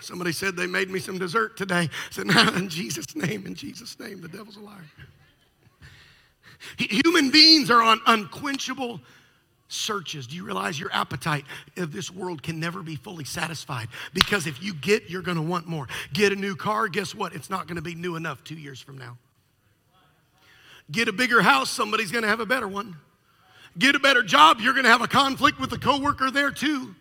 Somebody 0.00 0.32
said 0.32 0.56
they 0.56 0.66
made 0.66 0.90
me 0.90 1.00
some 1.00 1.18
dessert 1.18 1.56
today. 1.56 1.88
I 1.88 1.88
said, 2.10 2.26
no, 2.28 2.48
in 2.54 2.68
Jesus' 2.68 3.16
name, 3.16 3.46
in 3.46 3.54
Jesus' 3.54 3.98
name, 3.98 4.20
the 4.20 4.28
devil's 4.28 4.56
a 4.56 4.60
liar. 4.60 4.84
Human 6.76 7.30
beings 7.30 7.70
are 7.70 7.82
on 7.82 8.00
unquenchable 8.06 9.00
searches. 9.68 10.26
Do 10.26 10.34
you 10.34 10.44
realize 10.44 10.80
your 10.80 10.92
appetite 10.92 11.44
of 11.76 11.92
this 11.92 12.10
world 12.10 12.42
can 12.42 12.58
never 12.58 12.82
be 12.82 12.96
fully 12.96 13.24
satisfied? 13.24 13.88
Because 14.12 14.46
if 14.46 14.62
you 14.62 14.74
get, 14.74 15.08
you're 15.08 15.22
going 15.22 15.36
to 15.36 15.42
want 15.42 15.66
more. 15.66 15.86
Get 16.12 16.32
a 16.32 16.36
new 16.36 16.56
car, 16.56 16.88
guess 16.88 17.14
what? 17.14 17.34
It's 17.34 17.50
not 17.50 17.66
going 17.66 17.76
to 17.76 17.82
be 17.82 17.94
new 17.94 18.16
enough 18.16 18.42
two 18.42 18.56
years 18.56 18.80
from 18.80 18.98
now. 18.98 19.18
Get 20.90 21.08
a 21.08 21.12
bigger 21.12 21.42
house, 21.42 21.70
somebody's 21.70 22.10
going 22.10 22.22
to 22.22 22.28
have 22.28 22.40
a 22.40 22.46
better 22.46 22.66
one. 22.66 22.96
Get 23.78 23.94
a 23.94 23.98
better 23.98 24.22
job, 24.22 24.58
you're 24.60 24.72
going 24.72 24.86
to 24.86 24.90
have 24.90 25.02
a 25.02 25.08
conflict 25.08 25.60
with 25.60 25.72
a 25.72 25.78
coworker 25.78 26.30
there 26.30 26.50
too. 26.50 26.94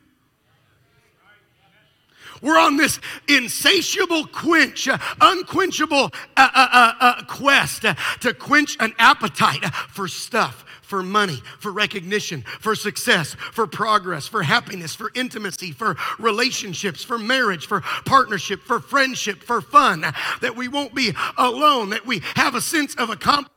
We're 2.41 2.59
on 2.59 2.77
this 2.77 2.99
insatiable 3.27 4.27
quench, 4.27 4.87
unquenchable 5.19 6.11
uh, 6.35 6.49
uh, 6.53 6.67
uh, 6.71 6.93
uh 6.99 7.23
quest 7.25 7.83
to 8.21 8.33
quench 8.33 8.77
an 8.79 8.93
appetite 8.99 9.65
for 9.89 10.07
stuff 10.07 10.63
for 10.87 11.03
money, 11.03 11.41
for 11.59 11.71
recognition, 11.71 12.41
for 12.41 12.73
success, 12.73 13.35
for 13.35 13.67
progress, 13.67 14.27
for 14.27 14.41
happiness, 14.41 14.95
for 14.95 15.11
intimacy, 15.13 15.71
for 15.71 15.97
relationships, 16.17 17.03
for 17.03 17.17
marriage, 17.17 17.67
for 17.67 17.81
partnership, 18.05 18.61
for 18.61 18.79
friendship, 18.79 19.43
for 19.43 19.61
fun, 19.61 20.01
that 20.41 20.55
we 20.55 20.67
won't 20.67 20.95
be 20.95 21.13
alone, 21.37 21.89
that 21.89 22.05
we 22.05 22.21
have 22.35 22.55
a 22.55 22.61
sense 22.61 22.95
of 22.95 23.09
accomplishment 23.09 23.53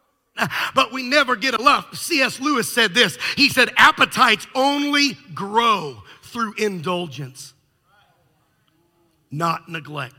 but 0.74 0.92
we 0.92 1.02
never 1.02 1.36
get 1.36 1.58
enough. 1.58 1.94
C.S. 1.94 2.40
Lewis 2.40 2.72
said 2.72 2.94
this 2.94 3.18
He 3.36 3.48
said, 3.48 3.70
Appetites 3.76 4.46
only 4.54 5.18
grow 5.34 6.02
through 6.22 6.54
indulgence, 6.54 7.52
not 9.30 9.68
neglect. 9.68 10.14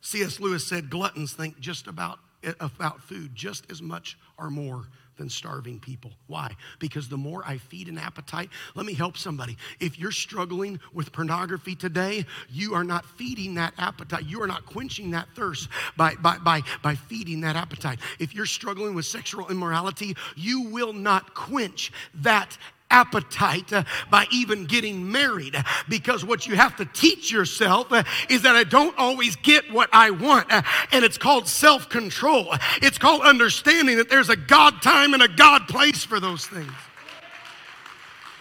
C.S. 0.00 0.40
Lewis 0.40 0.66
said, 0.66 0.90
Gluttons 0.90 1.32
think 1.32 1.58
just 1.58 1.86
about, 1.86 2.18
about 2.60 3.00
food 3.02 3.34
just 3.34 3.70
as 3.70 3.82
much 3.82 4.18
or 4.38 4.50
more 4.50 4.84
than 5.20 5.28
starving 5.28 5.78
people. 5.78 6.10
Why? 6.28 6.56
Because 6.78 7.08
the 7.08 7.16
more 7.16 7.42
I 7.46 7.58
feed 7.58 7.88
an 7.88 7.98
appetite, 7.98 8.48
let 8.74 8.86
me 8.86 8.94
help 8.94 9.18
somebody. 9.18 9.56
If 9.78 9.98
you're 9.98 10.12
struggling 10.12 10.80
with 10.94 11.12
pornography 11.12 11.74
today, 11.74 12.24
you 12.48 12.74
are 12.74 12.84
not 12.84 13.04
feeding 13.04 13.54
that 13.56 13.74
appetite. 13.76 14.24
You 14.24 14.42
are 14.42 14.46
not 14.46 14.64
quenching 14.64 15.10
that 15.10 15.28
thirst 15.34 15.68
by, 15.96 16.14
by, 16.16 16.38
by, 16.38 16.62
by 16.82 16.94
feeding 16.94 17.42
that 17.42 17.54
appetite. 17.54 17.98
If 18.18 18.34
you're 18.34 18.46
struggling 18.46 18.94
with 18.94 19.04
sexual 19.04 19.48
immorality, 19.48 20.16
you 20.36 20.62
will 20.70 20.94
not 20.94 21.34
quench 21.34 21.92
that 22.14 22.56
appetite 22.90 23.72
uh, 23.72 23.84
by 24.10 24.26
even 24.30 24.66
getting 24.66 25.10
married 25.10 25.56
because 25.88 26.24
what 26.24 26.46
you 26.46 26.56
have 26.56 26.76
to 26.76 26.84
teach 26.86 27.30
yourself 27.30 27.90
uh, 27.92 28.02
is 28.28 28.42
that 28.42 28.56
I 28.56 28.64
don't 28.64 28.96
always 28.98 29.36
get 29.36 29.70
what 29.72 29.88
I 29.92 30.10
want. 30.10 30.50
Uh, 30.50 30.62
and 30.92 31.04
it's 31.04 31.18
called 31.18 31.48
self 31.48 31.88
control, 31.88 32.54
it's 32.82 32.98
called 32.98 33.22
understanding 33.22 33.96
that 33.96 34.08
there's 34.08 34.28
a 34.28 34.36
God 34.36 34.82
time 34.82 35.14
and 35.14 35.22
a 35.22 35.28
God 35.28 35.68
place 35.68 36.04
for 36.04 36.20
those 36.20 36.46
things. 36.46 36.72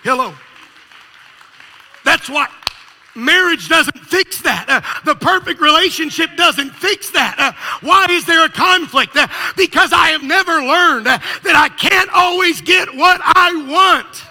Hello. 0.03 0.33
That's 2.05 2.29
why 2.29 2.47
marriage 3.15 3.67
doesn't 3.67 3.99
fix 3.99 4.41
that. 4.41 4.65
Uh, 4.69 4.81
the 5.03 5.15
perfect 5.15 5.59
relationship 5.59 6.29
doesn't 6.37 6.71
fix 6.71 7.11
that. 7.11 7.35
Uh, 7.37 7.51
why 7.81 8.05
is 8.09 8.25
there 8.25 8.45
a 8.45 8.49
conflict? 8.49 9.15
Uh, 9.15 9.27
because 9.57 9.91
I 9.91 10.09
have 10.09 10.23
never 10.23 10.63
learned 10.63 11.05
that 11.05 11.21
I 11.55 11.69
can't 11.69 12.09
always 12.13 12.61
get 12.61 12.95
what 12.95 13.19
I 13.23 13.65
want. 13.67 14.28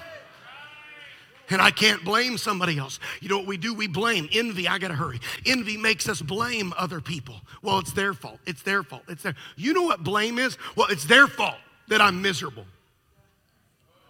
And 1.50 1.62
I 1.62 1.70
can't 1.70 2.04
blame 2.04 2.36
somebody 2.36 2.76
else. 2.78 3.00
You 3.20 3.28
know 3.28 3.38
what 3.38 3.46
we 3.46 3.56
do? 3.56 3.72
We 3.72 3.86
blame. 3.86 4.28
Envy, 4.32 4.68
I 4.68 4.78
gotta 4.78 4.94
hurry. 4.94 5.20
Envy 5.46 5.76
makes 5.76 6.08
us 6.08 6.20
blame 6.20 6.74
other 6.76 7.00
people. 7.00 7.36
Well, 7.62 7.78
it's 7.78 7.92
their 7.92 8.12
fault. 8.12 8.38
It's 8.46 8.62
their 8.62 8.82
fault. 8.82 9.02
It's 9.08 9.22
their. 9.22 9.34
You 9.56 9.72
know 9.72 9.82
what 9.82 10.04
blame 10.04 10.38
is? 10.38 10.58
Well, 10.76 10.88
it's 10.88 11.04
their 11.04 11.26
fault 11.26 11.56
that 11.88 12.00
I'm 12.00 12.20
miserable. 12.20 12.66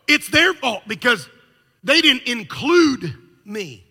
It's 0.08 0.28
their 0.28 0.52
fault 0.52 0.82
because 0.88 1.28
they 1.84 2.00
didn't 2.00 2.26
include 2.26 3.14
me. 3.44 3.84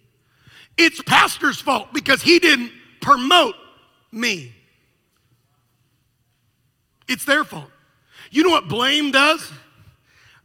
It's 0.77 1.01
pastor's 1.01 1.61
fault 1.61 1.93
because 1.93 2.21
he 2.21 2.39
didn't 2.39 2.71
promote 3.01 3.55
me. 4.11 4.53
It's 7.07 7.23
their 7.23 7.45
fault. 7.45 7.71
You 8.29 8.43
know 8.43 8.49
what 8.49 8.67
blame 8.67 9.11
does? 9.11 9.49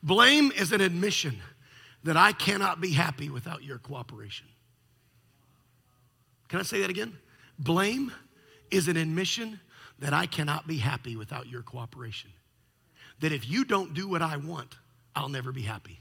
Blame 0.02 0.52
is 0.52 0.72
an 0.72 0.80
admission 0.80 1.40
that 2.04 2.16
I 2.16 2.32
cannot 2.32 2.80
be 2.80 2.92
happy 2.92 3.30
without 3.30 3.62
your 3.62 3.78
cooperation. 3.78 4.46
Can 6.48 6.60
I 6.60 6.62
say 6.64 6.80
that 6.80 6.90
again? 6.90 7.16
Blame 7.58 8.12
is 8.70 8.88
an 8.88 8.96
admission 8.96 9.60
that 10.00 10.12
I 10.12 10.26
cannot 10.26 10.66
be 10.66 10.78
happy 10.78 11.16
without 11.16 11.46
your 11.46 11.62
cooperation. 11.62 12.30
That 13.20 13.32
if 13.32 13.48
you 13.48 13.64
don't 13.64 13.94
do 13.94 14.08
what 14.08 14.20
I 14.20 14.36
want, 14.36 14.74
I'll 15.14 15.28
never 15.28 15.52
be 15.52 15.62
happy. 15.62 16.00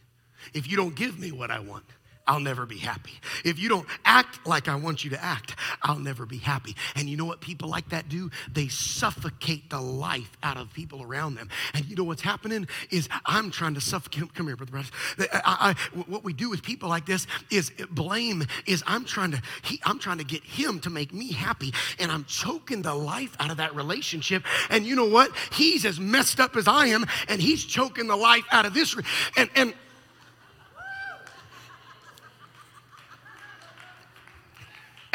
If 0.53 0.69
you 0.69 0.75
don't 0.75 0.95
give 0.95 1.19
me 1.19 1.31
what 1.31 1.51
I 1.51 1.59
want, 1.59 1.85
I'll 2.31 2.39
never 2.39 2.65
be 2.65 2.77
happy. 2.77 3.11
If 3.43 3.59
you 3.59 3.67
don't 3.67 3.85
act 4.05 4.47
like 4.47 4.69
I 4.69 4.75
want 4.75 5.03
you 5.03 5.09
to 5.09 5.21
act, 5.21 5.53
I'll 5.81 5.99
never 5.99 6.25
be 6.25 6.37
happy. 6.37 6.77
And 6.95 7.09
you 7.09 7.17
know 7.17 7.25
what 7.25 7.41
people 7.41 7.67
like 7.67 7.89
that 7.89 8.07
do? 8.07 8.31
They 8.49 8.69
suffocate 8.69 9.69
the 9.69 9.81
life 9.81 10.37
out 10.41 10.55
of 10.55 10.71
people 10.71 11.03
around 11.03 11.35
them. 11.35 11.49
And 11.73 11.83
you 11.87 11.97
know 11.97 12.05
what's 12.05 12.21
happening 12.21 12.69
is 12.89 13.09
I'm 13.25 13.51
trying 13.51 13.73
to 13.73 13.81
suffocate. 13.81 14.33
Come 14.33 14.47
here, 14.47 14.55
brother. 14.55 14.71
brother. 14.71 14.89
I, 15.33 15.75
I, 15.93 15.99
what 16.07 16.23
we 16.23 16.31
do 16.31 16.49
with 16.49 16.63
people 16.63 16.87
like 16.87 17.05
this 17.05 17.27
is 17.51 17.69
blame. 17.89 18.45
Is 18.65 18.81
I'm 18.87 19.03
trying 19.03 19.31
to 19.31 19.41
he, 19.63 19.81
I'm 19.83 19.99
trying 19.99 20.19
to 20.19 20.23
get 20.23 20.41
him 20.41 20.79
to 20.81 20.89
make 20.89 21.13
me 21.13 21.33
happy, 21.33 21.73
and 21.99 22.09
I'm 22.09 22.23
choking 22.23 22.81
the 22.81 22.95
life 22.95 23.35
out 23.41 23.51
of 23.51 23.57
that 23.57 23.75
relationship. 23.75 24.45
And 24.69 24.85
you 24.85 24.95
know 24.95 25.09
what? 25.09 25.35
He's 25.51 25.83
as 25.83 25.99
messed 25.99 26.39
up 26.39 26.55
as 26.55 26.65
I 26.65 26.85
am, 26.87 27.05
and 27.27 27.41
he's 27.41 27.65
choking 27.65 28.07
the 28.07 28.15
life 28.15 28.45
out 28.53 28.65
of 28.65 28.73
this. 28.73 28.95
And 29.35 29.49
and 29.53 29.73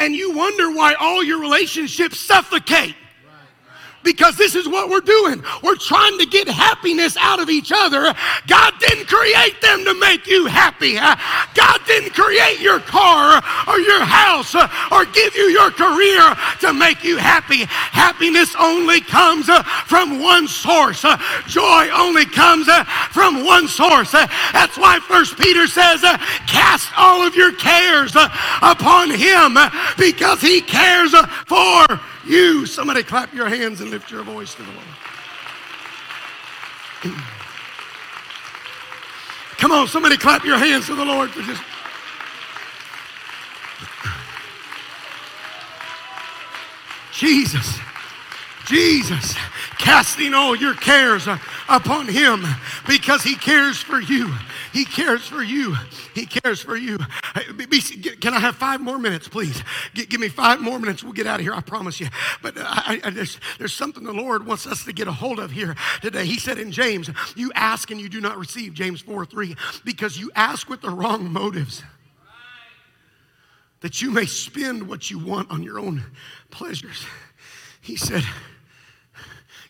and 0.07 0.15
you 0.15 0.31
wonder 0.31 0.71
why 0.71 0.93
all 0.93 1.21
your 1.21 1.41
relationships 1.41 2.17
suffocate 2.17 2.95
because 4.07 4.37
this 4.37 4.55
is 4.55 4.69
what 4.69 4.89
we're 4.89 5.01
doing. 5.01 5.43
We're 5.61 5.75
trying 5.75 6.17
to 6.19 6.25
get 6.25 6.47
happiness 6.47 7.17
out 7.19 7.41
of 7.41 7.49
each 7.49 7.73
other. 7.75 8.15
God 8.47 8.73
didn't 8.79 9.05
create 9.05 9.59
them 9.61 9.83
to 9.83 9.93
make 9.99 10.25
you 10.27 10.45
happy. 10.45 10.95
God 10.95 11.79
didn't 11.85 12.13
create 12.13 12.61
your 12.61 12.79
car 12.79 13.43
or 13.67 13.79
your 13.79 14.05
house 14.05 14.55
or 14.55 15.03
give 15.11 15.35
you 15.35 15.49
your 15.49 15.71
career 15.71 16.23
to 16.61 16.71
make 16.71 17.03
you 17.03 17.17
happy. 17.17 17.65
Happiness 17.65 18.55
only 18.57 19.01
comes 19.01 19.49
from 19.87 20.21
one 20.21 20.47
source. 20.47 21.03
Joy 21.47 21.89
only 21.93 22.25
comes 22.25 22.69
from 23.11 23.43
one 23.43 23.67
source. 23.67 24.13
That's 24.13 24.77
why 24.77 24.99
First 25.01 25.37
Peter 25.37 25.67
says, 25.67 25.99
cast 26.47 26.97
all 26.97 27.27
of 27.27 27.35
your 27.35 27.51
cares 27.51 28.15
upon 28.15 29.11
him 29.11 29.57
because 29.97 30.39
he 30.39 30.61
cares 30.61 31.13
for 31.45 31.99
you. 32.27 32.65
Somebody 32.65 33.03
clap 33.03 33.33
your 33.33 33.49
hands 33.49 33.81
and 33.81 33.89
lift 33.89 34.11
your 34.11 34.23
voice 34.23 34.53
to 34.55 34.63
the 34.63 34.71
Lord. 34.71 34.85
Come 39.57 39.71
on, 39.71 39.87
somebody 39.87 40.17
clap 40.17 40.43
your 40.45 40.57
hands 40.57 40.85
to 40.87 40.95
the 40.95 41.05
Lord 41.05 41.31
for 41.31 41.41
just. 41.41 41.61
Jesus. 47.11 47.79
Jesus, 48.67 49.35
casting 49.77 50.33
all 50.33 50.55
your 50.55 50.73
cares 50.73 51.27
upon 51.69 52.07
him 52.07 52.43
because 52.87 53.23
he 53.23 53.35
cares 53.35 53.77
for 53.77 54.01
you. 54.01 54.33
He 54.73 54.83
cares 54.83 55.25
for 55.25 55.41
you. 55.41 55.75
He 56.13 56.25
cares 56.25 56.61
for 56.61 56.75
you. 56.75 56.97
Can 58.19 58.33
I 58.33 58.39
have 58.39 58.57
five 58.57 58.81
more 58.81 58.99
minutes, 58.99 59.27
please? 59.27 59.63
Give 59.93 60.19
me 60.19 60.27
five 60.27 60.59
more 60.59 60.79
minutes. 60.79 61.01
We'll 61.03 61.13
get 61.13 61.27
out 61.27 61.39
of 61.39 61.45
here, 61.45 61.53
I 61.53 61.61
promise 61.61 61.99
you. 61.99 62.07
But 62.41 62.57
uh, 62.57 62.63
I, 62.65 63.01
I, 63.05 63.09
there's, 63.09 63.39
there's 63.57 63.73
something 63.73 64.03
the 64.03 64.11
Lord 64.11 64.45
wants 64.45 64.67
us 64.67 64.83
to 64.83 64.91
get 64.91 65.07
a 65.07 65.13
hold 65.13 65.39
of 65.39 65.51
here 65.51 65.75
today. 66.01 66.25
He 66.25 66.37
said 66.37 66.57
in 66.57 66.71
James, 66.71 67.09
You 67.35 67.51
ask 67.55 67.89
and 67.89 68.01
you 68.01 68.09
do 68.09 68.19
not 68.19 68.37
receive, 68.37 68.73
James 68.73 68.99
4 69.01 69.25
3, 69.25 69.55
because 69.85 70.17
you 70.17 70.29
ask 70.35 70.69
with 70.69 70.81
the 70.81 70.89
wrong 70.89 71.31
motives 71.31 71.83
that 73.81 74.01
you 74.01 74.11
may 74.11 74.25
spend 74.25 74.87
what 74.87 75.09
you 75.09 75.19
want 75.19 75.49
on 75.51 75.63
your 75.63 75.79
own 75.79 76.03
pleasures. 76.51 77.05
He 77.81 77.95
said, 77.95 78.23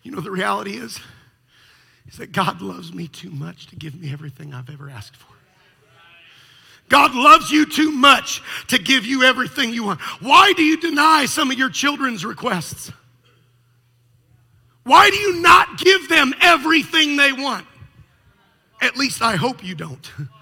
you 0.07 0.13
know, 0.13 0.21
the 0.21 0.31
reality 0.31 0.77
is, 0.77 1.01
is 2.07 2.15
that 2.15 2.31
God 2.31 2.61
loves 2.61 2.93
me 2.93 3.09
too 3.09 3.29
much 3.29 3.67
to 3.67 3.75
give 3.75 3.93
me 3.93 4.09
everything 4.13 4.53
I've 4.53 4.69
ever 4.69 4.89
asked 4.89 5.17
for. 5.17 5.33
God 6.87 7.13
loves 7.13 7.51
you 7.51 7.65
too 7.65 7.91
much 7.91 8.41
to 8.69 8.77
give 8.77 9.05
you 9.05 9.23
everything 9.23 9.73
you 9.73 9.83
want. 9.83 9.99
Why 10.21 10.53
do 10.53 10.63
you 10.63 10.79
deny 10.79 11.25
some 11.25 11.51
of 11.51 11.57
your 11.57 11.69
children's 11.69 12.23
requests? 12.23 12.89
Why 14.83 15.09
do 15.09 15.17
you 15.17 15.41
not 15.41 15.77
give 15.77 16.07
them 16.07 16.33
everything 16.39 17.17
they 17.17 17.33
want? 17.33 17.67
At 18.79 18.95
least 18.95 19.21
I 19.21 19.35
hope 19.35 19.61
you 19.61 19.75
don't. 19.75 20.09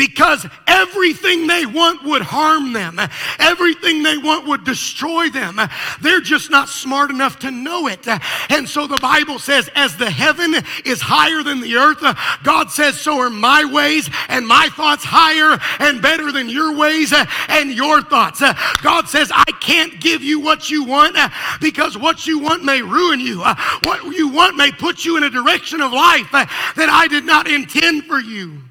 because 0.00 0.46
everything 0.66 1.46
they 1.46 1.66
want 1.66 2.02
would 2.04 2.22
harm 2.22 2.72
them. 2.72 2.98
Everything 3.38 4.02
they 4.02 4.16
want 4.16 4.46
would 4.46 4.64
destroy 4.64 5.28
them. 5.28 5.60
They're 6.00 6.22
just 6.22 6.50
not 6.50 6.70
smart 6.70 7.10
enough 7.10 7.38
to 7.40 7.50
know 7.50 7.86
it. 7.86 8.08
And 8.48 8.66
so 8.66 8.86
the 8.86 8.96
Bible 9.02 9.38
says, 9.38 9.68
as 9.74 9.98
the 9.98 10.10
heaven 10.10 10.54
is 10.86 11.02
higher 11.02 11.42
than 11.42 11.60
the 11.60 11.76
earth, 11.76 12.02
God 12.42 12.70
says, 12.70 12.98
so 12.98 13.18
are 13.18 13.28
my 13.28 13.62
ways 13.70 14.08
and 14.28 14.48
my 14.48 14.70
thoughts 14.74 15.04
higher 15.04 15.58
and 15.80 16.00
better 16.00 16.32
than 16.32 16.48
your 16.48 16.74
ways 16.74 17.12
and 17.50 17.70
your 17.70 18.00
thoughts. 18.00 18.40
God 18.82 19.06
says, 19.06 19.30
I 19.34 19.52
can't 19.60 20.00
give 20.00 20.22
you 20.22 20.40
what 20.40 20.70
you 20.70 20.82
want 20.82 21.18
because 21.60 21.98
what 21.98 22.26
you 22.26 22.38
want 22.38 22.64
may 22.64 22.80
ruin 22.80 23.20
you. 23.20 23.40
What 23.84 24.04
you 24.16 24.28
want 24.28 24.56
may 24.56 24.72
put 24.72 25.04
you 25.04 25.18
in 25.18 25.24
a 25.24 25.30
direction 25.30 25.82
of 25.82 25.92
life 25.92 26.32
that 26.32 26.48
I 26.90 27.06
did 27.06 27.26
not 27.26 27.50
intend 27.50 28.04
for 28.04 28.18
you. 28.18 28.62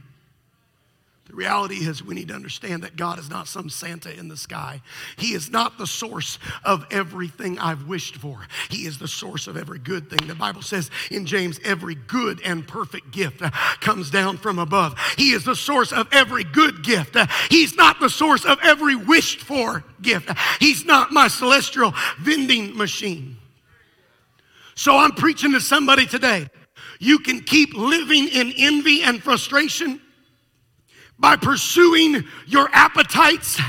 Reality 1.40 1.76
is, 1.76 2.04
we 2.04 2.16
need 2.16 2.28
to 2.28 2.34
understand 2.34 2.84
that 2.84 2.98
God 2.98 3.18
is 3.18 3.30
not 3.30 3.48
some 3.48 3.70
Santa 3.70 4.14
in 4.14 4.28
the 4.28 4.36
sky. 4.36 4.82
He 5.16 5.34
is 5.34 5.50
not 5.50 5.78
the 5.78 5.88
source 5.88 6.38
of 6.66 6.86
everything 6.92 7.58
I've 7.58 7.88
wished 7.88 8.18
for. 8.18 8.46
He 8.70 8.86
is 8.86 8.98
the 8.98 9.08
source 9.08 9.48
of 9.48 9.56
every 9.56 9.80
good 9.80 10.10
thing. 10.10 10.28
The 10.28 10.36
Bible 10.36 10.62
says 10.62 10.92
in 11.10 11.26
James, 11.26 11.58
every 11.64 11.96
good 11.96 12.42
and 12.44 12.68
perfect 12.68 13.12
gift 13.12 13.42
comes 13.80 14.10
down 14.10 14.36
from 14.36 14.60
above. 14.60 15.00
He 15.16 15.32
is 15.32 15.46
the 15.46 15.56
source 15.56 15.94
of 15.94 16.10
every 16.12 16.44
good 16.44 16.84
gift. 16.84 17.16
He's 17.50 17.74
not 17.74 18.02
the 18.02 18.10
source 18.10 18.44
of 18.44 18.60
every 18.62 18.98
wished 18.98 19.40
for 19.40 19.86
gift. 20.02 20.30
He's 20.60 20.84
not 20.84 21.14
my 21.14 21.30
celestial 21.30 21.94
vending 22.20 22.76
machine. 22.76 23.38
So 24.76 24.98
I'm 24.98 25.12
preaching 25.12 25.54
to 25.54 25.62
somebody 25.62 26.06
today. 26.06 26.50
You 27.00 27.20
can 27.20 27.40
keep 27.40 27.74
living 27.76 28.28
in 28.28 28.52
envy 28.58 29.04
and 29.04 29.24
frustration 29.24 30.02
by 31.20 31.36
pursuing 31.36 32.24
your 32.48 32.70
appetites 32.72 33.60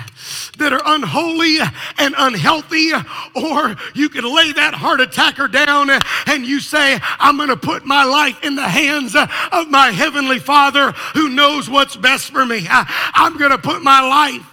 that 0.58 0.72
are 0.72 0.82
unholy 0.84 1.58
and 1.98 2.14
unhealthy, 2.16 2.92
or 3.34 3.76
you 3.94 4.08
can 4.08 4.24
lay 4.24 4.52
that 4.52 4.74
heart 4.74 5.00
attacker 5.00 5.48
down 5.48 5.90
and 6.26 6.46
you 6.46 6.60
say, 6.60 6.98
I'm 7.18 7.36
going 7.36 7.48
to 7.48 7.56
put 7.56 7.84
my 7.84 8.04
life 8.04 8.44
in 8.44 8.54
the 8.54 8.68
hands 8.68 9.16
of 9.16 9.68
my 9.68 9.90
Heavenly 9.90 10.38
Father 10.38 10.92
who 11.14 11.28
knows 11.28 11.68
what's 11.68 11.96
best 11.96 12.30
for 12.30 12.46
me. 12.46 12.66
I'm 12.68 13.36
going 13.36 13.50
to 13.50 13.58
put 13.58 13.82
my 13.82 14.00
life 14.00 14.46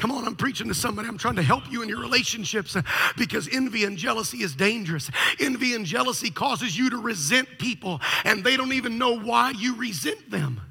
Come 0.00 0.12
on, 0.12 0.26
I'm 0.26 0.34
preaching 0.34 0.66
to 0.68 0.74
somebody. 0.74 1.08
I'm 1.08 1.18
trying 1.18 1.36
to 1.36 1.42
help 1.42 1.70
you 1.70 1.82
in 1.82 1.88
your 1.90 2.00
relationships 2.00 2.74
because 3.18 3.50
envy 3.52 3.84
and 3.84 3.98
jealousy 3.98 4.38
is 4.38 4.54
dangerous. 4.54 5.10
Envy 5.38 5.74
and 5.74 5.84
jealousy 5.84 6.30
causes 6.30 6.76
you 6.76 6.88
to 6.88 6.96
resent 6.96 7.46
people, 7.58 8.00
and 8.24 8.42
they 8.42 8.56
don't 8.56 8.72
even 8.72 8.96
know 8.96 9.18
why 9.18 9.50
you 9.50 9.76
resent 9.76 10.30
them. 10.30 10.62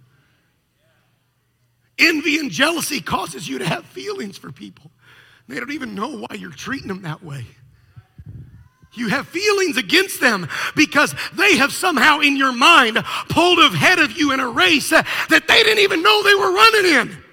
Envy 2.00 2.40
and 2.40 2.50
jealousy 2.50 3.02
causes 3.02 3.48
you 3.48 3.60
to 3.60 3.66
have 3.66 3.86
feelings 3.86 4.38
for 4.38 4.52
people. 4.52 4.90
They 5.48 5.60
don't 5.60 5.72
even 5.72 5.96
know 5.96 6.18
why 6.18 6.36
you're 6.36 6.52
treating 6.52 6.88
them 6.88 7.02
that 7.04 7.24
way. 7.24 7.46
You 8.94 9.10
have 9.10 9.28
feelings 9.28 9.78
against 9.78 10.20
them 10.20 10.48
because 10.76 11.14
they 11.34 11.58
have 11.58 11.72
somehow 11.72 12.20
in 12.20 12.36
your 12.36 12.52
mind 12.52 12.98
pulled 13.30 13.60
ahead 13.60 14.00
of 14.00 14.14
you 14.14 14.32
in 14.32 14.40
a 14.40 14.50
race 14.50 14.90
that 14.90 15.06
they 15.30 15.64
didn't 15.64 15.80
even 15.80 16.02
know 16.02 16.24
they 16.24 16.36
were 16.36 16.54
running 16.54 16.86
in. 16.92 17.24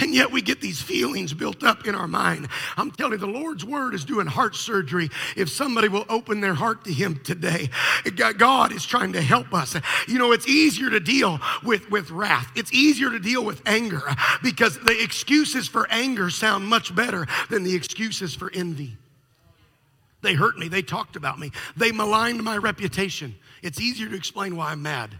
And 0.00 0.14
yet 0.14 0.32
we 0.32 0.40
get 0.40 0.60
these 0.60 0.80
feelings 0.80 1.34
built 1.34 1.62
up 1.62 1.86
in 1.86 1.94
our 1.94 2.08
mind. 2.08 2.48
I'm 2.76 2.90
telling 2.90 3.12
you, 3.12 3.18
the 3.18 3.26
Lord's 3.26 3.64
word 3.64 3.94
is 3.94 4.04
doing 4.04 4.26
heart 4.26 4.56
surgery 4.56 5.10
if 5.36 5.50
somebody 5.50 5.88
will 5.88 6.06
open 6.08 6.40
their 6.40 6.54
heart 6.54 6.84
to 6.84 6.92
Him 6.92 7.20
today. 7.22 7.68
God 8.38 8.72
is 8.72 8.86
trying 8.86 9.12
to 9.12 9.20
help 9.20 9.52
us. 9.52 9.76
You 10.08 10.18
know, 10.18 10.32
it's 10.32 10.48
easier 10.48 10.90
to 10.90 11.00
deal 11.00 11.38
with, 11.62 11.90
with 11.90 12.10
wrath, 12.10 12.50
it's 12.56 12.72
easier 12.72 13.10
to 13.10 13.18
deal 13.18 13.44
with 13.44 13.62
anger 13.66 14.02
because 14.42 14.78
the 14.78 15.02
excuses 15.02 15.68
for 15.68 15.86
anger 15.90 16.30
sound 16.30 16.66
much 16.66 16.94
better 16.94 17.26
than 17.50 17.62
the 17.62 17.74
excuses 17.74 18.34
for 18.34 18.50
envy. 18.54 18.96
They 20.22 20.34
hurt 20.34 20.58
me, 20.58 20.68
they 20.68 20.82
talked 20.82 21.16
about 21.16 21.38
me, 21.38 21.50
they 21.76 21.92
maligned 21.92 22.42
my 22.42 22.56
reputation. 22.56 23.34
It's 23.62 23.80
easier 23.80 24.08
to 24.08 24.16
explain 24.16 24.56
why 24.56 24.72
I'm 24.72 24.82
mad 24.82 25.18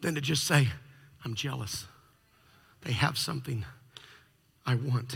than 0.00 0.14
to 0.14 0.20
just 0.20 0.44
say, 0.44 0.68
I'm 1.24 1.34
jealous. 1.34 1.86
They 2.82 2.92
have 2.92 3.18
something 3.18 3.64
I 4.66 4.74
want. 4.74 5.14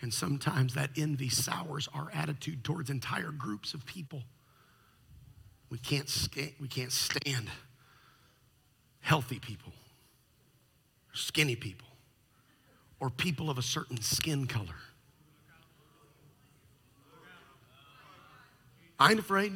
And 0.00 0.12
sometimes 0.14 0.74
that 0.74 0.90
envy 0.96 1.28
sours 1.28 1.88
our 1.92 2.08
attitude 2.14 2.62
towards 2.62 2.90
entire 2.90 3.32
groups 3.32 3.74
of 3.74 3.84
people. 3.86 4.22
We 5.70 5.78
can't, 5.78 6.08
sta- 6.08 6.54
we 6.60 6.68
can't 6.68 6.92
stand 6.92 7.50
healthy 9.00 9.38
people, 9.38 9.72
skinny 11.12 11.56
people, 11.56 11.88
or 13.00 13.10
people 13.10 13.50
of 13.50 13.58
a 13.58 13.62
certain 13.62 14.00
skin 14.00 14.46
color. 14.46 14.76
I 19.00 19.10
ain't 19.10 19.20
afraid. 19.20 19.52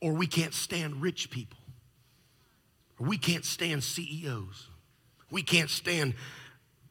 Or 0.00 0.12
we 0.12 0.26
can't 0.26 0.54
stand 0.54 1.02
rich 1.02 1.30
people. 1.30 1.58
Or 2.98 3.06
we 3.06 3.18
can't 3.18 3.44
stand 3.44 3.82
CEOs. 3.82 4.68
We 5.30 5.42
can't 5.42 5.70
stand 5.70 6.14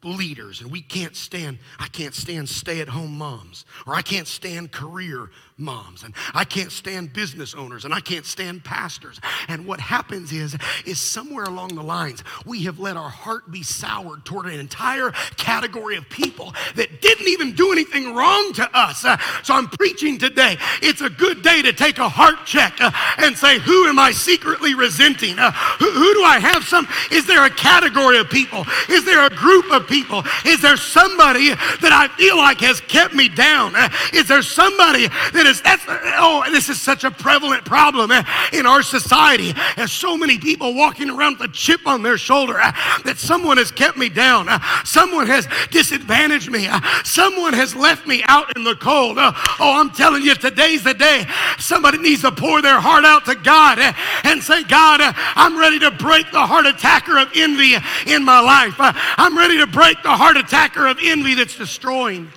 leaders 0.03 0.61
and 0.61 0.71
we 0.71 0.81
can't 0.81 1.15
stand 1.15 1.57
i 1.77 1.87
can't 1.87 2.15
stand 2.15 2.47
stay-at-home 2.47 3.17
moms 3.17 3.65
or 3.85 3.95
i 3.95 4.01
can't 4.01 4.27
stand 4.27 4.71
career 4.71 5.29
moms 5.57 6.03
and 6.03 6.13
i 6.33 6.45
can't 6.45 6.71
stand 6.71 7.11
business 7.11 7.53
owners 7.53 7.83
and 7.83 7.93
i 7.93 7.99
can't 7.99 8.25
stand 8.25 8.63
pastors. 8.63 9.19
And 9.47 9.65
what 9.65 9.79
happens 9.79 10.31
is 10.31 10.55
is 10.85 10.99
somewhere 10.99 11.45
along 11.45 11.75
the 11.75 11.83
lines 11.83 12.23
we 12.45 12.63
have 12.63 12.79
let 12.79 12.95
our 12.95 13.09
heart 13.09 13.51
be 13.51 13.61
soured 13.61 14.23
toward 14.23 14.45
an 14.45 14.59
entire 14.59 15.11
category 15.35 15.97
of 15.97 16.09
people 16.09 16.53
that 16.75 17.01
didn't 17.01 17.27
even 17.27 17.53
do 17.53 17.71
anything 17.71 18.15
wrong 18.15 18.53
to 18.53 18.69
us. 18.77 19.03
Uh, 19.03 19.17
so 19.43 19.53
i'm 19.53 19.67
preaching 19.67 20.17
today 20.17 20.57
it's 20.81 21.01
a 21.01 21.09
good 21.09 21.41
day 21.41 21.61
to 21.61 21.73
take 21.73 21.97
a 21.97 22.07
heart 22.07 22.45
check 22.45 22.73
uh, 22.79 22.91
and 23.17 23.37
say 23.37 23.59
who 23.59 23.87
am 23.87 23.99
i 23.99 24.11
secretly 24.11 24.73
resenting? 24.75 25.37
Uh, 25.37 25.51
who, 25.51 25.91
who 25.91 26.13
do 26.13 26.23
i 26.23 26.39
have 26.39 26.63
some 26.63 26.87
is 27.11 27.27
there 27.27 27.45
a 27.45 27.49
category 27.49 28.17
of 28.17 28.29
people? 28.29 28.65
Is 28.87 29.03
there 29.05 29.25
a 29.25 29.29
group 29.29 29.71
of 29.71 29.87
people? 29.89 30.23
Is 30.45 30.61
there 30.61 30.77
somebody 30.77 31.49
that 31.49 31.91
I 31.91 32.07
feel 32.15 32.37
like 32.37 32.61
has 32.61 32.79
kept 32.81 33.13
me 33.13 33.27
down? 33.27 33.73
Is 34.13 34.27
there 34.27 34.41
somebody 34.41 35.07
that 35.07 35.45
is, 35.45 35.61
that's, 35.61 35.83
oh, 35.87 36.43
this 36.51 36.69
is 36.69 36.79
such 36.79 37.03
a 37.03 37.11
prevalent 37.11 37.65
problem 37.65 38.11
eh, 38.11 38.23
in 38.53 38.65
our 38.65 38.81
society. 38.81 39.53
There's 39.75 39.91
so 39.91 40.15
many 40.15 40.37
people 40.37 40.73
walking 40.75 41.09
around 41.09 41.39
with 41.39 41.49
a 41.49 41.53
chip 41.53 41.87
on 41.87 42.03
their 42.03 42.17
shoulder 42.17 42.59
eh, 42.59 42.71
that 43.05 43.17
someone 43.17 43.57
has 43.57 43.71
kept 43.71 43.97
me 43.97 44.09
down. 44.09 44.47
Eh. 44.49 44.59
Someone 44.83 45.27
has 45.27 45.47
disadvantaged 45.71 46.51
me. 46.51 46.69
Someone 47.03 47.53
has 47.53 47.75
left 47.75 48.07
me 48.07 48.23
out 48.27 48.55
in 48.55 48.63
the 48.63 48.75
cold. 48.75 49.17
Oh, 49.19 49.33
I'm 49.59 49.89
telling 49.91 50.23
you, 50.23 50.35
today's 50.35 50.83
the 50.83 50.93
day 50.93 51.25
somebody 51.57 51.97
needs 51.97 52.21
to 52.21 52.31
pour 52.31 52.61
their 52.61 52.79
heart 52.79 53.05
out 53.05 53.25
to 53.25 53.35
God 53.35 53.79
and 54.23 54.41
say, 54.41 54.63
God, 54.63 54.99
I'm 55.35 55.57
ready 55.57 55.79
to 55.79 55.91
break 55.91 56.31
the 56.31 56.45
heart 56.45 56.65
attacker 56.65 57.17
of 57.17 57.29
envy 57.35 57.75
in 58.07 58.23
my 58.23 58.39
life. 58.39 58.75
I'm 58.77 59.37
ready 59.37 59.57
to 59.57 59.67
break 59.67 59.78
the 60.03 60.15
heart 60.15 60.37
attacker 60.37 60.87
of 60.87 60.99
envy 61.01 61.35
that's 61.35 61.57
destroying 61.57 62.29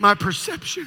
my 0.00 0.14
perception. 0.14 0.86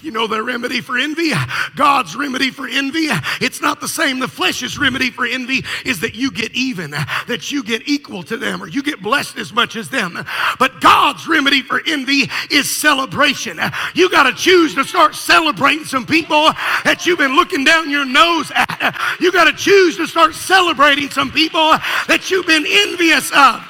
You 0.00 0.10
know 0.10 0.26
the 0.26 0.42
remedy 0.42 0.80
for 0.80 0.96
envy? 0.96 1.32
God's 1.76 2.16
remedy 2.16 2.50
for 2.50 2.66
envy, 2.66 3.08
it's 3.40 3.60
not 3.60 3.80
the 3.80 3.88
same. 3.88 4.18
The 4.18 4.28
flesh's 4.28 4.78
remedy 4.78 5.10
for 5.10 5.26
envy 5.26 5.62
is 5.84 6.00
that 6.00 6.14
you 6.14 6.30
get 6.30 6.52
even, 6.52 6.92
that 6.92 7.52
you 7.52 7.62
get 7.62 7.86
equal 7.86 8.22
to 8.24 8.38
them, 8.38 8.62
or 8.62 8.66
you 8.66 8.82
get 8.82 9.02
blessed 9.02 9.36
as 9.36 9.52
much 9.52 9.76
as 9.76 9.90
them. 9.90 10.18
But 10.58 10.80
God's 10.80 11.28
remedy 11.28 11.60
for 11.60 11.82
envy 11.86 12.30
is 12.50 12.74
celebration. 12.74 13.60
You 13.94 14.10
got 14.10 14.22
to 14.22 14.32
choose 14.32 14.74
to 14.76 14.84
start 14.84 15.14
celebrating 15.14 15.84
some 15.84 16.06
people 16.06 16.50
that 16.84 17.04
you've 17.04 17.18
been 17.18 17.36
looking 17.36 17.62
down 17.62 17.90
your 17.90 18.06
nose 18.06 18.50
at. 18.54 19.16
You 19.20 19.32
got 19.32 19.44
to 19.44 19.52
choose 19.52 19.98
to 19.98 20.06
start 20.06 20.34
celebrating 20.34 21.10
some 21.10 21.30
people 21.30 21.72
that 22.08 22.30
you've 22.30 22.46
been 22.46 22.64
envious 22.66 23.30
of. 23.32 23.62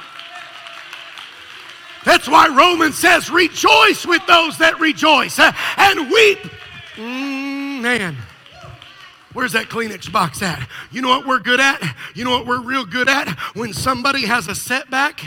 That's 2.07 2.29
why 2.29 2.47
Romans 2.47 2.97
says, 2.97 3.29
rejoice 3.29 4.05
with 4.05 4.25
those 4.27 4.57
that 4.59 4.79
rejoice 4.79 5.37
uh, 5.39 5.51
and 5.75 6.09
weep. 6.09 6.39
Mm, 6.95 7.81
man. 7.81 8.15
Where's 9.33 9.51
that 9.51 9.65
Kleenex 9.65 10.09
box 10.09 10.41
at? 10.41 10.69
You 10.89 11.01
know 11.01 11.09
what 11.09 11.27
we're 11.27 11.39
good 11.39 11.59
at? 11.59 11.83
You 12.15 12.23
know 12.23 12.31
what 12.31 12.47
we're 12.47 12.61
real 12.61 12.85
good 12.85 13.09
at? 13.09 13.27
When 13.55 13.73
somebody 13.73 14.25
has 14.25 14.47
a 14.47 14.55
setback, 14.55 15.19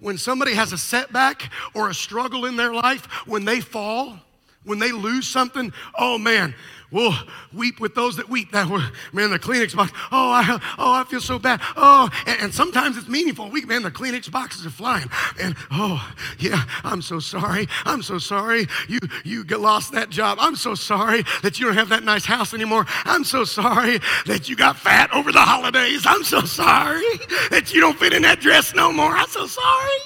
when 0.00 0.16
somebody 0.16 0.54
has 0.54 0.72
a 0.72 0.78
setback 0.78 1.52
or 1.74 1.90
a 1.90 1.94
struggle 1.94 2.46
in 2.46 2.56
their 2.56 2.72
life, 2.72 3.04
when 3.26 3.44
they 3.44 3.60
fall, 3.60 4.18
when 4.64 4.78
they 4.78 4.92
lose 4.92 5.28
something, 5.28 5.74
oh 5.98 6.16
man, 6.16 6.54
We'll 6.94 7.12
weep 7.52 7.80
with 7.80 7.96
those 7.96 8.14
that 8.18 8.28
weep. 8.28 8.52
That 8.52 8.68
were, 8.68 8.80
man, 9.12 9.32
the 9.32 9.38
Kleenex 9.38 9.74
box. 9.74 9.90
Oh, 10.12 10.30
I, 10.30 10.60
oh, 10.78 10.92
I 10.92 11.02
feel 11.02 11.20
so 11.20 11.40
bad. 11.40 11.60
Oh, 11.76 12.08
and, 12.24 12.40
and 12.42 12.54
sometimes 12.54 12.96
it's 12.96 13.08
meaningful. 13.08 13.50
We, 13.50 13.64
man, 13.64 13.82
the 13.82 13.90
Kleenex 13.90 14.30
boxes 14.30 14.64
are 14.64 14.70
flying. 14.70 15.10
And 15.40 15.56
oh, 15.72 16.08
yeah, 16.38 16.62
I'm 16.84 17.02
so 17.02 17.18
sorry. 17.18 17.66
I'm 17.84 18.00
so 18.00 18.18
sorry. 18.18 18.68
You 18.88 19.00
you 19.24 19.42
lost 19.42 19.90
that 19.90 20.10
job. 20.10 20.38
I'm 20.40 20.54
so 20.54 20.76
sorry 20.76 21.24
that 21.42 21.58
you 21.58 21.66
don't 21.66 21.74
have 21.74 21.88
that 21.88 22.04
nice 22.04 22.24
house 22.24 22.54
anymore. 22.54 22.86
I'm 23.04 23.24
so 23.24 23.42
sorry 23.42 23.98
that 24.26 24.48
you 24.48 24.54
got 24.54 24.76
fat 24.76 25.12
over 25.12 25.32
the 25.32 25.40
holidays. 25.40 26.06
I'm 26.06 26.22
so 26.22 26.42
sorry 26.42 27.02
that 27.50 27.72
you 27.74 27.80
don't 27.80 27.98
fit 27.98 28.12
in 28.12 28.22
that 28.22 28.38
dress 28.38 28.72
no 28.72 28.92
more. 28.92 29.10
I'm 29.10 29.26
so 29.26 29.48
sorry. 29.48 29.98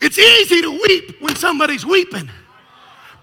It's 0.00 0.18
easy 0.18 0.62
to 0.62 0.70
weep 0.70 1.20
when 1.20 1.36
somebody's 1.36 1.84
weeping. 1.84 2.30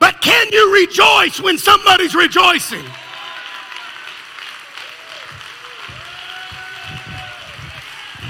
But 0.04 0.20
can 0.20 0.52
you 0.52 0.74
rejoice 0.74 1.40
when 1.40 1.58
somebody's 1.58 2.14
rejoicing? 2.14 2.84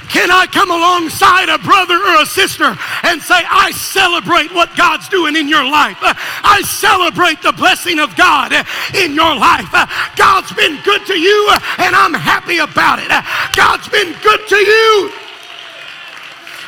Can 0.07 0.29
I 0.29 0.45
come 0.45 0.69
alongside 0.69 1.49
a 1.49 1.57
brother 1.57 1.95
or 1.95 2.21
a 2.21 2.27
sister 2.27 2.77
and 3.01 3.19
say, 3.19 3.41
I 3.49 3.71
celebrate 3.71 4.53
what 4.53 4.69
God's 4.77 5.09
doing 5.09 5.35
in 5.35 5.49
your 5.49 5.65
life? 5.65 5.97
I 5.99 6.61
celebrate 6.61 7.41
the 7.41 7.53
blessing 7.53 7.97
of 7.97 8.15
God 8.15 8.53
in 8.93 9.15
your 9.15 9.33
life. 9.35 9.73
God's 10.15 10.53
been 10.53 10.79
good 10.83 11.07
to 11.07 11.17
you, 11.17 11.49
and 11.79 11.95
I'm 11.95 12.13
happy 12.13 12.59
about 12.59 12.99
it. 13.01 13.09
God's 13.57 13.89
been 13.89 14.13
good 14.21 14.47
to 14.47 14.57
you. 14.57 15.22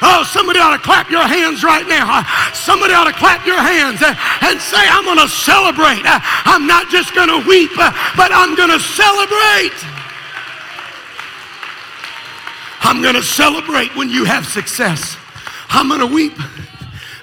Oh, 0.07 0.23
somebody 0.23 0.59
ought 0.59 0.77
to 0.77 0.83
clap 0.83 1.09
your 1.09 1.25
hands 1.25 1.63
right 1.63 1.87
now. 1.87 2.05
Uh, 2.05 2.53
somebody 2.53 2.93
ought 2.93 3.09
to 3.09 3.17
clap 3.17 3.43
your 3.45 3.57
hands 3.57 4.03
uh, 4.05 4.13
and 4.45 4.61
say, 4.61 4.77
I'm 4.77 5.03
going 5.03 5.17
to 5.17 5.27
celebrate. 5.27 6.05
Uh, 6.05 6.21
I'm 6.45 6.67
not 6.67 6.89
just 6.89 7.15
going 7.15 7.29
to 7.29 7.41
weep, 7.49 7.71
but 7.75 8.29
I'm 8.29 8.53
going 8.53 8.69
to 8.69 8.79
celebrate. 8.79 9.73
I'm 12.85 13.01
going 13.01 13.15
to 13.15 13.23
celebrate 13.23 13.95
when 13.95 14.11
you 14.11 14.25
have 14.25 14.45
success. 14.45 15.17
I'm 15.69 15.89
going 15.89 16.01
to 16.01 16.13
weep 16.13 16.37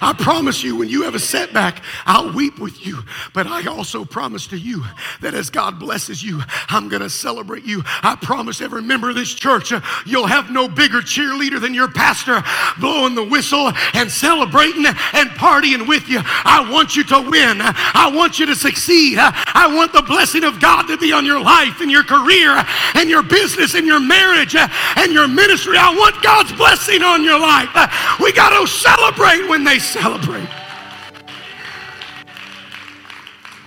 I 0.02 0.12
promise 0.12 0.64
you, 0.64 0.74
when 0.74 0.88
you 0.88 1.04
have 1.04 1.14
a 1.14 1.20
setback, 1.20 1.80
I'll 2.06 2.32
weep 2.32 2.58
with 2.58 2.84
you. 2.84 2.98
But 3.32 3.46
I 3.46 3.66
also 3.66 4.04
promise 4.04 4.48
to 4.48 4.58
you 4.58 4.82
that 5.20 5.32
as 5.32 5.48
God 5.48 5.78
blesses 5.78 6.24
you, 6.24 6.42
I'm 6.68 6.88
going 6.88 7.02
to 7.02 7.08
celebrate 7.08 7.64
you. 7.64 7.84
I 7.86 8.16
promise 8.20 8.60
every 8.60 8.82
member 8.82 9.10
of 9.10 9.14
this 9.14 9.32
church, 9.32 9.72
uh, 9.72 9.80
you'll 10.04 10.26
have 10.26 10.50
no 10.50 10.66
bigger 10.66 10.98
cheerleader 10.98 11.60
than 11.60 11.72
your 11.72 11.86
pastor 11.86 12.42
blowing 12.80 13.14
the 13.14 13.22
whistle 13.22 13.70
and 13.94 14.10
celebrating 14.10 14.86
and 14.86 15.30
partying 15.38 15.86
with 15.86 16.08
you. 16.08 16.20
I 16.24 16.68
want 16.68 16.96
you 16.96 17.04
to 17.04 17.20
win. 17.20 17.60
I 17.60 18.10
want 18.12 18.40
you 18.40 18.46
to 18.46 18.56
succeed. 18.56 19.18
I 19.20 19.72
want 19.72 19.92
the 19.92 20.02
blessing 20.02 20.42
of 20.42 20.58
God 20.58 20.88
to 20.88 20.96
be 20.96 21.12
on 21.12 21.24
your 21.24 21.40
life 21.40 21.80
and 21.80 21.90
your 21.90 22.02
career 22.02 22.58
and 22.94 23.08
your 23.08 23.22
business 23.22 23.74
and 23.74 23.86
your 23.86 24.00
marriage 24.00 24.56
and 24.56 25.12
your 25.12 25.28
ministry. 25.28 25.76
I 25.78 25.94
want 25.94 26.20
God's 26.24 26.52
blessing 26.52 27.02
on 27.02 27.22
your 27.22 27.38
life. 27.38 27.70
We 28.18 28.32
got 28.32 28.50
to 28.58 28.66
celebrate 28.66 29.48
when 29.48 29.62
they 29.62 29.78
celebrate. 29.92 30.48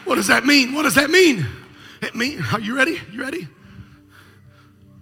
What 0.05 0.15
does 0.15 0.27
that 0.27 0.45
mean? 0.45 0.73
What 0.73 0.83
does 0.83 0.95
that 0.95 1.09
mean? 1.09 1.45
It 2.01 2.15
mean, 2.15 2.43
are 2.51 2.59
you 2.59 2.75
ready? 2.75 2.99
You 3.11 3.21
ready? 3.21 3.47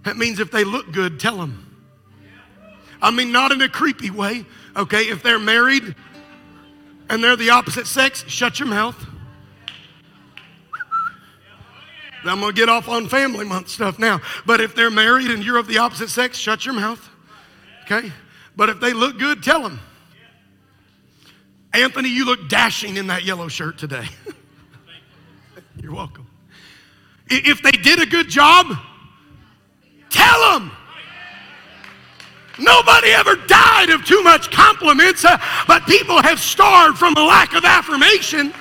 That 0.04 0.16
means 0.16 0.38
if 0.38 0.50
they 0.50 0.64
look 0.64 0.92
good, 0.92 1.18
tell 1.18 1.36
them. 1.36 1.60
I 3.00 3.10
mean, 3.10 3.32
not 3.32 3.52
in 3.52 3.60
a 3.62 3.68
creepy 3.68 4.10
way, 4.10 4.44
okay? 4.76 5.02
If 5.02 5.22
they're 5.22 5.38
married 5.38 5.94
and 7.08 7.24
they're 7.24 7.36
the 7.36 7.50
opposite 7.50 7.86
sex, 7.86 8.24
shut 8.28 8.58
your 8.58 8.68
mouth. 8.68 8.96
I'm 12.24 12.40
gonna 12.40 12.52
get 12.52 12.70
off 12.70 12.88
on 12.88 13.08
family 13.08 13.44
month 13.44 13.68
stuff 13.68 13.98
now. 13.98 14.20
But 14.46 14.60
if 14.60 14.74
they're 14.74 14.90
married 14.90 15.30
and 15.30 15.44
you're 15.44 15.58
of 15.58 15.66
the 15.66 15.78
opposite 15.78 16.08
sex, 16.08 16.38
shut 16.38 16.64
your 16.64 16.74
mouth. 16.74 17.06
Okay? 17.84 18.10
But 18.56 18.70
if 18.70 18.80
they 18.80 18.92
look 18.92 19.18
good, 19.18 19.42
tell 19.42 19.62
them. 19.62 19.80
Anthony, 21.74 22.08
you 22.08 22.24
look 22.24 22.48
dashing 22.48 22.96
in 22.96 23.08
that 23.08 23.24
yellow 23.24 23.48
shirt 23.48 23.78
today. 23.78 24.06
You're 25.82 25.92
welcome. 25.92 26.26
If 27.28 27.62
they 27.62 27.72
did 27.72 28.00
a 28.00 28.06
good 28.06 28.28
job, 28.28 28.66
tell 30.08 30.52
them. 30.52 30.70
Nobody 32.60 33.08
ever 33.08 33.34
died 33.48 33.90
of 33.90 34.04
too 34.04 34.22
much 34.22 34.52
compliments, 34.52 35.24
uh, 35.24 35.36
but 35.66 35.84
people 35.86 36.22
have 36.22 36.38
starved 36.38 36.96
from 36.96 37.14
a 37.16 37.24
lack 37.24 37.54
of 37.54 37.64
affirmation. 37.64 38.54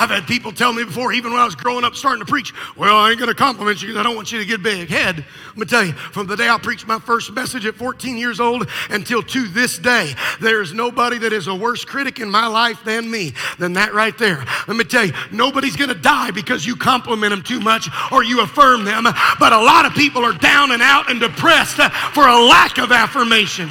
I've 0.00 0.08
had 0.08 0.26
people 0.26 0.50
tell 0.50 0.72
me 0.72 0.82
before, 0.82 1.12
even 1.12 1.30
when 1.30 1.42
I 1.42 1.44
was 1.44 1.54
growing 1.54 1.84
up 1.84 1.94
starting 1.94 2.24
to 2.24 2.26
preach, 2.26 2.54
well, 2.74 2.96
I 2.96 3.10
ain't 3.10 3.18
going 3.18 3.28
to 3.28 3.34
compliment 3.34 3.82
you 3.82 3.88
because 3.88 4.00
I 4.00 4.02
don't 4.02 4.16
want 4.16 4.32
you 4.32 4.38
to 4.38 4.46
get 4.46 4.62
big 4.62 4.88
head. 4.88 5.16
I'm 5.48 5.54
going 5.56 5.68
to 5.68 5.74
tell 5.74 5.84
you, 5.84 5.92
from 5.92 6.26
the 6.26 6.36
day 6.36 6.48
I 6.48 6.56
preached 6.56 6.86
my 6.86 6.98
first 6.98 7.30
message 7.32 7.66
at 7.66 7.74
14 7.74 8.16
years 8.16 8.40
old 8.40 8.66
until 8.88 9.22
to 9.22 9.46
this 9.48 9.76
day, 9.78 10.14
there's 10.40 10.72
nobody 10.72 11.18
that 11.18 11.34
is 11.34 11.48
a 11.48 11.54
worse 11.54 11.84
critic 11.84 12.18
in 12.18 12.30
my 12.30 12.46
life 12.46 12.82
than 12.82 13.10
me, 13.10 13.34
than 13.58 13.74
that 13.74 13.92
right 13.92 14.16
there. 14.16 14.42
Let 14.66 14.78
me 14.78 14.84
tell 14.84 15.04
you, 15.04 15.12
nobody's 15.32 15.76
going 15.76 15.90
to 15.90 16.00
die 16.00 16.30
because 16.30 16.64
you 16.64 16.76
compliment 16.76 17.32
them 17.32 17.42
too 17.42 17.60
much 17.60 17.90
or 18.10 18.24
you 18.24 18.40
affirm 18.40 18.86
them, 18.86 19.04
but 19.38 19.52
a 19.52 19.60
lot 19.60 19.84
of 19.84 19.92
people 19.92 20.24
are 20.24 20.32
down 20.32 20.72
and 20.72 20.80
out 20.80 21.10
and 21.10 21.20
depressed 21.20 21.76
for 22.14 22.26
a 22.26 22.42
lack 22.42 22.78
of 22.78 22.90
affirmation. 22.90 23.68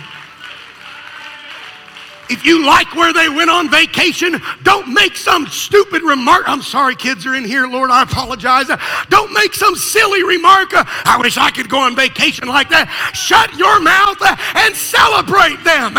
If 2.29 2.45
you 2.45 2.65
like 2.65 2.93
where 2.95 3.11
they 3.11 3.27
went 3.27 3.49
on 3.49 3.69
vacation, 3.69 4.41
don't 4.63 4.93
make 4.93 5.17
some 5.17 5.47
stupid 5.47 6.03
remark. 6.03 6.47
I'm 6.47 6.61
sorry, 6.61 6.95
kids 6.95 7.25
are 7.25 7.35
in 7.35 7.43
here, 7.43 7.67
Lord, 7.67 7.89
I 7.89 8.03
apologize. 8.03 8.67
Don't 9.09 9.33
make 9.33 9.53
some 9.53 9.75
silly 9.75 10.23
remark. 10.23 10.69
I 10.73 11.17
wish 11.19 11.37
I 11.37 11.49
could 11.49 11.69
go 11.69 11.79
on 11.79 11.95
vacation 11.95 12.47
like 12.47 12.69
that. 12.69 12.87
Shut 13.13 13.55
your 13.57 13.79
mouth 13.79 14.21
and 14.55 14.75
celebrate 14.75 15.63
them. 15.63 15.97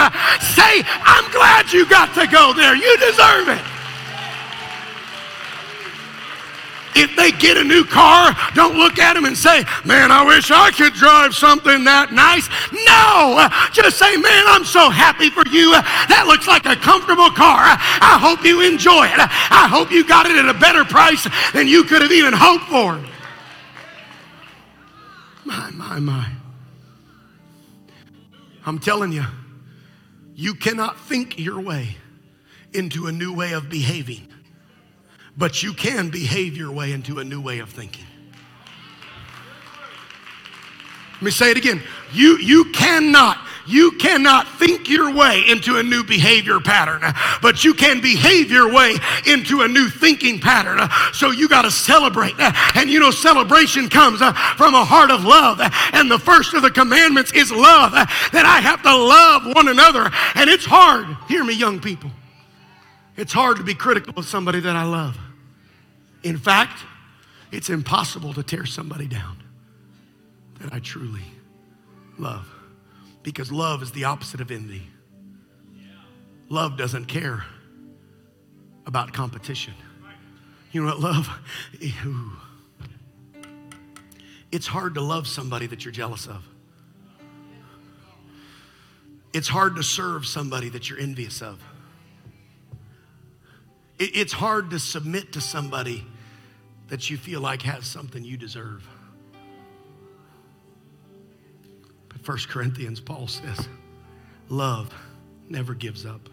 Say, 0.55 0.83
I'm 1.03 1.31
glad 1.33 1.73
you 1.73 1.89
got 1.89 2.15
to 2.15 2.27
go 2.27 2.53
there. 2.53 2.77
You 2.77 2.97
deserve 2.99 3.49
it. 3.49 3.80
If 6.95 7.15
they 7.17 7.31
get 7.31 7.57
a 7.57 7.65
new 7.65 7.85
car, 7.85 8.35
don't 8.55 8.77
look 8.77 8.99
at 8.99 9.15
them 9.15 9.25
and 9.25 9.37
say, 9.37 9.65
Man, 9.85 10.11
I 10.11 10.25
wish 10.25 10.51
I 10.51 10.71
could 10.71 10.95
drive 10.95 11.35
something 11.35 11.85
that 11.85 12.13
nice. 12.13 12.49
No, 12.73 13.47
just 13.73 13.99
say, 13.99 14.17
Man, 14.17 14.45
I'm 14.49 14.65
so 14.65 14.91
happy 14.91 15.31
for 15.31 15.47
you. 15.49 15.73
That 15.73 16.25
looks 16.27 16.49
like 16.49 16.67
a 16.67 16.75
comfortable 16.75 17.31
car. 17.31 17.63
I 17.63 18.19
hope 18.21 18.45
you 18.45 18.63
enjoy 18.63 19.07
it. 19.07 19.19
I 19.19 19.69
hope 19.71 19.91
you 19.91 20.07
got 20.07 20.27
it 20.27 20.37
at 20.37 20.49
a 20.49 20.59
better 20.59 20.85
price 20.85 21.27
than 21.53 21.69
you 21.69 21.85
could 21.85 22.03
have 22.03 22.13
even 22.13 22.33
hoped 22.35 22.65
for. 22.65 22.99
My, 25.45 25.71
my, 25.71 25.99
my. 26.01 26.29
I'm 28.67 28.79
telling 28.79 29.13
you, 29.13 29.25
you 30.35 30.55
cannot 30.55 30.99
think 30.99 31.39
your 31.39 31.61
way 31.61 31.97
into 32.73 33.07
a 33.07 33.13
new 33.13 33.35
way 33.35 33.53
of 33.53 33.69
behaving 33.69 34.29
but 35.41 35.63
you 35.63 35.73
can 35.73 36.11
behave 36.11 36.55
your 36.55 36.71
way 36.71 36.93
into 36.93 37.19
a 37.19 37.25
new 37.25 37.41
way 37.41 37.61
of 37.61 37.71
thinking. 37.71 38.05
Let 41.15 41.23
me 41.23 41.31
say 41.31 41.51
it 41.51 41.57
again. 41.57 41.83
You, 42.13 42.37
you 42.37 42.67
cannot, 42.73 43.39
you 43.67 43.93
cannot 43.93 44.47
think 44.59 44.91
your 44.91 45.15
way 45.15 45.45
into 45.49 45.79
a 45.79 45.83
new 45.83 46.05
behavior 46.05 46.61
pattern, 46.61 47.03
but 47.41 47.65
you 47.65 47.73
can 47.73 48.03
behave 48.03 48.51
your 48.51 48.71
way 48.71 48.97
into 49.27 49.63
a 49.63 49.69
new 49.69 49.89
thinking 49.89 50.41
pattern. 50.41 50.79
So 51.15 51.31
you 51.31 51.49
got 51.49 51.63
to 51.63 51.71
celebrate. 51.71 52.35
And 52.75 52.91
you 52.91 53.01
know, 53.01 53.11
celebration 53.11 53.89
comes 53.89 54.21
uh, 54.21 54.33
from 54.57 54.75
a 54.75 54.85
heart 54.85 55.11
of 55.11 55.25
love. 55.25 55.59
And 55.95 56.11
the 56.11 56.19
first 56.19 56.53
of 56.53 56.61
the 56.61 56.71
commandments 56.71 57.33
is 57.33 57.51
love, 57.51 57.93
uh, 57.95 58.05
that 58.33 58.45
I 58.45 58.61
have 58.61 58.83
to 58.83 58.95
love 58.95 59.55
one 59.55 59.69
another. 59.69 60.11
And 60.35 60.51
it's 60.51 60.67
hard. 60.67 61.07
Hear 61.29 61.45
me, 61.45 61.55
young 61.55 61.81
people. 61.81 62.11
It's 63.17 63.33
hard 63.33 63.57
to 63.57 63.63
be 63.63 63.75
critical 63.75 64.15
of 64.19 64.27
somebody 64.27 64.61
that 64.61 64.77
I 64.77 64.85
love. 64.85 65.19
In 66.23 66.37
fact, 66.37 66.85
it's 67.51 67.71
impossible 67.71 68.35
to 68.35 68.43
tear 68.43 68.67
somebody 68.67 69.07
down 69.07 69.43
that 70.61 70.73
I 70.73 70.79
truly 70.79 71.25
love 72.19 72.49
because 73.23 73.51
love 73.51 73.83
is 73.83 73.93
the 73.93 74.05
opposite 74.05 74.41
of 74.41 74.51
envy. 74.51 74.83
Love 76.49 76.77
doesn't 76.77 77.07
care 77.07 77.45
about 78.87 79.13
competition. 79.13 79.75
You 80.73 80.83
know 80.83 80.89
what 80.89 81.01
love? 81.01 81.29
It's 84.53 84.67
hard 84.67 84.95
to 84.95 85.01
love 85.01 85.27
somebody 85.27 85.67
that 85.69 85.85
you're 85.85 85.93
jealous 85.93 86.27
of. 86.27 86.47
It's 89.33 89.49
hard 89.49 89.77
to 89.77 89.83
serve 89.83 90.27
somebody 90.27 90.69
that 90.71 90.91
you're 90.91 90.99
envious 90.99 91.41
of. 91.41 91.63
It's 94.03 94.33
hard 94.33 94.71
to 94.71 94.79
submit 94.79 95.33
to 95.33 95.43
somebody 95.43 96.07
that 96.89 97.11
you 97.11 97.19
feel 97.19 97.43
like 97.43 97.61
has 97.63 97.87
something 97.87 98.25
you 98.25 98.39
deserve. 98.39 98.89
But 102.09 102.27
1 102.27 102.39
Corinthians, 102.49 102.99
Paul 102.99 103.29
says, 103.29 103.69
love 104.49 104.93
never 105.51 105.75
gives 105.75 106.07
up. 106.07 106.31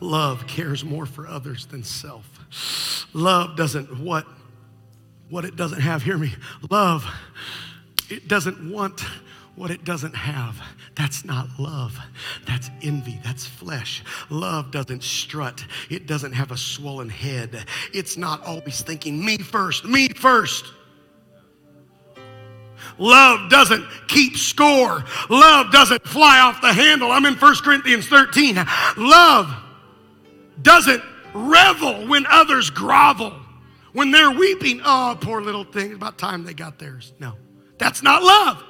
Love 0.00 0.46
cares 0.46 0.84
more 0.84 1.04
for 1.04 1.28
others 1.28 1.66
than 1.66 1.84
self. 1.84 3.06
Love 3.12 3.56
doesn't 3.56 4.00
what 4.00 4.26
what 5.28 5.44
it 5.44 5.56
doesn't 5.56 5.80
have. 5.80 6.02
Hear 6.02 6.16
me. 6.16 6.32
Love 6.70 7.04
it 8.08 8.28
doesn't 8.28 8.70
want 8.70 9.04
what 9.56 9.70
it 9.70 9.84
doesn't 9.84 10.14
have. 10.14 10.60
That's 10.94 11.24
not 11.24 11.48
love. 11.58 11.98
That's 12.46 12.70
envy. 12.82 13.18
That's 13.24 13.46
flesh. 13.46 14.04
Love 14.30 14.70
doesn't 14.70 15.02
strut. 15.02 15.64
It 15.90 16.06
doesn't 16.06 16.32
have 16.32 16.50
a 16.50 16.56
swollen 16.56 17.08
head. 17.08 17.64
It's 17.92 18.16
not 18.16 18.44
always 18.44 18.82
thinking, 18.82 19.24
me 19.24 19.38
first, 19.38 19.84
me 19.84 20.08
first. 20.10 20.66
Love 22.98 23.50
doesn't 23.50 23.84
keep 24.08 24.36
score. 24.36 25.04
Love 25.28 25.72
doesn't 25.72 26.04
fly 26.04 26.40
off 26.40 26.60
the 26.60 26.72
handle. 26.72 27.10
I'm 27.10 27.24
in 27.24 27.34
1 27.34 27.54
Corinthians 27.56 28.06
13. 28.06 28.56
Love 28.96 29.54
doesn't 30.62 31.02
revel 31.34 32.06
when 32.06 32.26
others 32.26 32.70
grovel. 32.70 33.34
When 33.92 34.10
they're 34.10 34.30
weeping, 34.30 34.82
oh, 34.84 35.16
poor 35.20 35.40
little 35.40 35.64
thing, 35.64 35.94
about 35.94 36.18
time 36.18 36.44
they 36.44 36.52
got 36.52 36.78
theirs. 36.78 37.14
No, 37.18 37.32
that's 37.78 38.02
not 38.02 38.22
love. 38.22 38.62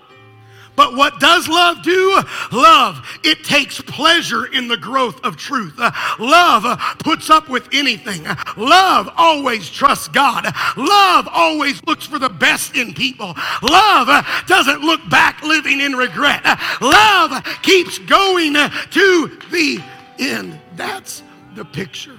But 0.77 0.95
what 0.95 1.19
does 1.19 1.49
love 1.49 1.83
do? 1.83 2.21
Love, 2.53 3.19
it 3.25 3.43
takes 3.45 3.81
pleasure 3.81 4.47
in 4.47 4.69
the 4.69 4.77
growth 4.77 5.25
of 5.25 5.37
truth. 5.37 5.79
Love 6.19 6.79
puts 6.99 7.31
up 7.31 7.49
with 7.49 7.69
anything. 7.73 8.25
Love 8.57 9.09
always 9.17 9.71
trusts 9.71 10.09
God. 10.09 10.45
Love 10.77 11.29
always 11.33 11.83
looks 11.87 12.07
for 12.07 12.19
the 12.19 12.29
best 12.29 12.77
in 12.77 12.93
people. 12.95 13.35
Love 13.63 14.27
doesn't 14.47 14.83
look 14.83 15.01
back 15.09 15.43
living 15.43 15.81
in 15.81 15.93
regret. 15.93 16.45
Love 16.81 17.43
keeps 17.63 17.99
going 17.99 18.55
to 18.55 19.39
the 19.51 19.83
end. 20.19 20.59
That's 20.77 21.23
the 21.55 21.65
picture 21.65 22.19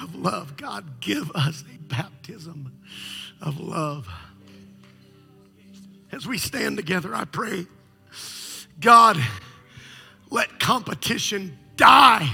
of 0.00 0.14
love. 0.14 0.56
God, 0.56 1.00
give 1.00 1.30
us 1.32 1.64
a 1.74 1.78
baptism 1.88 2.72
of 3.42 3.58
love. 3.58 4.08
As 6.12 6.26
we 6.26 6.38
stand 6.38 6.76
together, 6.76 7.14
I 7.14 7.24
pray 7.24 7.66
God, 8.80 9.22
let 10.30 10.58
competition 10.58 11.56
die. 11.76 12.28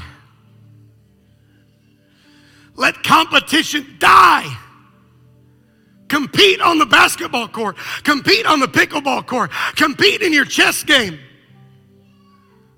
Let 2.76 3.02
competition 3.02 3.96
die. 3.98 4.56
Compete 6.08 6.60
on 6.60 6.78
the 6.78 6.86
basketball 6.86 7.48
court. 7.48 7.76
Compete 8.04 8.46
on 8.46 8.60
the 8.60 8.68
pickleball 8.68 9.26
court. 9.26 9.50
Compete 9.74 10.22
in 10.22 10.32
your 10.32 10.44
chess 10.44 10.84
game. 10.84 11.18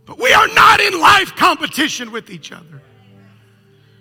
But 0.07 0.19
we 0.19 0.33
are 0.33 0.49
not 0.49 0.81
in 0.81 0.99
life 0.99 1.37
competition 1.37 2.11
with 2.11 2.31
each 2.31 2.53
other. 2.53 2.83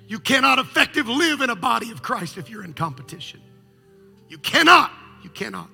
You 0.08 0.20
cannot 0.20 0.60
effectively 0.60 1.16
live 1.16 1.42
in 1.42 1.50
a 1.50 1.56
body 1.56 1.92
of 1.92 2.02
Christ 2.02 2.38
if 2.38 2.50
you're 2.50 2.64
in 2.64 2.74
competition. 2.74 3.42
You 4.30 4.38
cannot. 4.38 4.92
You 5.22 5.30
cannot. 5.30 5.70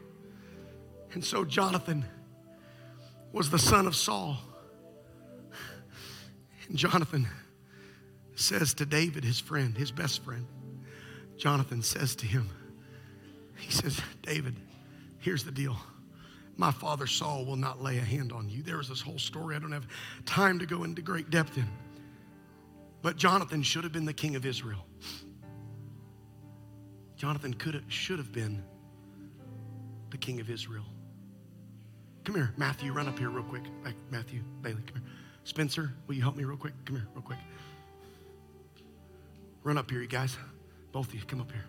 And 1.14 1.24
so, 1.24 1.46
Jonathan 1.46 2.04
was 3.34 3.50
the 3.50 3.60
son 3.60 3.88
of 3.88 3.96
Saul. 3.96 4.38
And 6.70 6.78
Jonathan 6.78 7.28
says 8.36 8.74
to 8.76 8.86
David, 8.86 9.26
his 9.26 9.40
friend, 9.40 9.78
his 9.78 9.92
best 9.92 10.24
friend, 10.24 10.46
Jonathan 11.36 11.82
says 11.82 12.16
to 12.18 12.26
him, 12.26 12.50
he 13.58 13.72
says, 13.72 14.00
David, 14.22 14.56
here's 15.20 15.44
the 15.44 15.52
deal. 15.52 15.76
My 16.56 16.72
father 16.72 17.08
Saul 17.08 17.46
will 17.46 17.56
not 17.56 17.82
lay 17.82 17.98
a 17.98 18.02
hand 18.02 18.32
on 18.32 18.48
you. 18.48 18.62
There 18.62 18.78
was 18.78 18.88
this 18.88 19.02
whole 19.02 19.18
story 19.18 19.56
I 19.56 19.60
don't 19.60 19.72
have 19.72 19.88
time 20.26 20.60
to 20.60 20.66
go 20.66 20.84
into 20.84 21.02
great 21.02 21.30
depth 21.30 21.58
in. 21.58 21.68
But 23.02 23.18
Jonathan 23.18 23.64
should 23.64 23.84
have 23.84 23.92
been 23.92 24.06
the 24.06 24.14
king 24.14 24.36
of 24.36 24.46
Israel. 24.46 24.86
Jonathan 27.16 27.54
could 27.54 27.74
have, 27.74 27.84
should 27.88 28.20
have 28.20 28.32
been 28.32 28.64
the 30.12 30.18
king 30.18 30.40
of 30.40 30.50
Israel. 30.50 30.86
Come 32.24 32.36
here, 32.36 32.54
Matthew, 32.56 32.94
run 32.94 33.08
up 33.08 33.20
here 33.20 33.30
real 33.30 33.44
quick. 33.44 33.64
Back, 33.84 33.96
Matthew, 34.10 34.42
Bailey, 34.62 34.82
come 34.86 35.02
here. 35.02 35.12
Spencer, 35.44 35.94
will 36.08 36.16
you 36.16 36.22
help 36.22 36.38
me 36.38 36.46
real 36.46 36.58
quick? 36.58 36.74
Come 36.86 36.96
here, 36.96 37.08
real 37.14 37.22
quick. 37.22 37.40
Run 39.64 39.78
up 39.78 39.90
here, 39.92 40.02
you 40.02 40.08
guys. 40.08 40.38
Both 40.92 41.10
of 41.10 41.16
you, 41.16 41.22
come 41.22 41.42
up 41.42 41.52
here. 41.52 41.66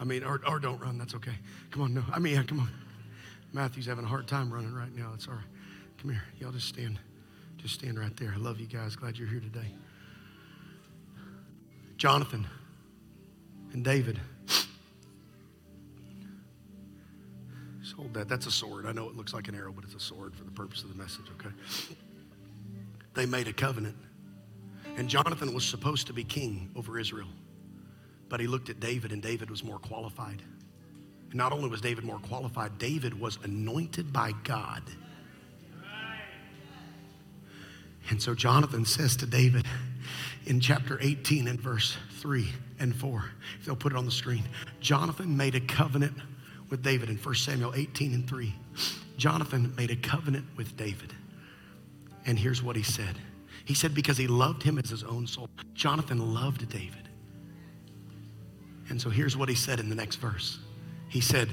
I 0.00 0.04
mean, 0.04 0.24
or, 0.24 0.40
or 0.48 0.58
don't 0.58 0.80
run, 0.80 0.98
that's 0.98 1.14
okay. 1.14 1.34
Come 1.70 1.82
on, 1.82 1.94
no. 1.94 2.02
I 2.12 2.18
mean, 2.18 2.34
yeah, 2.34 2.42
come 2.42 2.60
on. 2.60 2.70
Matthew's 3.52 3.86
having 3.86 4.04
a 4.04 4.08
hard 4.08 4.26
time 4.26 4.52
running 4.52 4.74
right 4.74 4.94
now. 4.94 5.12
It's 5.14 5.28
all 5.28 5.34
right. 5.34 5.44
Come 6.00 6.10
here. 6.10 6.24
Y'all 6.40 6.52
just 6.52 6.68
stand. 6.68 6.98
Just 7.58 7.74
stand 7.74 7.98
right 7.98 8.16
there. 8.16 8.32
I 8.34 8.38
love 8.38 8.58
you 8.58 8.66
guys. 8.66 8.96
Glad 8.96 9.16
you're 9.16 9.28
here 9.28 9.40
today. 9.40 9.74
Jonathan 11.96 12.46
and 13.72 13.84
David. 13.84 14.20
Just 17.92 18.00
hold 18.00 18.14
that. 18.14 18.26
That's 18.26 18.46
a 18.46 18.50
sword. 18.50 18.86
I 18.86 18.92
know 18.92 19.06
it 19.10 19.16
looks 19.16 19.34
like 19.34 19.48
an 19.48 19.54
arrow, 19.54 19.70
but 19.70 19.84
it's 19.84 19.94
a 19.94 20.00
sword 20.00 20.34
for 20.34 20.44
the 20.44 20.50
purpose 20.50 20.82
of 20.82 20.88
the 20.88 20.94
message, 20.94 21.26
okay? 21.38 21.54
They 23.12 23.26
made 23.26 23.48
a 23.48 23.52
covenant. 23.52 23.96
And 24.96 25.10
Jonathan 25.10 25.52
was 25.52 25.62
supposed 25.62 26.06
to 26.06 26.14
be 26.14 26.24
king 26.24 26.70
over 26.74 26.98
Israel. 26.98 27.28
But 28.30 28.40
he 28.40 28.46
looked 28.46 28.70
at 28.70 28.80
David, 28.80 29.12
and 29.12 29.20
David 29.20 29.50
was 29.50 29.62
more 29.62 29.78
qualified. 29.78 30.40
And 31.28 31.34
not 31.34 31.52
only 31.52 31.68
was 31.68 31.82
David 31.82 32.02
more 32.02 32.18
qualified, 32.18 32.78
David 32.78 33.20
was 33.20 33.38
anointed 33.44 34.10
by 34.10 34.32
God. 34.42 34.82
And 38.08 38.22
so 38.22 38.34
Jonathan 38.34 38.86
says 38.86 39.16
to 39.16 39.26
David 39.26 39.66
in 40.46 40.60
chapter 40.60 40.98
18 41.02 41.46
and 41.46 41.60
verse 41.60 41.98
3 42.20 42.48
and 42.78 42.96
4, 42.96 43.24
if 43.60 43.66
they'll 43.66 43.76
put 43.76 43.92
it 43.92 43.98
on 43.98 44.06
the 44.06 44.10
screen, 44.10 44.44
Jonathan 44.80 45.36
made 45.36 45.54
a 45.54 45.60
covenant 45.60 46.16
with 46.72 46.82
David 46.82 47.10
in 47.10 47.18
1 47.18 47.34
Samuel 47.34 47.74
18 47.76 48.14
and 48.14 48.26
3. 48.26 48.54
Jonathan 49.18 49.74
made 49.76 49.90
a 49.90 49.96
covenant 49.96 50.46
with 50.56 50.74
David. 50.74 51.12
And 52.24 52.38
here's 52.38 52.62
what 52.62 52.76
he 52.76 52.82
said 52.82 53.14
He 53.66 53.74
said, 53.74 53.94
because 53.94 54.16
he 54.16 54.26
loved 54.26 54.62
him 54.62 54.78
as 54.78 54.88
his 54.88 55.04
own 55.04 55.26
soul. 55.26 55.50
Jonathan 55.74 56.32
loved 56.32 56.66
David. 56.70 57.10
And 58.88 59.00
so 59.00 59.10
here's 59.10 59.36
what 59.36 59.50
he 59.50 59.54
said 59.54 59.80
in 59.80 59.90
the 59.90 59.94
next 59.94 60.16
verse. 60.16 60.58
He 61.10 61.20
said, 61.20 61.50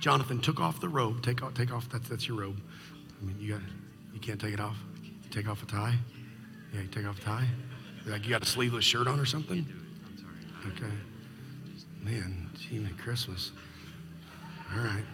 Jonathan 0.00 0.38
took 0.38 0.60
off 0.60 0.82
the 0.82 0.88
robe. 0.88 1.22
Take 1.22 1.42
off, 1.42 1.54
take 1.54 1.72
off, 1.72 1.88
that's, 1.88 2.06
that's 2.06 2.28
your 2.28 2.38
robe. 2.38 2.60
I 3.18 3.24
mean, 3.24 3.36
you 3.40 3.54
got, 3.54 3.62
you 4.12 4.20
can't 4.20 4.40
take 4.40 4.52
it 4.52 4.60
off. 4.60 4.76
You 5.02 5.12
take 5.30 5.48
off 5.48 5.62
a 5.62 5.66
tie. 5.66 5.94
Yeah, 6.74 6.82
you 6.82 6.88
take 6.88 7.06
off 7.06 7.18
a 7.18 7.22
tie. 7.22 7.46
Like 8.06 8.24
you 8.24 8.30
got 8.30 8.42
a 8.42 8.46
sleeveless 8.46 8.84
shirt 8.84 9.08
on 9.08 9.18
or 9.18 9.24
something? 9.24 9.66
Okay. 10.66 10.92
Man, 12.02 12.50
gee, 12.58 12.86
Christmas. 13.02 13.52
All 14.74 14.82
right. 14.82 15.04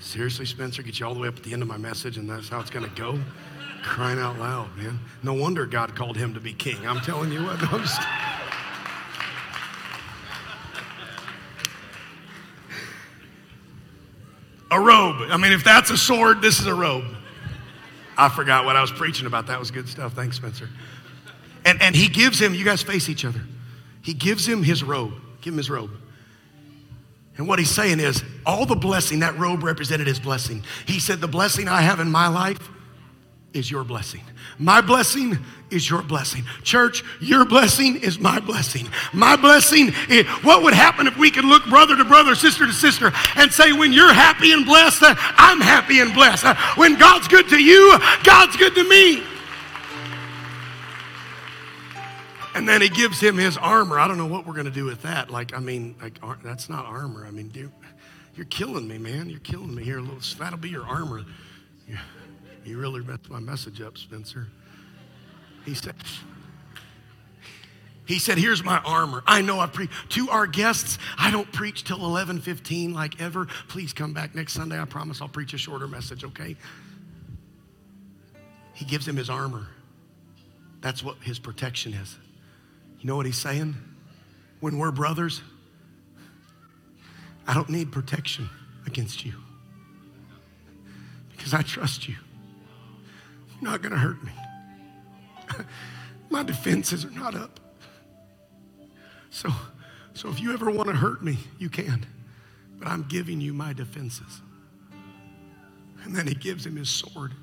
Seriously, 0.00 0.46
Spencer, 0.46 0.82
get 0.82 1.00
you 1.00 1.06
all 1.06 1.14
the 1.14 1.20
way 1.20 1.28
up 1.28 1.36
at 1.36 1.42
the 1.42 1.52
end 1.52 1.62
of 1.62 1.68
my 1.68 1.76
message, 1.76 2.16
and 2.16 2.28
that's 2.28 2.48
how 2.48 2.60
it's 2.60 2.70
going 2.70 2.88
to 2.88 2.94
go? 2.94 3.18
Crying 3.82 4.18
out 4.18 4.38
loud, 4.38 4.76
man. 4.76 4.98
No 5.22 5.34
wonder 5.34 5.66
God 5.66 5.94
called 5.94 6.16
him 6.16 6.34
to 6.34 6.40
be 6.40 6.52
king. 6.52 6.86
I'm 6.86 7.00
telling 7.00 7.32
you 7.32 7.42
what. 7.42 7.62
I'm 7.72 7.80
just, 7.80 8.00
a 14.70 14.80
robe. 14.80 15.28
I 15.30 15.36
mean, 15.36 15.52
if 15.52 15.64
that's 15.64 15.90
a 15.90 15.96
sword, 15.96 16.42
this 16.42 16.60
is 16.60 16.66
a 16.66 16.74
robe. 16.74 17.04
I 18.18 18.28
forgot 18.28 18.64
what 18.64 18.76
I 18.76 18.80
was 18.80 18.90
preaching 18.90 19.26
about. 19.26 19.46
That 19.46 19.58
was 19.58 19.70
good 19.70 19.88
stuff. 19.88 20.14
Thanks, 20.14 20.36
Spencer. 20.36 20.68
And, 21.64 21.80
and 21.82 21.94
he 21.94 22.08
gives 22.08 22.40
him, 22.40 22.54
you 22.54 22.64
guys 22.64 22.82
face 22.82 23.08
each 23.08 23.24
other. 23.24 23.40
He 24.02 24.14
gives 24.14 24.46
him 24.46 24.62
his 24.62 24.82
robe. 24.82 25.12
Give 25.40 25.52
him 25.52 25.58
his 25.58 25.68
robe. 25.68 25.90
And 27.36 27.46
what 27.46 27.58
he's 27.58 27.70
saying 27.70 28.00
is, 28.00 28.22
all 28.46 28.64
the 28.64 28.76
blessing, 28.76 29.20
that 29.20 29.38
robe 29.38 29.62
represented 29.62 30.06
his 30.06 30.18
blessing. 30.18 30.64
He 30.86 31.00
said, 31.00 31.20
The 31.20 31.28
blessing 31.28 31.68
I 31.68 31.82
have 31.82 32.00
in 32.00 32.10
my 32.10 32.28
life 32.28 32.70
is 33.52 33.70
your 33.70 33.84
blessing. 33.84 34.22
My 34.58 34.80
blessing 34.80 35.38
is 35.70 35.88
your 35.88 36.02
blessing. 36.02 36.44
Church, 36.62 37.02
your 37.20 37.44
blessing 37.44 37.96
is 37.96 38.18
my 38.18 38.40
blessing. 38.40 38.88
My 39.12 39.36
blessing 39.36 39.92
is 40.08 40.26
what 40.44 40.62
would 40.62 40.74
happen 40.74 41.06
if 41.06 41.16
we 41.18 41.30
could 41.30 41.44
look 41.44 41.64
brother 41.66 41.96
to 41.96 42.04
brother, 42.04 42.34
sister 42.34 42.66
to 42.66 42.72
sister, 42.72 43.12
and 43.34 43.52
say, 43.52 43.72
when 43.72 43.92
you're 43.92 44.12
happy 44.12 44.52
and 44.52 44.64
blessed, 44.64 45.02
uh, 45.02 45.14
I'm 45.18 45.60
happy 45.60 46.00
and 46.00 46.14
blessed. 46.14 46.44
Uh, 46.44 46.54
when 46.76 46.96
God's 46.96 47.28
good 47.28 47.48
to 47.48 47.62
you, 47.62 47.98
God's 48.24 48.56
good 48.56 48.74
to 48.74 48.88
me. 48.88 49.22
And 52.56 52.66
then 52.66 52.80
he 52.80 52.88
gives 52.88 53.20
him 53.20 53.36
his 53.36 53.58
armor. 53.58 53.98
I 53.98 54.08
don't 54.08 54.16
know 54.16 54.26
what 54.26 54.46
we're 54.46 54.54
going 54.54 54.64
to 54.64 54.70
do 54.70 54.86
with 54.86 55.02
that. 55.02 55.30
Like, 55.30 55.54
I 55.54 55.60
mean, 55.60 55.94
like 56.00 56.18
that's 56.42 56.70
not 56.70 56.86
armor. 56.86 57.26
I 57.26 57.30
mean, 57.30 57.48
dude, 57.48 57.70
you're 58.34 58.46
killing 58.46 58.88
me, 58.88 58.96
man. 58.96 59.28
You're 59.28 59.40
killing 59.40 59.74
me 59.74 59.84
here. 59.84 60.00
Little, 60.00 60.20
That'll 60.38 60.58
be 60.58 60.70
your 60.70 60.86
armor. 60.86 61.26
Yeah. 61.86 62.00
You 62.64 62.78
really 62.78 63.02
messed 63.02 63.28
my 63.28 63.40
message 63.40 63.82
up, 63.82 63.98
Spencer. 63.98 64.46
He 65.66 65.74
said, 65.74 65.96
he 68.06 68.18
said, 68.18 68.38
here's 68.38 68.64
my 68.64 68.78
armor. 68.78 69.22
I 69.26 69.42
know 69.42 69.60
I 69.60 69.66
preach. 69.66 69.90
To 70.10 70.30
our 70.30 70.46
guests, 70.46 70.98
I 71.18 71.30
don't 71.30 71.52
preach 71.52 71.84
till 71.84 71.98
11:15 71.98 72.94
like 72.94 73.20
ever. 73.20 73.48
Please 73.68 73.92
come 73.92 74.14
back 74.14 74.34
next 74.34 74.54
Sunday. 74.54 74.80
I 74.80 74.86
promise 74.86 75.20
I'll 75.20 75.28
preach 75.28 75.52
a 75.52 75.58
shorter 75.58 75.86
message, 75.86 76.24
okay? 76.24 76.56
He 78.72 78.86
gives 78.86 79.06
him 79.06 79.16
his 79.16 79.28
armor. 79.28 79.66
That's 80.80 81.02
what 81.02 81.16
his 81.20 81.38
protection 81.38 81.92
is. 81.92 82.16
You 83.06 83.12
know 83.12 83.18
what 83.18 83.26
he's 83.26 83.38
saying? 83.38 83.76
When 84.58 84.78
we're 84.78 84.90
brothers, 84.90 85.40
I 87.46 87.54
don't 87.54 87.68
need 87.68 87.92
protection 87.92 88.50
against 88.84 89.24
you 89.24 89.32
because 91.30 91.54
I 91.54 91.62
trust 91.62 92.08
you. 92.08 92.16
You're 93.60 93.70
not 93.70 93.80
going 93.80 93.92
to 93.92 93.98
hurt 93.98 94.20
me. 94.24 94.32
My 96.30 96.42
defenses 96.42 97.04
are 97.04 97.12
not 97.12 97.36
up. 97.36 97.60
So, 99.30 99.50
so 100.12 100.28
if 100.28 100.40
you 100.40 100.52
ever 100.52 100.68
want 100.68 100.88
to 100.88 100.96
hurt 100.96 101.22
me, 101.22 101.38
you 101.60 101.68
can. 101.68 102.04
But 102.76 102.88
I'm 102.88 103.04
giving 103.04 103.40
you 103.40 103.54
my 103.54 103.72
defenses. 103.72 104.40
And 106.02 106.12
then 106.12 106.26
he 106.26 106.34
gives 106.34 106.66
him 106.66 106.74
his 106.74 106.88
sword. 106.88 107.34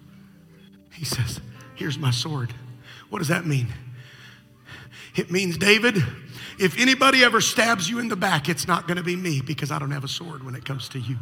He 0.92 1.06
says, 1.06 1.40
Here's 1.76 1.98
my 1.98 2.12
sword. 2.12 2.54
What 3.10 3.20
does 3.20 3.30
that 3.30 3.46
mean? 3.46 3.70
It 5.16 5.32
means, 5.32 5.58
David, 5.58 6.04
if 6.60 6.78
anybody 6.80 7.24
ever 7.24 7.42
stabs 7.42 7.90
you 7.90 8.00
in 8.00 8.08
the 8.08 8.16
back, 8.16 8.50
it's 8.50 8.68
not 8.68 8.88
going 8.88 8.98
to 8.98 9.04
be 9.04 9.16
me 9.16 9.42
because 9.42 9.72
I 9.72 9.80
don't 9.80 9.92
have 9.92 10.04
a 10.04 10.08
sword 10.08 10.44
when 10.44 10.56
it 10.56 10.66
comes 10.66 10.90
to 10.90 11.00
you. 11.00 11.18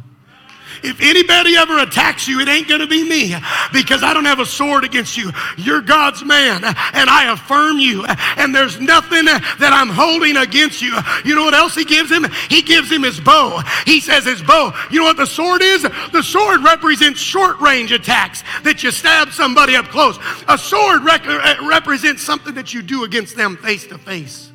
If 0.82 1.00
anybody 1.00 1.56
ever 1.56 1.78
attacks 1.78 2.26
you, 2.26 2.40
it 2.40 2.48
ain't 2.48 2.68
going 2.68 2.80
to 2.80 2.86
be 2.86 3.08
me 3.08 3.34
because 3.72 4.02
I 4.02 4.12
don't 4.14 4.24
have 4.24 4.40
a 4.40 4.46
sword 4.46 4.84
against 4.84 5.16
you. 5.16 5.30
You're 5.56 5.80
God's 5.80 6.24
man, 6.24 6.64
and 6.64 7.10
I 7.10 7.32
affirm 7.32 7.78
you, 7.78 8.04
and 8.36 8.54
there's 8.54 8.80
nothing 8.80 9.24
that 9.24 9.72
I'm 9.72 9.88
holding 9.88 10.36
against 10.36 10.82
you. 10.82 10.96
You 11.24 11.34
know 11.34 11.44
what 11.44 11.54
else 11.54 11.74
he 11.74 11.84
gives 11.84 12.10
him? 12.10 12.26
He 12.48 12.62
gives 12.62 12.90
him 12.90 13.02
his 13.02 13.20
bow. 13.20 13.62
He 13.86 14.00
says 14.00 14.24
his 14.24 14.42
bow. 14.42 14.74
You 14.90 15.00
know 15.00 15.06
what 15.06 15.16
the 15.16 15.26
sword 15.26 15.62
is? 15.62 15.82
The 15.82 16.22
sword 16.22 16.62
represents 16.64 17.20
short 17.20 17.60
range 17.60 17.92
attacks 17.92 18.42
that 18.64 18.82
you 18.82 18.90
stab 18.90 19.30
somebody 19.30 19.76
up 19.76 19.86
close. 19.86 20.18
A 20.48 20.58
sword 20.58 21.04
rec- 21.04 21.26
uh, 21.26 21.56
represents 21.68 22.22
something 22.22 22.54
that 22.54 22.74
you 22.74 22.82
do 22.82 23.04
against 23.04 23.36
them 23.36 23.56
face 23.56 23.86
to 23.86 23.98
face. 23.98 24.50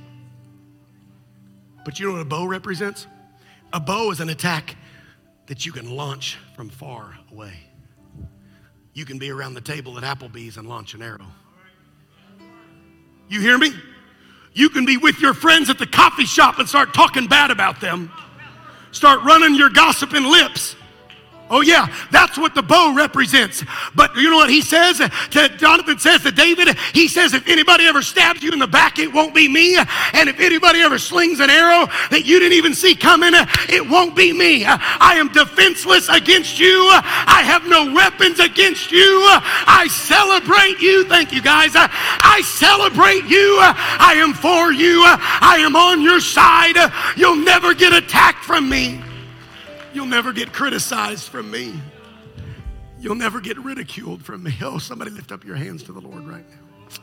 But 1.86 2.00
you 2.00 2.08
know 2.08 2.14
what 2.14 2.22
a 2.22 2.26
bow 2.26 2.46
represents? 2.46 3.08
A 3.72 3.80
bow 3.80 4.12
is 4.12 4.20
an 4.20 4.30
attack 4.30 4.76
that 5.48 5.66
you 5.66 5.72
can 5.72 5.90
launch 5.90 6.38
from 6.56 6.70
far 6.70 7.18
away. 7.32 7.54
You 8.94 9.06
can 9.06 9.18
be 9.18 9.30
around 9.32 9.54
the 9.54 9.62
table 9.62 9.98
at 9.98 10.04
Applebee's 10.04 10.58
and 10.58 10.68
launch 10.68 10.94
an 10.94 11.02
arrow. 11.02 11.28
You 13.28 13.42
hear 13.42 13.58
me? 13.58 13.74
You 14.54 14.70
can 14.70 14.86
be 14.86 14.98
with 14.98 15.20
your 15.20 15.34
friends 15.34 15.70
at 15.70 15.78
the 15.78 15.86
coffee 15.86 16.26
shop 16.26 16.60
and 16.60 16.68
start 16.68 16.94
talking 16.94 17.28
bad 17.28 17.52
about 17.52 17.82
them. 17.82 18.12
Start 18.92 19.24
running 19.24 19.56
your 19.56 19.70
gossiping 19.70 20.24
lips 20.24 20.77
Oh, 21.50 21.62
yeah, 21.62 21.88
that's 22.12 22.38
what 22.38 22.56
the 22.56 22.62
bow 22.62 22.94
represents. 22.94 23.64
But 23.96 24.16
you 24.16 24.30
know 24.30 24.36
what 24.36 24.50
he 24.50 24.62
says? 24.62 24.98
To 24.98 25.50
Jonathan 25.58 25.98
says 25.98 26.24
to 26.24 26.32
David, 26.32 26.78
he 26.94 27.08
says, 27.08 27.34
if 27.34 27.48
anybody 27.48 27.86
ever 27.86 28.02
stabs 28.02 28.44
you 28.44 28.52
in 28.52 28.60
the 28.60 28.68
back, 28.68 29.00
it 29.00 29.12
won't 29.12 29.34
be 29.34 29.48
me. 29.48 29.78
And 30.14 30.28
if 30.28 30.40
anybody 30.42 30.82
ever 30.82 31.00
slings 31.00 31.40
an 31.40 31.50
arrow 31.50 31.88
that 32.12 32.26
you 32.26 32.40
didn't 32.40 32.58
even 32.58 32.74
see 32.74 32.96
coming, 32.96 33.32
it 33.34 33.90
won't 33.90 34.16
be 34.16 34.34
me. 34.34 34.66
I 34.66 35.16
am 35.16 35.30
defenseless 35.30 36.10
against 36.10 36.60
you. 36.60 36.90
I 36.92 37.44
have 37.46 37.66
no 37.66 37.94
weapons 37.94 38.40
against 38.40 38.92
you. 38.92 39.24
I 39.30 39.88
celebrate 39.90 40.82
you. 40.82 41.06
Thank 41.06 41.32
you, 41.32 41.42
guys. 41.42 41.72
I 41.76 42.42
celebrate 42.44 43.24
you. 43.26 43.58
I 43.62 44.16
am 44.18 44.34
for 44.34 44.74
you. 44.74 45.04
I 45.06 45.60
am 45.62 45.76
on 45.78 46.02
your 46.02 46.20
side. 46.20 46.76
You'll 47.16 47.38
never 47.38 47.74
get 47.74 47.94
attacked 47.94 48.44
from 48.44 48.68
me. 48.68 49.02
You'll 49.98 50.06
never 50.06 50.32
get 50.32 50.54
criticized 50.54 51.28
from 51.28 51.50
me. 51.50 51.74
You'll 53.00 53.16
never 53.16 53.42
get 53.42 53.58
ridiculed 53.58 54.24
from 54.24 54.44
me. 54.44 54.56
Oh, 54.62 54.78
somebody 54.78 55.10
lift 55.10 55.32
up 55.32 55.44
your 55.44 55.56
hands 55.56 55.82
to 55.86 55.92
the 55.92 56.00
Lord 56.00 56.28
right 56.28 56.46
now. 56.48 57.02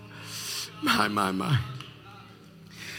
My, 0.80 1.08
my, 1.08 1.32
my. 1.32 1.58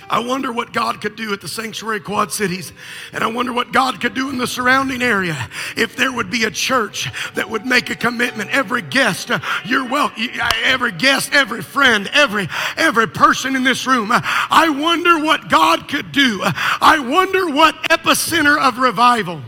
I 0.10 0.20
wonder 0.20 0.52
what 0.52 0.74
God 0.74 1.00
could 1.00 1.16
do 1.16 1.32
at 1.32 1.40
the 1.40 1.48
sanctuary 1.48 2.02
quad 2.02 2.34
cities. 2.34 2.74
And 3.14 3.24
I 3.24 3.28
wonder 3.28 3.54
what 3.54 3.72
God 3.72 4.02
could 4.02 4.14
do 4.14 4.30
in 4.30 4.38
the 4.38 4.48
surrounding 4.48 5.02
area 5.02 5.50
if 5.78 5.96
there 5.96 6.12
would 6.12 6.30
be 6.30 6.44
a 6.44 6.52
church 6.52 7.10
that 7.36 7.50
would 7.50 7.66
make 7.66 7.90
a 7.90 7.96
commitment. 7.96 8.50
Every 8.50 8.82
guest, 8.82 9.32
uh, 9.32 9.40
you're 9.64 9.88
welcome. 9.88 10.28
Every 10.66 10.92
guest, 10.92 11.32
every 11.32 11.62
friend, 11.62 12.10
every 12.12 12.50
every 12.76 13.08
person 13.08 13.56
in 13.56 13.64
this 13.64 13.88
room. 13.88 14.12
Uh, 14.12 14.20
I 14.22 14.68
wonder 14.78 15.24
what 15.24 15.48
God 15.48 15.88
could 15.88 16.12
do. 16.12 16.42
Uh, 16.44 16.52
I 16.82 17.00
wonder 17.00 17.48
what 17.48 17.76
epicenter 17.84 18.60
of 18.60 18.78
revival. 18.78 19.42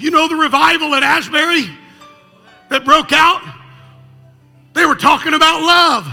You 0.00 0.10
know 0.10 0.28
the 0.28 0.34
revival 0.34 0.94
at 0.94 1.02
Asbury 1.02 1.68
that 2.70 2.86
broke 2.86 3.12
out? 3.12 3.42
They 4.72 4.86
were 4.86 4.94
talking 4.94 5.34
about 5.34 5.60
love. 5.60 6.08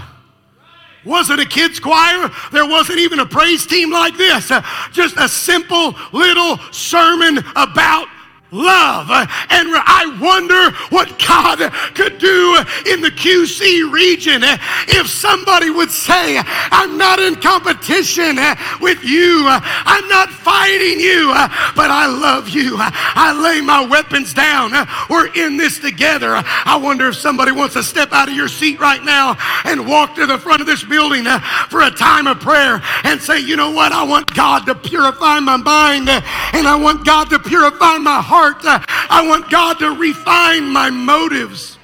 Wasn't 1.06 1.40
a 1.40 1.46
kids 1.46 1.80
choir. 1.80 2.30
There 2.52 2.66
wasn't 2.66 2.98
even 2.98 3.20
a 3.20 3.26
praise 3.26 3.64
team 3.64 3.90
like 3.90 4.16
this. 4.18 4.52
Just 4.92 5.16
a 5.16 5.26
simple 5.26 5.94
little 6.12 6.58
sermon 6.70 7.38
about 7.56 8.08
love. 8.50 9.10
And 9.10 9.68
I 9.76 10.16
wonder 10.20 10.70
what 10.88 11.18
God 11.18 11.58
could 11.94 12.18
do 12.18 12.56
in 12.86 13.00
the 13.00 13.10
QC 13.10 13.92
region 13.92 14.42
if 14.88 15.08
somebody 15.08 15.70
would 15.70 15.90
say, 15.90 16.40
I'm 16.70 16.96
not 16.96 17.18
in 17.20 17.36
competition 17.36 18.38
with 18.80 19.04
you. 19.04 19.44
I'm 19.48 20.08
not 20.08 20.30
fighting 20.30 21.00
you, 21.00 21.28
but 21.76 21.90
I 21.90 22.06
love 22.06 22.48
you. 22.48 22.76
I 22.78 23.32
lay 23.32 23.60
my 23.60 23.84
weapons 23.84 24.32
down. 24.32 24.72
We're 25.10 25.32
in 25.34 25.56
this 25.56 25.78
together. 25.78 26.34
I 26.44 26.78
wonder 26.82 27.08
if 27.08 27.16
somebody 27.16 27.52
wants 27.52 27.74
to 27.74 27.82
step 27.82 28.12
out 28.12 28.28
of 28.28 28.34
your 28.34 28.48
seat 28.48 28.80
right 28.80 29.02
now 29.02 29.36
and 29.64 29.86
walk 29.86 30.14
to 30.16 30.26
the 30.26 30.38
front 30.38 30.60
of 30.60 30.66
this 30.66 30.84
building 30.84 31.24
for 31.68 31.82
a 31.82 31.90
time 31.90 32.26
of 32.26 32.40
prayer 32.40 32.80
and 33.04 33.20
say, 33.20 33.38
you 33.40 33.56
know 33.56 33.70
what? 33.70 33.92
I 33.92 34.04
want 34.04 34.32
God 34.34 34.64
to 34.66 34.74
purify 34.74 35.40
my 35.40 35.56
mind 35.56 36.08
and 36.08 36.66
I 36.66 36.76
want 36.76 37.04
God 37.04 37.28
to 37.30 37.38
purify 37.38 37.98
my 37.98 38.22
heart 38.22 38.37
heart. 38.38 38.58
I 38.64 39.26
want 39.26 39.50
God 39.50 39.78
to 39.80 39.90
refine 39.90 40.70
my 40.70 40.90
motives. 40.90 41.77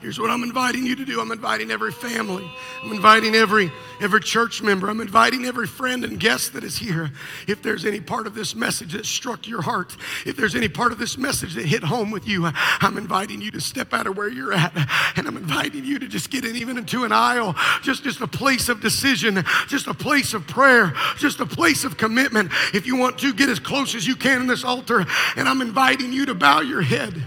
Here's 0.00 0.20
what 0.20 0.30
I'm 0.30 0.42
inviting 0.42 0.84
you 0.84 0.94
to 0.96 1.04
do. 1.04 1.20
I'm 1.20 1.32
inviting 1.32 1.70
every 1.70 1.90
family. 1.90 2.48
I'm 2.82 2.92
inviting 2.92 3.34
every 3.34 3.72
every 4.00 4.20
church 4.20 4.62
member. 4.62 4.90
I'm 4.90 5.00
inviting 5.00 5.46
every 5.46 5.66
friend 5.66 6.04
and 6.04 6.20
guest 6.20 6.52
that 6.52 6.64
is 6.64 6.76
here. 6.76 7.10
If 7.48 7.62
there's 7.62 7.84
any 7.84 8.00
part 8.00 8.26
of 8.26 8.34
this 8.34 8.54
message 8.54 8.92
that 8.92 9.06
struck 9.06 9.48
your 9.48 9.62
heart, 9.62 9.96
if 10.26 10.36
there's 10.36 10.54
any 10.54 10.68
part 10.68 10.92
of 10.92 10.98
this 10.98 11.16
message 11.16 11.54
that 11.54 11.64
hit 11.64 11.82
home 11.82 12.10
with 12.10 12.28
you, 12.28 12.46
I'm 12.46 12.98
inviting 12.98 13.40
you 13.40 13.50
to 13.52 13.60
step 13.60 13.94
out 13.94 14.06
of 14.06 14.16
where 14.16 14.28
you're 14.28 14.52
at. 14.52 14.72
And 15.16 15.26
I'm 15.26 15.36
inviting 15.36 15.84
you 15.84 15.98
to 15.98 16.08
just 16.08 16.30
get 16.30 16.44
in 16.44 16.56
even 16.56 16.76
into 16.76 17.04
an 17.04 17.12
aisle, 17.12 17.56
just, 17.82 18.04
just 18.04 18.20
a 18.20 18.26
place 18.26 18.68
of 18.68 18.80
decision, 18.80 19.44
just 19.66 19.86
a 19.86 19.94
place 19.94 20.34
of 20.34 20.46
prayer, 20.46 20.92
just 21.16 21.40
a 21.40 21.46
place 21.46 21.84
of 21.84 21.96
commitment. 21.96 22.52
If 22.74 22.86
you 22.86 22.96
want 22.96 23.18
to, 23.20 23.32
get 23.32 23.48
as 23.48 23.58
close 23.58 23.94
as 23.94 24.06
you 24.06 24.16
can 24.16 24.42
in 24.42 24.46
this 24.46 24.64
altar. 24.64 25.06
And 25.36 25.48
I'm 25.48 25.62
inviting 25.62 26.12
you 26.12 26.26
to 26.26 26.34
bow 26.34 26.60
your 26.60 26.82
head. 26.82 27.22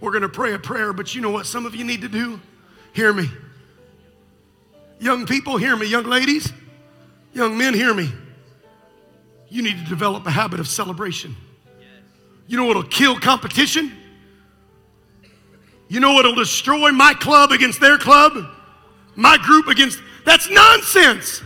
We're 0.00 0.12
going 0.12 0.22
to 0.22 0.28
pray 0.28 0.54
a 0.54 0.58
prayer, 0.58 0.92
but 0.92 1.14
you 1.14 1.20
know 1.20 1.30
what 1.30 1.46
some 1.46 1.66
of 1.66 1.74
you 1.74 1.84
need 1.84 2.02
to 2.02 2.08
do? 2.08 2.40
Hear 2.92 3.12
me. 3.12 3.30
Young 5.00 5.26
people, 5.26 5.56
hear 5.56 5.76
me. 5.76 5.86
Young 5.86 6.04
ladies, 6.04 6.52
young 7.32 7.56
men, 7.56 7.74
hear 7.74 7.94
me. 7.94 8.12
You 9.48 9.62
need 9.62 9.78
to 9.78 9.84
develop 9.84 10.26
a 10.26 10.30
habit 10.30 10.60
of 10.60 10.68
celebration. 10.68 11.34
You 12.46 12.56
know 12.56 12.64
what'll 12.64 12.82
kill 12.82 13.18
competition? 13.18 13.92
You 15.88 16.00
know 16.00 16.12
what'll 16.12 16.34
destroy 16.34 16.92
my 16.92 17.14
club 17.14 17.50
against 17.50 17.80
their 17.80 17.98
club? 17.98 18.32
My 19.16 19.38
group 19.38 19.68
against. 19.68 20.00
That's 20.24 20.48
nonsense. 20.50 21.42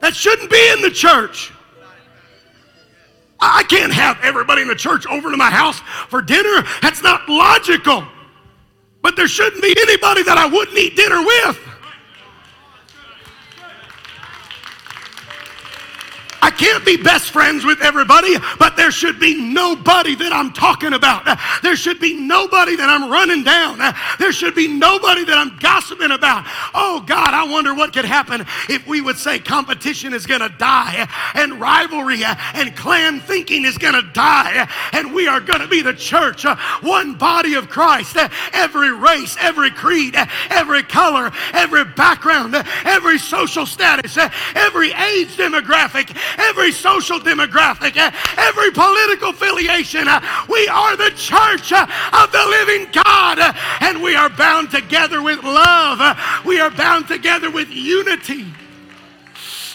That 0.00 0.14
shouldn't 0.14 0.50
be 0.50 0.70
in 0.72 0.82
the 0.82 0.90
church. 0.90 1.52
I 3.40 3.64
can't 3.64 3.92
have 3.92 4.18
everybody 4.22 4.62
in 4.62 4.68
the 4.68 4.74
church 4.74 5.06
over 5.06 5.30
to 5.30 5.36
my 5.36 5.50
house 5.50 5.80
for 6.08 6.22
dinner. 6.22 6.64
That's 6.80 7.02
not 7.02 7.28
logical. 7.28 8.06
But 9.02 9.16
there 9.16 9.28
shouldn't 9.28 9.62
be 9.62 9.74
anybody 9.82 10.22
that 10.24 10.38
I 10.38 10.46
wouldn't 10.46 10.76
eat 10.76 10.96
dinner 10.96 11.20
with. 11.20 11.65
I 16.42 16.50
can't 16.50 16.84
be 16.84 16.96
best 16.96 17.30
friends 17.30 17.64
with 17.64 17.82
everybody, 17.82 18.36
but 18.58 18.76
there 18.76 18.90
should 18.90 19.18
be 19.18 19.34
nobody 19.34 20.14
that 20.16 20.32
I'm 20.32 20.52
talking 20.52 20.92
about. 20.92 21.24
There 21.62 21.76
should 21.76 22.00
be 22.00 22.14
nobody 22.14 22.76
that 22.76 22.88
I'm 22.88 23.10
running 23.10 23.42
down. 23.42 23.78
There 24.18 24.32
should 24.32 24.54
be 24.54 24.68
nobody 24.68 25.24
that 25.24 25.38
I'm 25.38 25.56
gossiping 25.58 26.10
about. 26.10 26.44
Oh 26.74 27.02
God, 27.06 27.34
I 27.34 27.44
wonder 27.44 27.74
what 27.74 27.92
could 27.92 28.04
happen 28.04 28.46
if 28.68 28.86
we 28.86 29.00
would 29.00 29.16
say 29.16 29.38
competition 29.38 30.12
is 30.12 30.26
going 30.26 30.40
to 30.40 30.48
die 30.48 31.08
and 31.34 31.60
rivalry 31.60 32.22
and 32.24 32.76
clan 32.76 33.20
thinking 33.20 33.64
is 33.64 33.78
going 33.78 33.94
to 33.94 34.08
die 34.12 34.68
and 34.92 35.14
we 35.14 35.26
are 35.26 35.40
going 35.40 35.60
to 35.60 35.68
be 35.68 35.82
the 35.82 35.94
church, 35.94 36.44
one 36.82 37.14
body 37.14 37.54
of 37.54 37.68
Christ. 37.68 38.16
Every 38.52 38.92
race, 38.92 39.36
every 39.40 39.70
creed, 39.70 40.14
every 40.50 40.82
color, 40.82 41.32
every 41.52 41.84
background, 41.84 42.54
every 42.84 43.18
social 43.18 43.66
status, 43.66 44.16
every 44.54 44.92
age 44.92 45.36
demographic, 45.36 46.16
every 46.38 46.72
social 46.72 47.18
demographic, 47.18 47.96
eh, 47.96 48.10
every 48.36 48.70
political 48.70 49.30
affiliation. 49.30 50.08
Eh, 50.08 50.44
we 50.48 50.68
are 50.68 50.96
the 50.96 51.10
church 51.10 51.72
eh, 51.72 51.86
of 52.12 52.32
the 52.32 52.44
living 52.46 52.88
God, 52.92 53.38
and 53.80 54.02
we 54.02 54.14
are 54.14 54.28
bound 54.30 54.70
together 54.70 55.22
with 55.22 55.42
love. 55.42 56.18
We 56.44 56.60
are 56.60 56.70
bound 56.70 57.08
together 57.08 57.50
with 57.50 57.68
unity. 57.70 58.46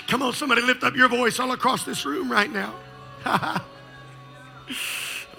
Come 0.08 0.24
on, 0.24 0.34
somebody 0.34 0.62
lift 0.62 0.84
up 0.84 0.96
your 0.96 1.08
voice 1.08 1.40
all 1.40 1.52
across 1.52 1.86
this 1.86 2.06
room 2.06 2.32
right 2.32 2.52
now. 2.52 2.74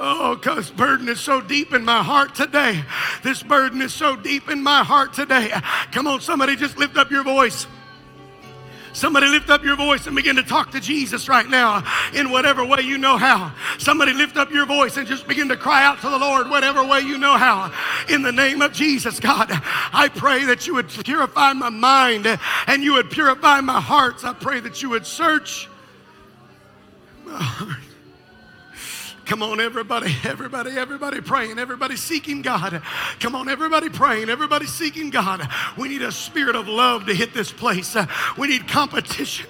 Oh, 0.04 0.34
because 0.34 0.70
burden 0.70 1.08
is 1.08 1.20
so 1.20 1.40
deep 1.40 1.72
in 1.72 1.84
my 1.84 2.02
heart 2.02 2.34
today. 2.34 2.82
This 3.22 3.42
burden 3.42 3.80
is 3.82 3.94
so 3.94 4.16
deep 4.16 4.50
in 4.50 4.60
my 4.60 4.82
heart 4.82 5.12
today. 5.12 5.52
Come 5.92 6.08
on, 6.08 6.20
somebody 6.20 6.56
just 6.56 6.76
lift 6.76 6.96
up 6.96 7.10
your 7.10 7.22
voice. 7.22 7.68
Somebody 8.92 9.26
lift 9.28 9.48
up 9.48 9.64
your 9.64 9.76
voice 9.76 10.06
and 10.06 10.14
begin 10.14 10.36
to 10.36 10.42
talk 10.42 10.70
to 10.72 10.80
Jesus 10.80 11.28
right 11.28 11.48
now 11.48 11.82
in 12.14 12.30
whatever 12.30 12.64
way 12.64 12.82
you 12.82 12.98
know 12.98 13.16
how. 13.16 13.52
Somebody 13.78 14.12
lift 14.12 14.36
up 14.36 14.50
your 14.50 14.66
voice 14.66 14.96
and 14.96 15.06
just 15.06 15.26
begin 15.26 15.48
to 15.48 15.56
cry 15.56 15.84
out 15.84 16.00
to 16.02 16.10
the 16.10 16.18
Lord 16.18 16.50
whatever 16.50 16.84
way 16.84 17.00
you 17.00 17.18
know 17.18 17.36
how. 17.36 17.72
In 18.08 18.22
the 18.22 18.32
name 18.32 18.60
of 18.60 18.72
Jesus, 18.72 19.18
God, 19.18 19.48
I 19.50 20.10
pray 20.14 20.44
that 20.44 20.66
you 20.66 20.74
would 20.74 20.88
purify 20.88 21.52
my 21.54 21.70
mind 21.70 22.26
and 22.66 22.82
you 22.82 22.94
would 22.94 23.10
purify 23.10 23.60
my 23.60 23.80
hearts. 23.80 24.24
I 24.24 24.34
pray 24.34 24.60
that 24.60 24.82
you 24.82 24.90
would 24.90 25.06
search 25.06 25.68
my 27.24 27.42
heart. 27.42 27.78
Come 29.32 29.44
on, 29.44 29.60
everybody, 29.60 30.14
everybody, 30.24 30.72
everybody 30.72 31.22
praying, 31.22 31.58
everybody 31.58 31.96
seeking 31.96 32.42
God. 32.42 32.82
Come 33.18 33.34
on, 33.34 33.48
everybody 33.48 33.88
praying, 33.88 34.28
everybody 34.28 34.66
seeking 34.66 35.08
God. 35.08 35.48
We 35.78 35.88
need 35.88 36.02
a 36.02 36.12
spirit 36.12 36.54
of 36.54 36.68
love 36.68 37.06
to 37.06 37.14
hit 37.14 37.32
this 37.32 37.50
place. 37.50 37.96
We 38.36 38.48
need 38.48 38.68
competition 38.68 39.46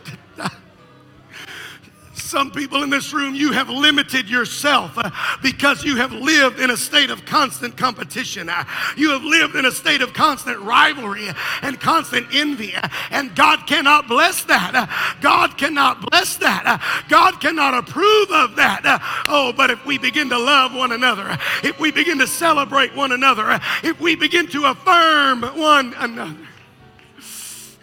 some 2.33 2.51
people 2.51 2.83
in 2.83 2.89
this 2.89 3.13
room, 3.13 3.35
you 3.35 3.53
have 3.53 3.69
limited 3.69 4.27
yourself 4.27 4.93
uh, 4.97 5.11
because 5.43 5.85
you 5.85 5.97
have 5.97 6.13
lived 6.13 6.61
in 6.61 6.71
a 6.71 6.77
state 6.79 7.11
of 7.11 7.27
constant 7.27 7.77
competition. 7.77 8.49
Uh, 8.49 8.65
you 8.97 9.11
have 9.11 9.23
lived 9.23 9.55
in 9.55 9.67
a 9.67 9.71
state 9.71 10.01
of 10.01 10.15
constant 10.15 10.59
rivalry 10.61 11.29
and 11.61 11.79
constant 11.79 12.27
envy. 12.33 12.75
Uh, 12.75 12.89
and 13.11 13.37
God 13.37 13.67
cannot 13.67 14.09
bless 14.09 14.45
that. 14.45 14.73
God 15.21 15.59
cannot 15.59 16.11
bless 16.11 16.37
that. 16.39 17.05
God 17.11 17.39
cannot 17.39 17.75
approve 17.75 18.31
of 18.31 18.57
that. 18.57 18.81
Oh, 19.29 19.53
but 19.55 19.71
if 19.71 19.85
we 19.85 19.99
begin 19.99 20.31
to 20.31 20.39
love 20.39 20.75
one 20.75 20.93
another, 20.93 21.37
if 21.63 21.79
we 21.79 21.93
begin 21.93 22.19
to 22.19 22.27
celebrate 22.27 22.97
one 22.97 23.13
another, 23.13 23.61
if 23.85 24.01
we 24.01 24.17
begin 24.17 24.47
to 24.49 24.65
affirm 24.65 25.43
one 25.43 25.93
another, 25.99 26.35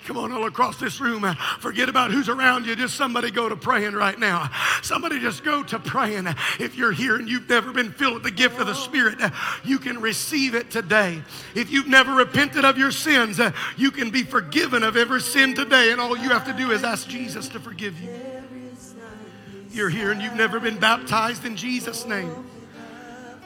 Come 0.10 0.18
on, 0.18 0.32
all 0.32 0.48
across 0.48 0.78
this 0.78 1.00
room. 1.00 1.24
Uh, 1.24 1.36
forget 1.60 1.88
about 1.88 2.10
who's 2.10 2.30
around 2.30 2.66
you. 2.66 2.76
Just 2.76 2.96
somebody 2.96 3.30
go 3.30 3.48
to 3.48 3.56
praying 3.56 3.94
right 3.94 4.18
now. 4.18 4.50
Somebody 4.82 5.20
just 5.20 5.44
go 5.44 5.62
to 5.62 5.78
praying. 5.78 6.28
If 6.60 6.76
you're 6.76 6.92
here 6.92 7.18
and 7.18 7.30
you've 7.30 7.48
never 7.48 7.72
been 7.72 7.92
filled 7.92 8.16
with 8.16 8.24
the 8.24 8.32
gift 8.32 8.60
of 8.60 8.66
the 8.66 8.74
Spirit, 8.74 9.22
uh, 9.22 9.30
you 9.64 9.78
can 9.78 10.02
receive 10.02 10.56
it 10.56 10.72
today. 10.72 11.22
If 11.54 11.70
you've 11.70 11.86
never 11.86 12.16
repented 12.16 12.66
of 12.66 12.76
your 12.76 12.90
sins, 12.90 13.40
uh, 13.40 13.52
you 13.78 13.92
can 13.92 14.10
be 14.10 14.24
forgiven 14.24 14.82
of 14.82 14.98
every 14.98 15.22
sin 15.22 15.54
today. 15.54 15.92
And 15.92 16.02
all 16.02 16.18
you 16.18 16.30
have 16.30 16.48
to 16.48 16.54
do 16.54 16.72
is 16.72 16.84
ask 16.84 17.08
Jesus 17.08 17.48
to 17.50 17.60
forgive 17.60 18.02
you. 18.02 18.10
You're 19.70 19.90
here 19.90 20.12
and 20.12 20.24
you've 20.24 20.34
never 20.34 20.60
been 20.60 20.80
baptized 20.80 21.46
in 21.46 21.56
Jesus' 21.56 22.08
name. 22.08 22.34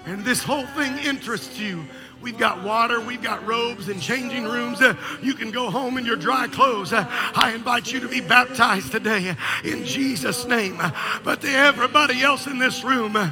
And 0.05 0.23
this 0.23 0.41
whole 0.41 0.65
thing 0.67 0.97
interests 0.99 1.59
you. 1.59 1.83
We've 2.23 2.37
got 2.37 2.63
water, 2.63 3.01
we've 3.01 3.21
got 3.21 3.45
robes 3.45 3.89
and 3.89 4.01
changing 4.01 4.45
rooms. 4.45 4.81
Uh, 4.81 4.95
you 5.21 5.33
can 5.33 5.51
go 5.51 5.69
home 5.69 5.97
in 5.97 6.05
your 6.05 6.15
dry 6.15 6.47
clothes. 6.47 6.93
Uh, 6.93 7.05
I 7.35 7.51
invite 7.53 7.91
you 7.91 7.99
to 7.99 8.07
be 8.07 8.21
baptized 8.21 8.93
today 8.93 9.35
in 9.65 9.83
Jesus' 9.83 10.47
name. 10.47 10.81
But 11.25 11.41
to 11.41 11.49
everybody 11.49 12.21
else 12.21 12.47
in 12.47 12.59
this 12.59 12.85
room, 12.85 13.17
uh, 13.17 13.29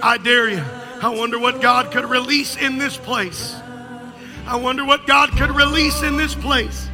I 0.00 0.18
dare 0.18 0.48
you. 0.48 0.62
I 1.02 1.08
wonder 1.08 1.40
what 1.40 1.60
God 1.60 1.90
could 1.90 2.04
release 2.04 2.56
in 2.56 2.78
this 2.78 2.96
place. 2.96 3.56
I 4.46 4.56
wonder 4.62 4.84
what 4.84 5.08
God 5.08 5.30
could 5.30 5.50
release 5.50 6.02
in 6.02 6.16
this 6.16 6.36
place. 6.36 6.88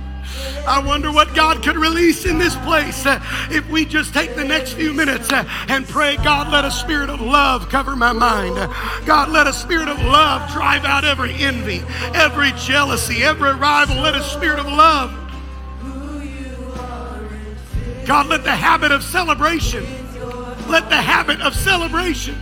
I 0.66 0.82
wonder 0.84 1.10
what 1.12 1.34
God 1.34 1.62
could 1.62 1.76
release 1.76 2.26
in 2.26 2.38
this 2.38 2.56
place 2.56 3.06
uh, 3.06 3.20
if 3.50 3.68
we 3.70 3.84
just 3.84 4.14
take 4.14 4.34
the 4.36 4.44
next 4.44 4.74
few 4.74 4.92
minutes 4.92 5.32
uh, 5.32 5.44
and 5.68 5.86
pray, 5.88 6.16
God, 6.16 6.52
let 6.52 6.64
a 6.64 6.70
spirit 6.70 7.10
of 7.10 7.20
love 7.20 7.68
cover 7.68 7.96
my 7.96 8.12
mind. 8.12 8.56
God, 9.06 9.30
let 9.30 9.46
a 9.46 9.52
spirit 9.52 9.88
of 9.88 9.98
love 9.98 10.50
drive 10.50 10.84
out 10.84 11.04
every 11.04 11.34
envy, 11.34 11.82
every 12.14 12.52
jealousy, 12.52 13.22
every 13.22 13.54
rival. 13.54 13.96
Let 13.96 14.14
a 14.14 14.22
spirit 14.22 14.58
of 14.58 14.66
love. 14.66 15.16
God, 18.06 18.26
let 18.26 18.44
the 18.44 18.50
habit 18.50 18.90
of 18.92 19.04
celebration, 19.04 19.84
let 20.68 20.88
the 20.88 20.96
habit 20.96 21.40
of 21.40 21.54
celebration, 21.54 22.36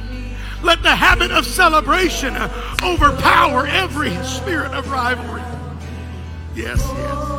let 0.63 0.83
the 0.83 0.95
habit 0.97 1.31
of 1.31 1.47
celebration 1.47 2.35
overpower 2.83 3.67
every 3.67 4.15
spirit 4.25 4.73
of 4.73 4.91
rivalry. 4.91 5.43
Yes, 6.55 6.81
yes. 6.97 7.38